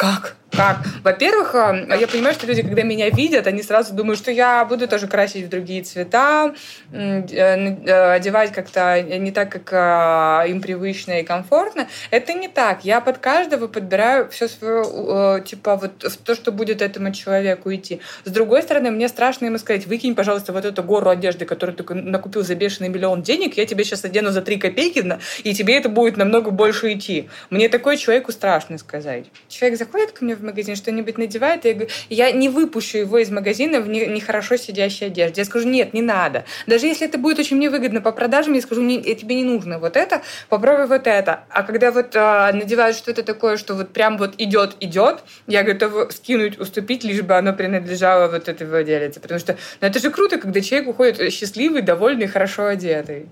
как? 0.00 0.40
Как? 0.50 0.78
Во-первых, 1.04 1.54
э, 1.54 1.96
я 2.00 2.08
понимаю, 2.08 2.34
что 2.34 2.46
люди, 2.46 2.62
когда 2.62 2.82
меня 2.82 3.08
видят, 3.10 3.46
они 3.46 3.62
сразу 3.62 3.94
думают, 3.94 4.18
что 4.18 4.32
я 4.32 4.64
буду 4.64 4.88
тоже 4.88 5.06
красить 5.06 5.46
в 5.46 5.48
другие 5.48 5.82
цвета, 5.82 6.54
э, 6.92 7.22
э, 7.30 8.12
одевать 8.14 8.52
как-то 8.52 9.00
не 9.00 9.30
так, 9.30 9.50
как 9.50 10.48
им 10.48 10.60
привычно 10.60 11.20
и 11.20 11.22
комфортно. 11.22 11.86
Это 12.10 12.32
не 12.32 12.48
так. 12.48 12.84
Я 12.84 13.00
под 13.00 13.18
каждого 13.18 13.68
подбираю 13.68 14.28
все 14.30 14.48
свое, 14.48 15.42
типа, 15.42 15.76
вот 15.76 16.02
в 16.02 16.16
то, 16.16 16.34
что 16.34 16.50
будет 16.50 16.82
этому 16.82 17.12
человеку 17.12 17.72
идти. 17.72 18.00
С 18.24 18.30
другой 18.30 18.62
стороны, 18.62 18.90
мне 18.90 19.08
страшно 19.08 19.46
ему 19.46 19.58
сказать, 19.58 19.86
выкинь, 19.86 20.14
пожалуйста, 20.14 20.52
вот 20.52 20.64
эту 20.64 20.82
гору 20.82 21.10
одежды, 21.10 21.44
которую 21.44 21.76
ты 21.76 21.94
накупил 21.94 22.42
за 22.42 22.54
бешеный 22.54 22.88
миллион 22.88 23.22
денег, 23.22 23.56
я 23.56 23.66
тебе 23.66 23.84
сейчас 23.84 24.04
одену 24.04 24.30
за 24.30 24.42
три 24.42 24.56
копейки, 24.56 25.04
и 25.44 25.54
тебе 25.54 25.76
это 25.76 25.88
будет 25.88 26.16
намного 26.16 26.50
больше 26.50 26.92
идти. 26.92 27.28
Мне 27.50 27.68
такое 27.68 27.96
человеку 27.96 28.32
страшно 28.32 28.78
сказать. 28.78 29.26
Человек 29.48 29.78
заходит 29.78 29.89
ко 29.90 30.24
мне 30.24 30.34
в 30.34 30.42
магазин, 30.42 30.76
что-нибудь 30.76 31.18
надевает, 31.18 31.64
и 31.64 31.68
я, 31.68 31.74
говорю, 31.74 31.90
я 32.08 32.30
не 32.32 32.48
выпущу 32.48 32.98
его 32.98 33.18
из 33.18 33.30
магазина 33.30 33.80
в 33.80 33.88
нехорошо 33.88 34.56
сидящей 34.56 35.06
одежде. 35.06 35.40
Я 35.40 35.44
скажу, 35.44 35.68
нет, 35.68 35.94
не 35.94 36.02
надо. 36.02 36.44
Даже 36.66 36.86
если 36.86 37.06
это 37.06 37.18
будет 37.18 37.38
очень 37.38 37.56
мне 37.56 37.70
выгодно 37.70 38.00
по 38.00 38.12
продажам, 38.12 38.54
я 38.54 38.60
скажу, 38.60 38.82
не, 38.82 39.02
тебе 39.02 39.36
не 39.36 39.44
нужно 39.44 39.78
вот 39.78 39.96
это, 39.96 40.22
попробуй 40.48 40.86
вот 40.86 41.06
это. 41.06 41.44
А 41.50 41.62
когда 41.62 41.90
вот 41.90 42.14
а, 42.14 42.52
надевают 42.52 42.96
что-то 42.96 43.22
такое, 43.22 43.56
что 43.56 43.74
вот 43.74 43.92
прям 43.92 44.18
вот 44.18 44.34
идет, 44.38 44.76
идет, 44.80 45.20
я 45.46 45.62
готова 45.62 46.10
скинуть, 46.10 46.58
уступить, 46.58 47.04
лишь 47.04 47.22
бы 47.22 47.36
оно 47.36 47.52
принадлежало 47.52 48.30
вот 48.30 48.48
этой 48.48 48.66
владелице. 48.66 49.20
Потому 49.20 49.40
что 49.40 49.56
ну, 49.80 49.88
это 49.88 49.98
же 49.98 50.10
круто, 50.10 50.38
когда 50.38 50.60
человек 50.60 50.88
уходит 50.88 51.32
счастливый, 51.32 51.82
довольный, 51.82 52.26
хорошо 52.26 52.66
одетый. 52.66 53.26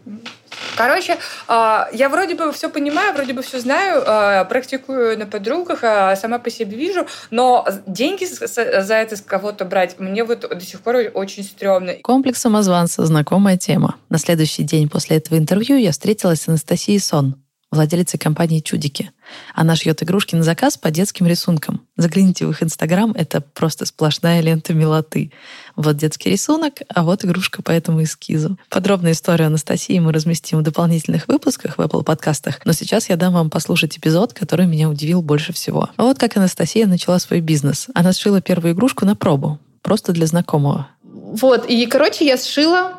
Короче, 0.79 1.19
а, 1.49 1.89
я 1.93 2.09
вроде 2.09 2.37
бы 2.37 2.53
все 2.53 2.71
понимаю, 2.71 3.13
вроде 3.13 3.33
бы 3.33 3.43
все 3.43 3.59
знаю, 3.59 4.05
а, 4.07 4.45
практикую 4.45 5.19
на 5.19 5.27
подругах, 5.27 5.81
а, 5.83 6.15
сама 6.15 6.39
по 6.39 6.51
себе 6.51 6.77
вижу, 6.77 7.05
но 7.31 7.67
деньги 7.89 8.25
за 8.25 8.95
это 8.95 9.17
с 9.17 9.21
кого-то 9.21 9.65
брать 9.65 9.99
мне 9.99 10.23
вот 10.23 10.49
до 10.49 10.61
сих 10.61 10.81
пор 10.81 10.99
очень 11.15 11.43
стрёмно. 11.43 11.95
Комплекс 11.95 12.41
самозванца– 12.41 13.05
знакомая 13.07 13.57
тема. 13.57 13.97
На 14.09 14.19
следующий 14.19 14.63
день 14.63 14.89
после 14.89 15.17
этого 15.17 15.37
интервью 15.37 15.77
я 15.79 15.91
встретилась 15.91 16.43
с 16.43 16.49
Анастасией 16.49 17.01
Сон, 17.01 17.35
владелицей 17.73 18.21
компании 18.21 18.61
«Чудики». 18.61 19.11
Она 19.55 19.77
шьет 19.77 20.03
игрушки 20.03 20.35
на 20.35 20.43
заказ 20.43 20.77
по 20.77 20.91
детским 20.91 21.27
рисункам. 21.27 21.83
Загляните 21.97 22.47
в 22.47 22.51
их 22.51 22.63
Инстаграм, 22.63 23.13
это 23.13 23.41
просто 23.41 23.87
сплошная 23.87 24.41
лента 24.41 24.75
милоты. 24.75 25.33
Вот 25.77 25.97
детский 25.97 26.31
рисунок, 26.31 26.75
а 26.89 27.03
вот 27.03 27.25
игрушка 27.25 27.63
по 27.63 27.71
этому 27.71 28.03
эскизу. 28.03 28.59
Подробную 28.69 29.13
историю 29.13 29.49
Анастасии 29.49 29.99
мы 29.99 30.13
разместим 30.13 30.59
в 30.59 30.63
дополнительных 30.63 31.29
выпусках 31.29 31.79
в 31.79 31.81
Apple 31.81 32.05
подкастах, 32.05 32.61
но 32.65 32.73
сейчас 32.73 33.09
я 33.09 33.17
дам 33.17 33.35
вам 33.35 33.51
послушать 33.51 33.99
эпизод, 33.99 34.33
который 34.33 34.67
меня 34.67 34.89
удивил 34.89 35.23
больше 35.23 35.53
всего. 35.53 35.91
А 35.97 36.03
вот 36.05 36.19
как 36.19 36.37
Анастасия 36.37 36.87
начала 36.87 37.19
свой 37.19 37.41
бизнес. 37.41 37.89
Она 37.95 38.13
сшила 38.13 38.41
первую 38.41 38.75
игрушку 38.75 39.05
на 39.05 39.17
пробу, 39.17 39.59
просто 39.83 40.13
для 40.13 40.27
знакомого. 40.27 40.89
Вот, 41.03 41.69
и, 41.69 41.87
короче, 41.87 42.27
я 42.27 42.37
сшила, 42.37 42.95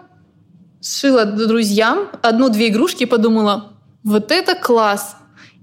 сшила 0.82 1.26
друзьям 1.26 2.10
одну-две 2.22 2.70
игрушки 2.70 3.04
и 3.04 3.06
подумала, 3.06 3.74
вот 4.04 4.32
это 4.32 4.56
класс! 4.56 5.16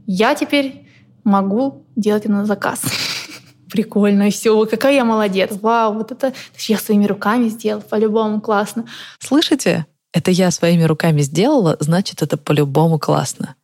Я 0.06 0.34
теперь 0.34 0.86
могу 1.24 1.84
делать 1.96 2.24
это 2.24 2.32
на 2.32 2.46
заказ. 2.46 2.82
Прикольно, 3.70 4.30
все, 4.30 4.64
какая 4.66 4.94
я 4.94 5.04
молодец. 5.04 5.50
Вау, 5.60 5.94
вот 5.94 6.12
это, 6.12 6.28
это 6.28 6.58
я 6.68 6.78
своими 6.78 7.06
руками 7.06 7.48
сделал, 7.48 7.82
по-любому 7.82 8.40
классно. 8.40 8.86
Слышите? 9.18 9.86
Это 10.12 10.30
я 10.30 10.50
своими 10.50 10.84
руками 10.84 11.20
сделала, 11.20 11.76
значит, 11.80 12.22
это 12.22 12.38
по-любому 12.38 12.98
классно. 12.98 13.56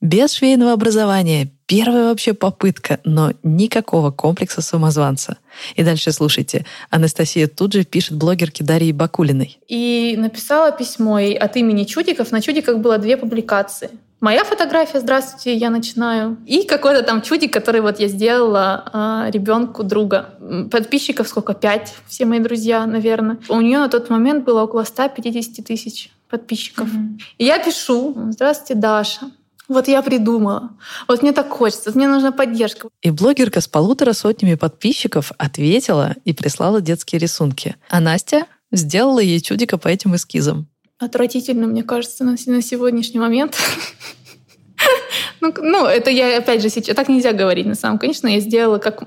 Без 0.00 0.32
швейного 0.32 0.72
образования, 0.72 1.50
первая 1.66 2.04
вообще 2.04 2.32
попытка, 2.32 3.00
но 3.04 3.32
никакого 3.42 4.12
комплекса 4.12 4.62
самозванца. 4.62 5.38
И 5.74 5.82
дальше 5.82 6.12
слушайте. 6.12 6.64
Анастасия 6.88 7.48
тут 7.48 7.72
же 7.72 7.84
пишет 7.84 8.16
блогерке 8.16 8.62
Дарьи 8.62 8.92
Бакулиной. 8.92 9.58
И 9.66 10.14
написала 10.16 10.70
письмо 10.70 11.16
от 11.16 11.56
имени 11.56 11.82
Чудиков. 11.82 12.30
На 12.30 12.40
Чудиках 12.40 12.78
было 12.78 12.98
две 12.98 13.16
публикации. 13.16 13.90
Моя 14.20 14.42
фотография 14.42 14.98
«Здравствуйте, 14.98 15.54
я 15.54 15.70
начинаю». 15.70 16.38
И 16.44 16.64
какой-то 16.64 17.04
там 17.04 17.22
чудик, 17.22 17.52
который 17.52 17.80
вот 17.80 18.00
я 18.00 18.08
сделала 18.08 19.26
э, 19.28 19.30
ребенку 19.30 19.84
друга. 19.84 20.34
Подписчиков 20.72 21.28
сколько? 21.28 21.54
Пять. 21.54 21.94
Все 22.08 22.24
мои 22.24 22.40
друзья, 22.40 22.84
наверное. 22.84 23.38
У 23.48 23.60
нее 23.60 23.78
на 23.78 23.88
тот 23.88 24.10
момент 24.10 24.44
было 24.44 24.64
около 24.64 24.82
150 24.82 25.64
тысяч 25.64 26.10
подписчиков. 26.28 26.88
Mm-hmm. 26.88 27.20
И 27.38 27.44
я 27.44 27.58
пишу 27.60 28.16
«Здравствуйте, 28.30 28.74
Даша». 28.74 29.30
Вот 29.68 29.86
я 29.86 30.02
придумала. 30.02 30.70
Вот 31.06 31.22
мне 31.22 31.32
так 31.32 31.50
хочется, 31.50 31.92
мне 31.94 32.08
нужна 32.08 32.32
поддержка. 32.32 32.88
И 33.02 33.10
блогерка 33.10 33.60
с 33.60 33.68
полутора 33.68 34.14
сотнями 34.14 34.54
подписчиков 34.54 35.30
ответила 35.38 36.16
и 36.24 36.32
прислала 36.32 36.80
детские 36.80 37.20
рисунки. 37.20 37.76
А 37.88 38.00
Настя 38.00 38.46
сделала 38.72 39.20
ей 39.20 39.40
чудика 39.40 39.78
по 39.78 39.86
этим 39.86 40.16
эскизам 40.16 40.66
отвратительно, 40.98 41.66
мне 41.66 41.82
кажется, 41.82 42.24
на, 42.24 42.36
на 42.46 42.62
сегодняшний 42.62 43.20
момент. 43.20 43.56
Ну, 45.40 45.54
ну, 45.56 45.86
это 45.86 46.10
я, 46.10 46.38
опять 46.38 46.62
же, 46.62 46.68
сейчас... 46.68 46.96
Так 46.96 47.08
нельзя 47.08 47.32
говорить 47.32 47.64
на 47.64 47.76
самом. 47.76 47.98
Конечно, 47.98 48.26
я 48.26 48.40
сделала 48.40 48.78
как 48.78 49.04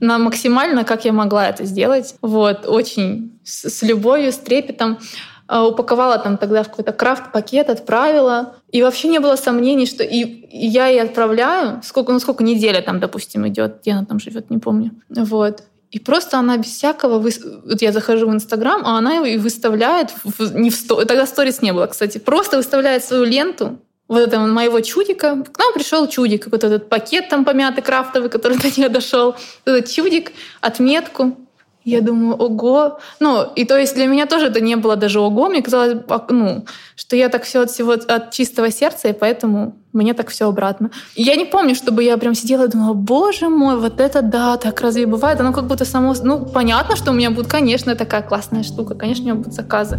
на 0.00 0.18
максимально, 0.18 0.82
как 0.82 1.04
я 1.04 1.12
могла 1.12 1.48
это 1.48 1.64
сделать. 1.64 2.16
Вот, 2.22 2.66
очень 2.66 3.38
с, 3.44 3.70
с 3.70 3.82
любовью, 3.82 4.32
с 4.32 4.38
трепетом. 4.38 4.98
А, 5.46 5.66
упаковала 5.66 6.18
там 6.18 6.38
тогда 6.38 6.62
в 6.62 6.68
какой-то 6.68 6.92
крафт-пакет, 6.92 7.70
отправила. 7.70 8.54
И 8.70 8.82
вообще 8.82 9.08
не 9.08 9.18
было 9.18 9.34
сомнений, 9.34 9.86
что 9.86 10.04
и, 10.04 10.22
и 10.22 10.66
я 10.66 10.86
ей 10.86 11.02
отправляю, 11.02 11.80
сколько, 11.82 12.12
ну 12.12 12.20
сколько 12.20 12.44
неделя 12.44 12.82
там, 12.82 13.00
допустим, 13.00 13.46
идет, 13.48 13.80
где 13.80 13.92
она 13.92 14.04
там 14.04 14.20
живет, 14.20 14.48
не 14.48 14.58
помню. 14.58 14.92
Вот. 15.08 15.64
И 15.90 15.98
просто 15.98 16.38
она 16.38 16.56
без 16.56 16.68
всякого... 16.68 17.18
Вот 17.18 17.82
я 17.82 17.92
захожу 17.92 18.28
в 18.28 18.32
Инстаграм, 18.32 18.82
а 18.84 18.96
она 18.98 19.14
его 19.14 19.26
и 19.26 19.38
выставляет... 19.38 20.10
В, 20.24 20.54
не 20.54 20.70
в 20.70 20.74
сто... 20.74 21.04
Тогда 21.04 21.26
сторис 21.26 21.62
не 21.62 21.72
было, 21.72 21.86
кстати. 21.86 22.18
Просто 22.18 22.56
выставляет 22.56 23.04
свою 23.04 23.24
ленту 23.24 23.78
вот 24.06 24.20
этого 24.20 24.46
моего 24.46 24.80
чудика. 24.80 25.44
К 25.52 25.58
нам 25.58 25.72
пришел 25.72 26.06
чудик, 26.08 26.44
какой-то 26.44 26.68
этот 26.68 26.88
пакет 26.88 27.28
там 27.28 27.44
помятый, 27.44 27.82
крафтовый, 27.82 28.28
который 28.28 28.58
до 28.62 28.68
нее 28.68 28.88
дошел. 28.88 29.36
Этот 29.64 29.90
чудик, 29.90 30.32
отметку. 30.60 31.36
Я 31.84 32.02
думаю, 32.02 32.36
ого. 32.36 32.98
Ну, 33.20 33.46
и 33.56 33.64
то 33.64 33.78
есть 33.78 33.94
для 33.94 34.06
меня 34.06 34.26
тоже 34.26 34.46
это 34.46 34.60
не 34.60 34.76
было 34.76 34.96
даже 34.96 35.20
ого. 35.20 35.48
Мне 35.48 35.62
казалось, 35.62 35.96
ну, 36.28 36.64
что 36.94 37.16
я 37.16 37.28
так 37.28 37.44
все 37.44 37.62
от 37.62 37.70
всего 37.70 37.92
от 37.92 38.30
чистого 38.32 38.70
сердца, 38.70 39.08
и 39.08 39.12
поэтому 39.12 39.74
мне 39.92 40.12
так 40.12 40.28
все 40.28 40.48
обратно. 40.48 40.90
И 41.16 41.22
я 41.22 41.36
не 41.36 41.46
помню, 41.46 41.74
чтобы 41.74 42.04
я 42.04 42.18
прям 42.18 42.34
сидела 42.34 42.64
и 42.64 42.68
думала, 42.68 42.92
боже 42.92 43.48
мой, 43.48 43.76
вот 43.76 44.00
это 44.00 44.20
да, 44.22 44.56
так 44.56 44.80
разве 44.82 45.06
бывает? 45.06 45.40
Оно 45.40 45.52
как 45.52 45.66
будто 45.66 45.84
само... 45.84 46.14
Ну, 46.22 46.44
понятно, 46.44 46.96
что 46.96 47.12
у 47.12 47.14
меня 47.14 47.30
будет, 47.30 47.46
конечно, 47.46 47.94
такая 47.96 48.22
классная 48.22 48.62
штука, 48.62 48.94
конечно, 48.94 49.24
у 49.24 49.26
меня 49.26 49.34
будут 49.36 49.54
заказы. 49.54 49.98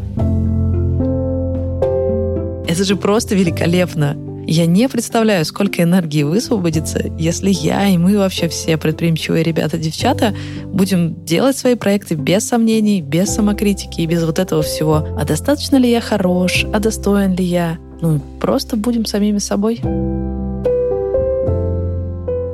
Это 2.67 2.83
же 2.83 2.95
просто 2.95 3.35
великолепно. 3.35 4.15
Я 4.47 4.65
не 4.65 4.89
представляю, 4.89 5.45
сколько 5.45 5.83
энергии 5.83 6.23
высвободится, 6.23 6.99
если 7.17 7.51
я 7.51 7.87
и 7.87 7.97
мы 7.97 8.17
вообще 8.17 8.49
все 8.49 8.77
предприимчивые 8.77 9.43
ребята-девчата 9.43 10.35
будем 10.65 11.23
делать 11.23 11.57
свои 11.57 11.75
проекты 11.75 12.15
без 12.15 12.47
сомнений, 12.47 13.01
без 13.01 13.29
самокритики 13.29 14.01
и 14.01 14.05
без 14.07 14.23
вот 14.23 14.39
этого 14.39 14.61
всего. 14.63 15.07
А 15.17 15.23
достаточно 15.25 15.77
ли 15.77 15.89
я 15.89 16.01
хорош? 16.01 16.65
А 16.73 16.79
достоин 16.79 17.35
ли 17.35 17.45
я? 17.45 17.77
Ну, 18.01 18.19
просто 18.39 18.75
будем 18.75 19.05
самими 19.05 19.37
собой. 19.37 19.79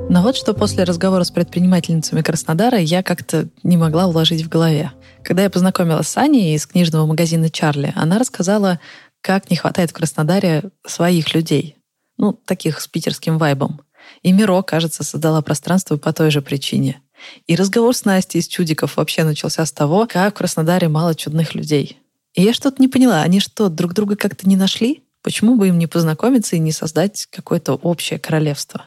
Но 0.10 0.22
вот 0.22 0.36
что 0.38 0.54
после 0.54 0.84
разговора 0.84 1.24
с 1.24 1.32
предпринимательницами 1.32 2.22
Краснодара 2.22 2.78
я 2.78 3.04
как-то 3.04 3.48
не 3.64 3.78
могла 3.78 4.08
уложить 4.08 4.42
в 4.42 4.50
голове. 4.50 4.92
Когда 5.24 5.44
я 5.44 5.50
познакомилась 5.50 6.08
с 6.08 6.18
Аней 6.18 6.56
из 6.56 6.66
книжного 6.66 7.06
магазина 7.06 7.50
«Чарли», 7.50 7.92
она 7.96 8.18
рассказала, 8.18 8.80
как 9.22 9.50
не 9.50 9.58
хватает 9.58 9.92
в 9.92 9.94
Краснодаре 9.94 10.64
своих 10.86 11.34
людей, 11.34 11.77
ну, 12.18 12.34
таких 12.34 12.82
с 12.82 12.88
питерским 12.88 13.38
вайбом. 13.38 13.82
И 14.24 14.32
Миро, 14.32 14.62
кажется, 14.62 15.04
создала 15.04 15.42
пространство 15.42 15.98
по 15.98 16.14
той 16.14 16.32
же 16.32 16.42
причине. 16.42 17.02
И 17.48 17.56
разговор 17.56 17.96
с 17.96 18.06
Настей 18.06 18.40
из 18.40 18.48
чудиков 18.48 18.98
вообще 18.98 19.24
начался 19.24 19.66
с 19.66 19.72
того, 19.72 20.08
как 20.08 20.36
в 20.36 20.38
Краснодаре 20.38 20.88
мало 20.88 21.16
чудных 21.16 21.56
людей. 21.56 22.00
И 22.34 22.44
я 22.44 22.54
что-то 22.54 22.82
не 22.82 22.88
поняла, 22.88 23.22
они 23.22 23.40
что, 23.40 23.70
друг 23.70 23.94
друга 23.94 24.16
как-то 24.16 24.48
не 24.48 24.56
нашли? 24.56 25.04
Почему 25.24 25.56
бы 25.56 25.70
им 25.70 25.80
не 25.80 25.88
познакомиться 25.88 26.56
и 26.56 26.60
не 26.60 26.72
создать 26.72 27.28
какое-то 27.32 27.74
общее 27.74 28.20
королевство? 28.20 28.86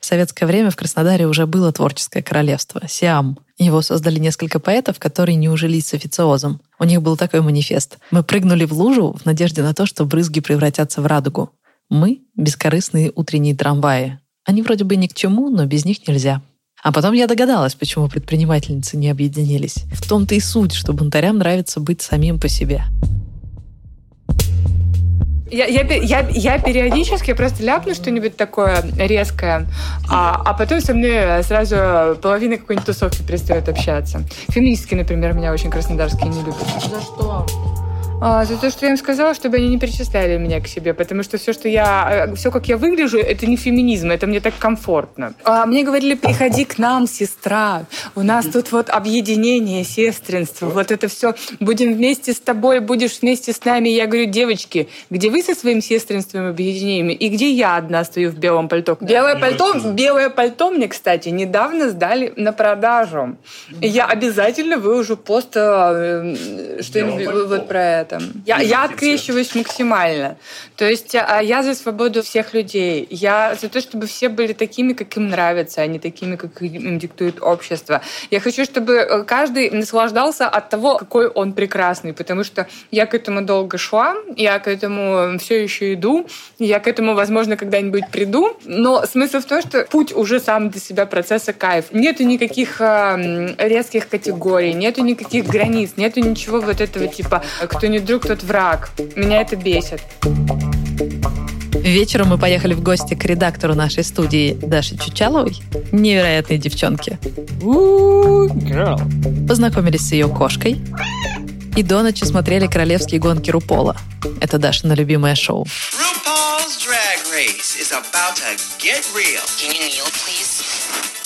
В 0.00 0.06
советское 0.06 0.46
время 0.46 0.70
в 0.70 0.76
Краснодаре 0.76 1.26
уже 1.26 1.46
было 1.46 1.72
творческое 1.72 2.22
королевство— 2.22 2.82
Сиам. 2.88 3.38
Его 3.58 3.82
создали 3.82 4.18
несколько 4.18 4.60
поэтов, 4.60 4.98
которые 4.98 5.36
не 5.36 5.48
ужились 5.48 5.88
с 5.88 5.94
официозом. 5.94 6.60
У 6.78 6.84
них 6.84 7.02
был 7.02 7.16
такой 7.16 7.40
манифест. 7.40 7.98
«Мы 8.10 8.22
прыгнули 8.22 8.64
в 8.64 8.72
лужу 8.72 9.16
в 9.18 9.24
надежде 9.24 9.62
на 9.62 9.74
то, 9.74 9.86
что 9.86 10.04
брызги 10.04 10.40
превратятся 10.40 11.00
в 11.00 11.06
радугу. 11.06 11.50
Мы— 11.92 12.22
бескорыстные 12.36 13.12
утренние 13.14 13.54
трамваи. 13.54 14.18
Они 14.46 14.62
вроде 14.62 14.82
бы 14.82 14.96
ни 14.96 15.08
к 15.08 15.12
чему, 15.12 15.50
но 15.50 15.66
без 15.66 15.84
них 15.84 16.08
нельзя. 16.08 16.40
А 16.82 16.90
потом 16.90 17.12
я 17.12 17.26
догадалась, 17.26 17.74
почему 17.74 18.08
предпринимательницы 18.08 18.96
не 18.96 19.10
объединились. 19.10 19.84
В 19.92 20.08
том-то 20.08 20.34
и 20.34 20.40
суть, 20.40 20.72
что 20.72 20.94
бунтарям 20.94 21.36
нравится 21.36 21.80
быть 21.80 22.00
самим 22.00 22.40
по 22.40 22.48
себе. 22.48 22.84
Я, 25.50 25.66
я, 25.66 25.82
я, 25.82 26.26
я 26.30 26.58
периодически 26.58 27.34
просто 27.34 27.62
ляпну 27.62 27.94
что-нибудь 27.94 28.38
такое 28.38 28.82
резкое, 28.96 29.66
а, 30.08 30.40
а 30.46 30.54
потом 30.54 30.80
со 30.80 30.94
мной 30.94 31.44
сразу 31.44 32.16
половина 32.22 32.56
какой-нибудь 32.56 32.86
тусовки 32.86 33.20
перестает 33.20 33.68
общаться. 33.68 34.22
Феминистки, 34.48 34.94
например, 34.94 35.34
меня 35.34 35.52
очень 35.52 35.70
краснодарские 35.70 36.30
не 36.30 36.38
любят. 36.38 36.56
За 36.90 37.02
что? 37.02 37.81
А, 38.24 38.44
за 38.44 38.56
то, 38.56 38.70
что 38.70 38.86
я 38.86 38.92
им 38.92 38.96
сказала, 38.96 39.34
чтобы 39.34 39.56
они 39.56 39.66
не 39.66 39.78
перечисляли 39.80 40.38
меня 40.38 40.60
к 40.60 40.68
себе, 40.68 40.94
потому 40.94 41.24
что 41.24 41.38
все, 41.38 41.52
что 41.52 41.68
я, 41.68 42.28
э, 42.28 42.34
все, 42.36 42.52
как 42.52 42.68
я 42.68 42.76
выгляжу, 42.76 43.18
это 43.18 43.46
не 43.46 43.56
феминизм, 43.56 44.12
это 44.12 44.28
мне 44.28 44.38
так 44.38 44.54
комфортно. 44.60 45.34
А 45.42 45.66
мне 45.66 45.82
говорили, 45.82 46.14
приходи 46.14 46.64
к 46.64 46.78
нам, 46.78 47.08
сестра, 47.08 47.82
у 48.14 48.22
нас 48.22 48.46
тут 48.46 48.70
вот 48.70 48.90
объединение, 48.90 49.82
сестринство, 49.82 50.66
вот 50.66 50.92
это 50.92 51.08
все, 51.08 51.34
будем 51.58 51.94
вместе 51.94 52.32
с 52.32 52.38
тобой, 52.38 52.78
будешь 52.78 53.22
вместе 53.22 53.52
с 53.52 53.64
нами. 53.64 53.88
Я 53.88 54.06
говорю, 54.06 54.26
девочки, 54.26 54.88
где 55.10 55.28
вы 55.28 55.42
со 55.42 55.56
своим 55.56 55.82
сестринством 55.82 56.46
и 56.46 56.50
объединением, 56.50 57.08
и 57.08 57.28
где 57.28 57.50
я 57.50 57.76
одна 57.76 58.04
стою 58.04 58.30
в 58.30 58.36
белом 58.36 58.68
пальто? 58.68 58.96
Белое 59.00 59.36
пальто, 59.36 59.74
белое 59.94 60.30
пальто 60.30 60.70
мне, 60.70 60.86
кстати, 60.86 61.30
недавно 61.30 61.90
сдали 61.90 62.32
на 62.36 62.52
продажу. 62.52 63.36
Я 63.80 64.06
обязательно 64.06 64.78
выложу 64.78 65.16
пост 65.16 65.56
э, 65.56 66.36
что-нибудь 66.82 67.48
вот 67.48 67.66
про 67.66 67.82
это 67.82 68.11
этом. 68.12 68.42
Я, 68.46 68.58
я 68.60 68.84
открещиваюсь 68.84 69.54
максимально. 69.54 70.36
То 70.76 70.84
есть 70.88 71.14
а, 71.14 71.40
я 71.40 71.62
за 71.62 71.74
свободу 71.74 72.22
всех 72.22 72.54
людей. 72.54 73.06
Я 73.10 73.54
за 73.60 73.68
то, 73.68 73.80
чтобы 73.80 74.06
все 74.06 74.28
были 74.28 74.52
такими, 74.52 74.92
как 74.92 75.16
им 75.16 75.28
нравится, 75.28 75.82
а 75.82 75.86
не 75.86 75.98
такими, 75.98 76.36
как 76.36 76.62
им 76.62 76.98
диктует 76.98 77.42
общество. 77.42 78.02
Я 78.30 78.40
хочу, 78.40 78.64
чтобы 78.64 78.94
э, 78.94 79.24
каждый 79.24 79.70
наслаждался 79.70 80.48
от 80.48 80.68
того, 80.68 80.96
какой 80.96 81.28
он 81.28 81.52
прекрасный, 81.52 82.12
потому 82.12 82.44
что 82.44 82.66
я 82.90 83.06
к 83.06 83.14
этому 83.14 83.42
долго 83.42 83.78
шла, 83.78 84.14
я 84.36 84.58
к 84.58 84.68
этому 84.68 85.38
все 85.38 85.62
еще 85.62 85.94
иду, 85.94 86.26
я 86.58 86.80
к 86.80 86.88
этому, 86.88 87.14
возможно, 87.14 87.56
когда-нибудь 87.56 88.10
приду. 88.10 88.56
Но 88.64 89.04
смысл 89.06 89.38
в 89.38 89.44
том, 89.44 89.62
что 89.62 89.84
путь 89.84 90.12
уже 90.14 90.40
сам 90.40 90.70
для 90.70 90.80
себя 90.80 91.06
процесса 91.06 91.52
кайф. 91.52 91.86
Нету 91.92 92.24
никаких 92.24 92.80
э, 92.80 93.54
резких 93.58 94.08
категорий, 94.08 94.74
нету 94.74 95.02
никаких 95.02 95.46
границ, 95.46 95.92
нету 95.96 96.20
ничего 96.20 96.60
вот 96.60 96.80
этого 96.80 97.06
типа, 97.06 97.42
кто 97.68 97.86
не 97.86 98.00
друг, 98.04 98.26
тот 98.26 98.42
враг. 98.42 98.90
Меня 99.16 99.40
это 99.40 99.56
бесит. 99.56 100.00
Вечером 101.82 102.28
мы 102.28 102.38
поехали 102.38 102.74
в 102.74 102.82
гости 102.82 103.14
к 103.14 103.24
редактору 103.24 103.74
нашей 103.74 104.04
студии 104.04 104.54
Даше 104.54 104.96
Чучаловой, 104.96 105.56
невероятной 105.90 106.58
девчонке. 106.58 107.18
Познакомились 109.48 110.08
с 110.08 110.12
ее 110.12 110.28
кошкой 110.28 110.80
и 111.76 111.82
до 111.82 112.02
ночи 112.02 112.24
смотрели 112.24 112.66
королевские 112.66 113.20
гонки 113.20 113.50
Рупола. 113.50 113.96
Это 114.40 114.58
Дашина 114.58 114.92
любимое 114.92 115.34
шоу. 115.34 115.66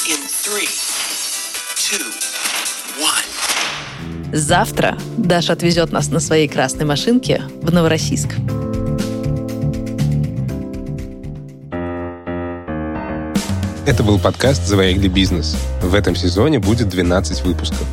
In 0.09 0.23
three, 0.29 0.69
two, 1.75 1.99
one. 3.01 3.36
Завтра 4.37 4.99
Даша 5.17 5.55
отвезет 5.55 5.93
нас 5.93 6.11
на 6.11 6.21
своей 6.21 6.47
красной 6.47 6.85
машинке 6.85 7.41
в 7.63 7.73
Новороссийск. 7.73 8.29
Это 13.87 14.03
был 14.03 14.19
подкаст 14.19 14.67
«Заварили 14.67 15.09
бизнес». 15.09 15.57
В 15.81 15.95
этом 15.95 16.15
сезоне 16.15 16.59
будет 16.59 16.91
12 16.91 17.45
выпусков. 17.45 17.87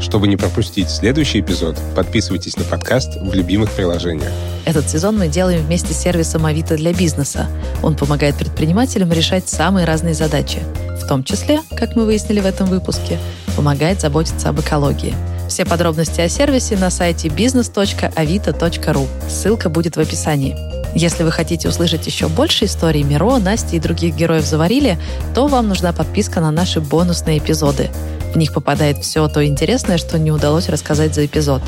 Чтобы 0.00 0.26
не 0.26 0.36
пропустить 0.36 0.90
следующий 0.90 1.38
эпизод, 1.38 1.78
подписывайтесь 1.94 2.56
на 2.56 2.64
подкаст 2.64 3.14
в 3.20 3.32
любимых 3.32 3.70
приложениях. 3.70 4.32
Этот 4.64 4.90
сезон 4.90 5.16
мы 5.16 5.28
делаем 5.28 5.64
вместе 5.64 5.94
с 5.94 5.98
сервисом 5.98 6.44
Авито 6.44 6.76
для 6.76 6.92
бизнеса. 6.92 7.46
Он 7.84 7.94
помогает 7.94 8.34
предпринимателям 8.34 9.12
решать 9.12 9.48
самые 9.48 9.86
разные 9.86 10.14
задачи. 10.14 10.58
В 11.00 11.06
том 11.06 11.22
числе, 11.22 11.60
как 11.76 11.94
мы 11.94 12.04
выяснили 12.04 12.40
в 12.40 12.46
этом 12.46 12.66
выпуске, 12.66 13.16
помогает 13.54 14.00
заботиться 14.00 14.48
об 14.48 14.58
экологии– 14.58 15.14
все 15.54 15.64
подробности 15.64 16.20
о 16.20 16.28
сервисе 16.28 16.76
на 16.76 16.90
сайте 16.90 17.28
business.avito.ru. 17.28 19.08
Ссылка 19.28 19.68
будет 19.68 19.96
в 19.96 20.00
описании. 20.00 20.56
Если 20.96 21.22
вы 21.22 21.30
хотите 21.30 21.68
услышать 21.68 22.04
еще 22.08 22.26
больше 22.26 22.64
историй 22.64 23.04
Миро, 23.04 23.38
Насти 23.38 23.76
и 23.76 23.78
других 23.78 24.16
героев 24.16 24.44
«Заварили», 24.44 24.98
то 25.32 25.46
вам 25.46 25.68
нужна 25.68 25.92
подписка 25.92 26.40
на 26.40 26.50
наши 26.50 26.80
бонусные 26.80 27.38
эпизоды. 27.38 27.88
В 28.32 28.36
них 28.36 28.52
попадает 28.52 28.98
все 28.98 29.28
то 29.28 29.46
интересное, 29.46 29.96
что 29.96 30.18
не 30.18 30.32
удалось 30.32 30.68
рассказать 30.68 31.14
за 31.14 31.24
эпизод. 31.24 31.62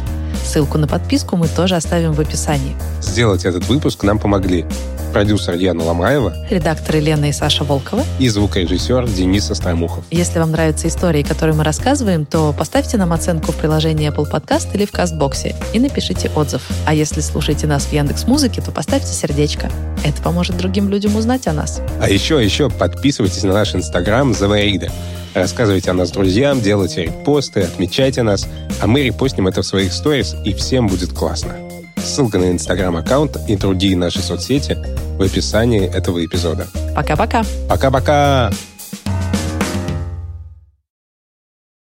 Ссылку 0.44 0.78
на 0.78 0.88
подписку 0.88 1.36
мы 1.36 1.46
тоже 1.46 1.76
оставим 1.76 2.12
в 2.12 2.18
описании. 2.18 2.74
Сделать 3.00 3.44
этот 3.44 3.68
выпуск 3.68 4.02
нам 4.02 4.18
помогли 4.18 4.66
продюсер 5.16 5.54
Яна 5.54 5.82
Ламраева, 5.82 6.34
редакторы 6.50 7.00
Лена 7.00 7.30
и 7.30 7.32
Саша 7.32 7.64
Волкова 7.64 8.04
и 8.18 8.28
звукорежиссер 8.28 9.08
Денис 9.08 9.50
Остромухов. 9.50 10.04
Если 10.10 10.38
вам 10.38 10.50
нравятся 10.50 10.88
истории, 10.88 11.22
которые 11.22 11.56
мы 11.56 11.64
рассказываем, 11.64 12.26
то 12.26 12.52
поставьте 12.52 12.98
нам 12.98 13.14
оценку 13.14 13.50
в 13.50 13.56
приложении 13.56 14.12
Apple 14.12 14.30
Podcast 14.30 14.68
или 14.74 14.84
в 14.84 14.92
Кастбоксе 14.92 15.56
и 15.72 15.78
напишите 15.78 16.30
отзыв. 16.36 16.60
А 16.84 16.92
если 16.92 17.22
слушаете 17.22 17.66
нас 17.66 17.86
в 17.86 17.92
Яндекс 17.94 18.26
Музыке, 18.26 18.60
то 18.60 18.70
поставьте 18.72 19.06
сердечко. 19.06 19.70
Это 20.04 20.20
поможет 20.20 20.58
другим 20.58 20.90
людям 20.90 21.16
узнать 21.16 21.46
о 21.46 21.54
нас. 21.54 21.80
А 21.98 22.10
еще, 22.10 22.44
еще 22.44 22.68
подписывайтесь 22.68 23.42
на 23.42 23.54
наш 23.54 23.74
инстаграм 23.74 24.34
«Заварида». 24.34 24.90
Рассказывайте 25.32 25.92
о 25.92 25.94
нас 25.94 26.10
друзьям, 26.10 26.60
делайте 26.60 27.04
репосты, 27.04 27.62
отмечайте 27.62 28.22
нас, 28.22 28.46
а 28.82 28.86
мы 28.86 29.02
репостим 29.02 29.48
это 29.48 29.62
в 29.62 29.66
своих 29.66 29.94
сторис, 29.94 30.36
и 30.44 30.52
всем 30.52 30.88
будет 30.88 31.14
классно. 31.14 31.56
Ссылка 32.06 32.38
на 32.38 32.52
инстаграм-аккаунт 32.52 33.36
и 33.48 33.56
другие 33.56 33.96
наши 33.96 34.20
соцсети 34.20 34.78
в 35.18 35.22
описании 35.22 35.86
этого 35.86 36.24
эпизода. 36.24 36.68
Пока-пока. 36.94 37.42
Пока-пока! 37.68 38.52